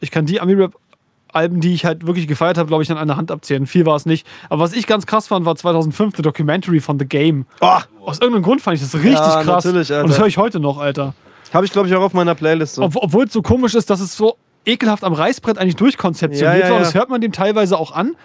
Ich 0.00 0.10
kann 0.10 0.24
die 0.26 0.40
Ami-Rap-Alben, 0.40 1.60
die 1.60 1.74
ich 1.74 1.84
halt 1.84 2.06
wirklich 2.06 2.26
gefeiert 2.26 2.58
habe, 2.58 2.68
glaube 2.68 2.82
ich, 2.82 2.90
an 2.90 2.96
einer 2.98 3.16
Hand 3.16 3.30
abzählen. 3.30 3.66
Viel 3.66 3.86
war 3.86 3.96
es 3.96 4.06
nicht. 4.06 4.26
Aber 4.48 4.62
was 4.62 4.72
ich 4.72 4.86
ganz 4.86 5.06
krass 5.06 5.28
fand, 5.28 5.44
war 5.46 5.56
2005 5.56 6.16
The 6.16 6.22
Documentary 6.22 6.80
von 6.80 6.98
The 6.98 7.04
Game. 7.06 7.46
oh, 7.60 7.78
Aus 8.06 8.18
irgendeinem 8.20 8.42
Grund 8.44 8.60
fand 8.62 8.76
ich 8.76 8.82
das 8.82 8.94
richtig 8.94 9.12
Ja, 9.14 9.42
krass. 9.42 9.64
natürlich, 9.64 9.90
Alter. 9.92 10.04
Und 10.04 10.10
das 10.10 10.18
höre 10.18 10.26
ich 10.26 10.38
heute 10.38 10.58
noch, 10.60 10.78
Alter. 10.78 11.14
habe 11.52 11.66
ich 11.66 11.72
glaube 11.72 11.88
ich 11.88 11.94
auch 11.94 12.02
auf 12.02 12.14
meiner 12.14 12.34
Playlist 12.34 12.76
so. 12.76 12.82
Ob, 12.82 12.96
obwohl 12.96 13.26
es 13.26 13.32
so 13.32 13.42
komisch 13.42 13.74
ist, 13.74 13.90
dass 13.90 14.00
es 14.00 14.16
so 14.16 14.36
ekelhaft 14.64 15.04
am 15.04 15.12
Reißbrett 15.12 15.58
eigentlich 15.58 15.76
durchkonzeptioniert 15.76 16.58
Ja, 16.60 16.64
ja, 16.66 16.70
war. 16.70 16.78
Ja. 16.78 16.84
das 16.84 16.94
hört 16.94 17.10
man 17.10 17.20
dem 17.20 17.32
teilweise 17.32 17.78
auch 17.78 17.92
an. 17.92 18.16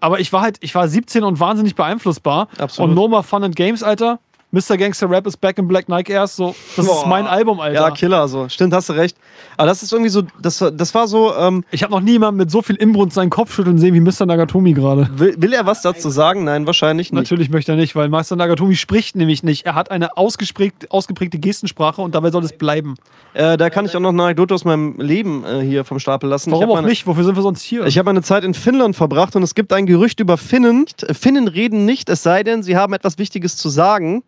Aber 0.00 0.20
ich 0.20 0.32
war 0.34 0.42
halt, 0.42 0.58
ich 0.60 0.74
war 0.74 0.86
17 0.86 1.24
und 1.24 1.40
wahnsinnig 1.40 1.76
beeinflussbar. 1.76 2.48
Absolut. 2.58 2.90
Und 2.90 2.94
No 2.94 3.08
More 3.08 3.22
Fun 3.22 3.42
and 3.42 3.56
Games, 3.56 3.82
Alter. 3.82 4.18
Mr. 4.54 4.76
Gangster 4.76 5.10
Rap 5.10 5.26
is 5.26 5.36
back 5.36 5.58
in 5.58 5.66
Black 5.66 5.88
Nike 5.88 6.12
Airs. 6.12 6.36
So, 6.36 6.54
das 6.76 6.86
ist 6.86 6.92
Boah. 6.92 7.08
mein 7.08 7.26
Album, 7.26 7.58
Alter. 7.58 7.80
Ja, 7.80 7.90
Killer 7.90 8.28
so. 8.28 8.48
Stimmt, 8.48 8.72
hast 8.72 8.88
du 8.88 8.92
recht. 8.92 9.16
Aber 9.56 9.66
das 9.66 9.82
ist 9.82 9.92
irgendwie 9.92 10.10
so, 10.10 10.22
das, 10.40 10.60
war- 10.60 10.70
das 10.70 10.94
war 10.94 11.08
so, 11.08 11.34
ähm, 11.34 11.64
Ich 11.72 11.82
habe 11.82 11.92
noch 11.92 12.00
nie 12.00 12.12
jemanden 12.12 12.38
mit 12.38 12.50
so 12.50 12.62
viel 12.62 12.76
Inbrunst 12.76 13.16
seinen 13.16 13.30
Kopf 13.30 13.52
schütteln 13.52 13.78
sehen 13.78 13.94
wie 13.94 14.00
Mr. 14.00 14.26
Nagatomi 14.26 14.72
gerade. 14.72 15.08
will, 15.16 15.34
will 15.38 15.52
er 15.52 15.66
was 15.66 15.82
dazu 15.82 16.08
sagen? 16.08 16.44
Nein, 16.44 16.66
wahrscheinlich 16.66 17.12
nicht. 17.12 17.20
Natürlich 17.20 17.50
möchte 17.50 17.72
er 17.72 17.76
nicht, 17.76 17.96
weil 17.96 18.08
Meister 18.08 18.36
Nagatomi 18.36 18.76
spricht 18.76 19.16
nämlich 19.16 19.42
nicht. 19.42 19.66
Er 19.66 19.74
hat 19.74 19.90
eine 19.90 20.16
ausgeprägte 20.16 21.38
Gestensprache 21.38 22.00
und 22.00 22.14
dabei 22.14 22.30
soll 22.30 22.44
es 22.44 22.56
bleiben. 22.56 22.94
Äh, 23.32 23.56
da 23.56 23.70
kann 23.70 23.86
ich 23.86 23.96
auch 23.96 24.00
noch 24.00 24.10
eine 24.10 24.22
Anekdote 24.22 24.54
aus 24.54 24.64
meinem 24.64 25.00
Leben 25.00 25.44
äh, 25.44 25.60
hier 25.62 25.84
vom 25.84 25.98
Stapel 25.98 26.30
lassen. 26.30 26.52
Warum 26.52 26.70
auch 26.70 26.74
meine, 26.76 26.86
nicht? 26.88 27.06
Wofür 27.06 27.24
sind 27.24 27.34
wir 27.36 27.42
sonst 27.42 27.62
hier? 27.62 27.84
Ich 27.86 27.98
habe 27.98 28.10
eine 28.10 28.22
Zeit 28.22 28.44
in 28.44 28.54
Finnland 28.54 28.94
verbracht 28.94 29.34
und 29.34 29.42
es 29.42 29.54
gibt 29.54 29.72
ein 29.72 29.86
Gerücht 29.86 30.20
über 30.20 30.36
Finnen. 30.36 30.86
Finnen 31.12 31.48
reden 31.48 31.84
nicht, 31.84 32.08
es 32.08 32.22
sei 32.22 32.42
denn, 32.44 32.62
sie 32.62 32.76
haben 32.76 32.92
etwas 32.92 33.18
Wichtiges 33.18 33.56
zu 33.56 33.68
sagen. 33.68 34.22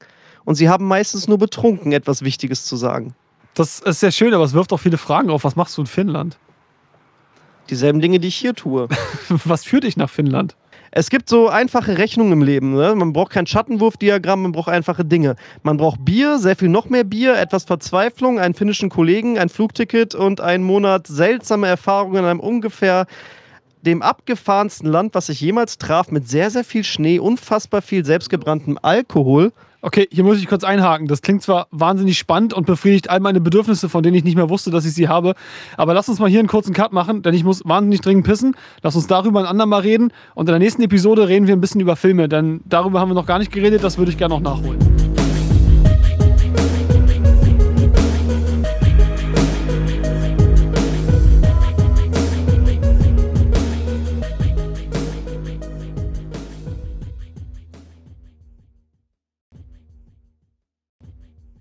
Und 0.47 0.55
sie 0.55 0.71
haben 0.71 0.87
meistens 0.87 1.29
nur 1.29 1.37
betrunken 1.37 1.93
etwas 1.93 2.23
Wichtiges 2.23 2.65
zu 2.65 2.77
sagen. 2.77 3.15
das 3.55 3.81
ist 3.81 4.01
sehr 4.01 4.13
schön, 4.13 4.33
aber 4.33 4.45
es 4.45 4.55
wirft 4.55 4.73
auch 4.73 4.81
viele 4.81 4.97
Fragen 4.97 5.29
auf. 5.29 5.45
Was 5.45 5.57
machst 5.57 5.77
du 5.77 5.83
in 5.83 5.87
Finnland? 5.87 6.39
Dieselben 7.69 8.01
Dinge, 8.01 8.21
die 8.21 8.29
ich 8.29 8.37
hier 8.37 8.55
tue. 8.55 8.89
Was 9.29 9.65
führt 9.65 9.85
dich 9.85 9.97
nach 9.97 10.09
Finnland? 10.09 10.57
Es 10.93 11.11
gibt 11.11 11.29
so 11.29 11.49
einfache 11.49 11.99
Rechnungen 11.99 12.33
im 12.33 12.43
Leben. 12.43 12.75
Ne? 12.75 12.95
Man 12.95 13.13
braucht 13.13 13.33
kein 13.33 13.47
Schattenwurfdiagramm, 13.47 14.43
man 14.43 14.53
braucht 14.53 14.69
einfache 14.69 15.05
Dinge. 15.05 15.35
Man 15.63 15.77
braucht 15.77 16.05
Bier, 16.05 16.39
sehr 16.39 16.55
viel 16.55 16.69
noch 16.69 16.89
mehr 16.89 17.05
Bier, 17.05 17.37
etwas 17.37 17.65
Verzweiflung, 17.65 18.39
einen 18.39 18.55
finnischen 18.55 18.89
Kollegen, 18.89 19.39
ein 19.39 19.49
Flugticket 19.49 20.15
und 20.15 20.41
einen 20.41 20.65
Monat 20.65 21.09
seltsame 21.09 21.67
Erfahrungen 21.67 22.19
in 22.19 22.25
einem 22.25 22.41
ungefähr 22.41 23.07
dem 23.83 24.01
abgefahrensten 24.01 24.89
Land, 24.89 25.15
was 25.15 25.29
ich 25.29 25.41
jemals 25.41 25.79
traf, 25.79 26.11
mit 26.11 26.29
sehr, 26.29 26.51
sehr 26.51 26.65
viel 26.65 26.85
Schnee, 26.85 27.19
unfassbar 27.19 27.83
viel 27.83 28.05
selbstgebranntem 28.05 28.79
Alkohol. 28.81 29.53
Okay, 29.83 30.09
hier 30.11 30.25
muss 30.25 30.39
ich 30.39 30.47
kurz 30.47 30.65
einhaken. 30.65 31.07
Das 31.07 31.23
klingt 31.23 31.43
zwar 31.43 31.69
wahnsinnig 31.71 32.19
spannend 32.19 32.55
und 32.55 32.67
befriedigt 32.67 33.11
all 33.11 33.21
meine 33.21 33.41
Bedürfnisse, 33.41 33.89
von 33.89 34.03
denen 34.03 34.17
ich 34.17 34.25
nicht 34.25 34.37
mehr 34.37 34.49
wusste, 34.49 34.71
dass 34.71 34.85
ich 34.85 34.95
sie 34.95 35.09
habe. 35.09 35.35
Aber 35.77 35.95
lass 35.95 36.09
uns 36.09 36.19
mal 36.19 36.29
hier 36.29 36.41
einen 36.41 36.49
kurzen 36.49 36.73
Cut 36.73 36.93
machen, 36.93 37.23
denn 37.23 37.35
ich 37.35 37.45
muss 37.45 37.63
wahnsinnig 37.65 38.01
dringend 38.01 38.27
pissen. 38.27 38.57
Lass 38.83 38.97
uns 38.97 39.07
darüber 39.07 39.41
ein 39.41 39.47
andermal 39.47 39.83
reden. 39.83 40.13
Und 40.35 40.49
in 40.49 40.53
der 40.53 40.59
nächsten 40.59 40.83
Episode 40.83 41.29
reden 41.29 41.47
wir 41.47 41.55
ein 41.55 41.61
bisschen 41.61 41.81
über 41.81 41.97
Filme, 41.97 42.29
denn 42.29 42.61
darüber 42.65 43.01
haben 43.01 43.11
wir 43.11 43.15
noch 43.15 43.27
gar 43.27 43.39
nicht 43.39 43.53
geredet. 43.53 43.85
Das 43.85 43.99
würde 43.99 44.11
ich 44.11 44.19
gerne 44.19 44.35
noch 44.35 44.41
nachholen. 44.41 45.06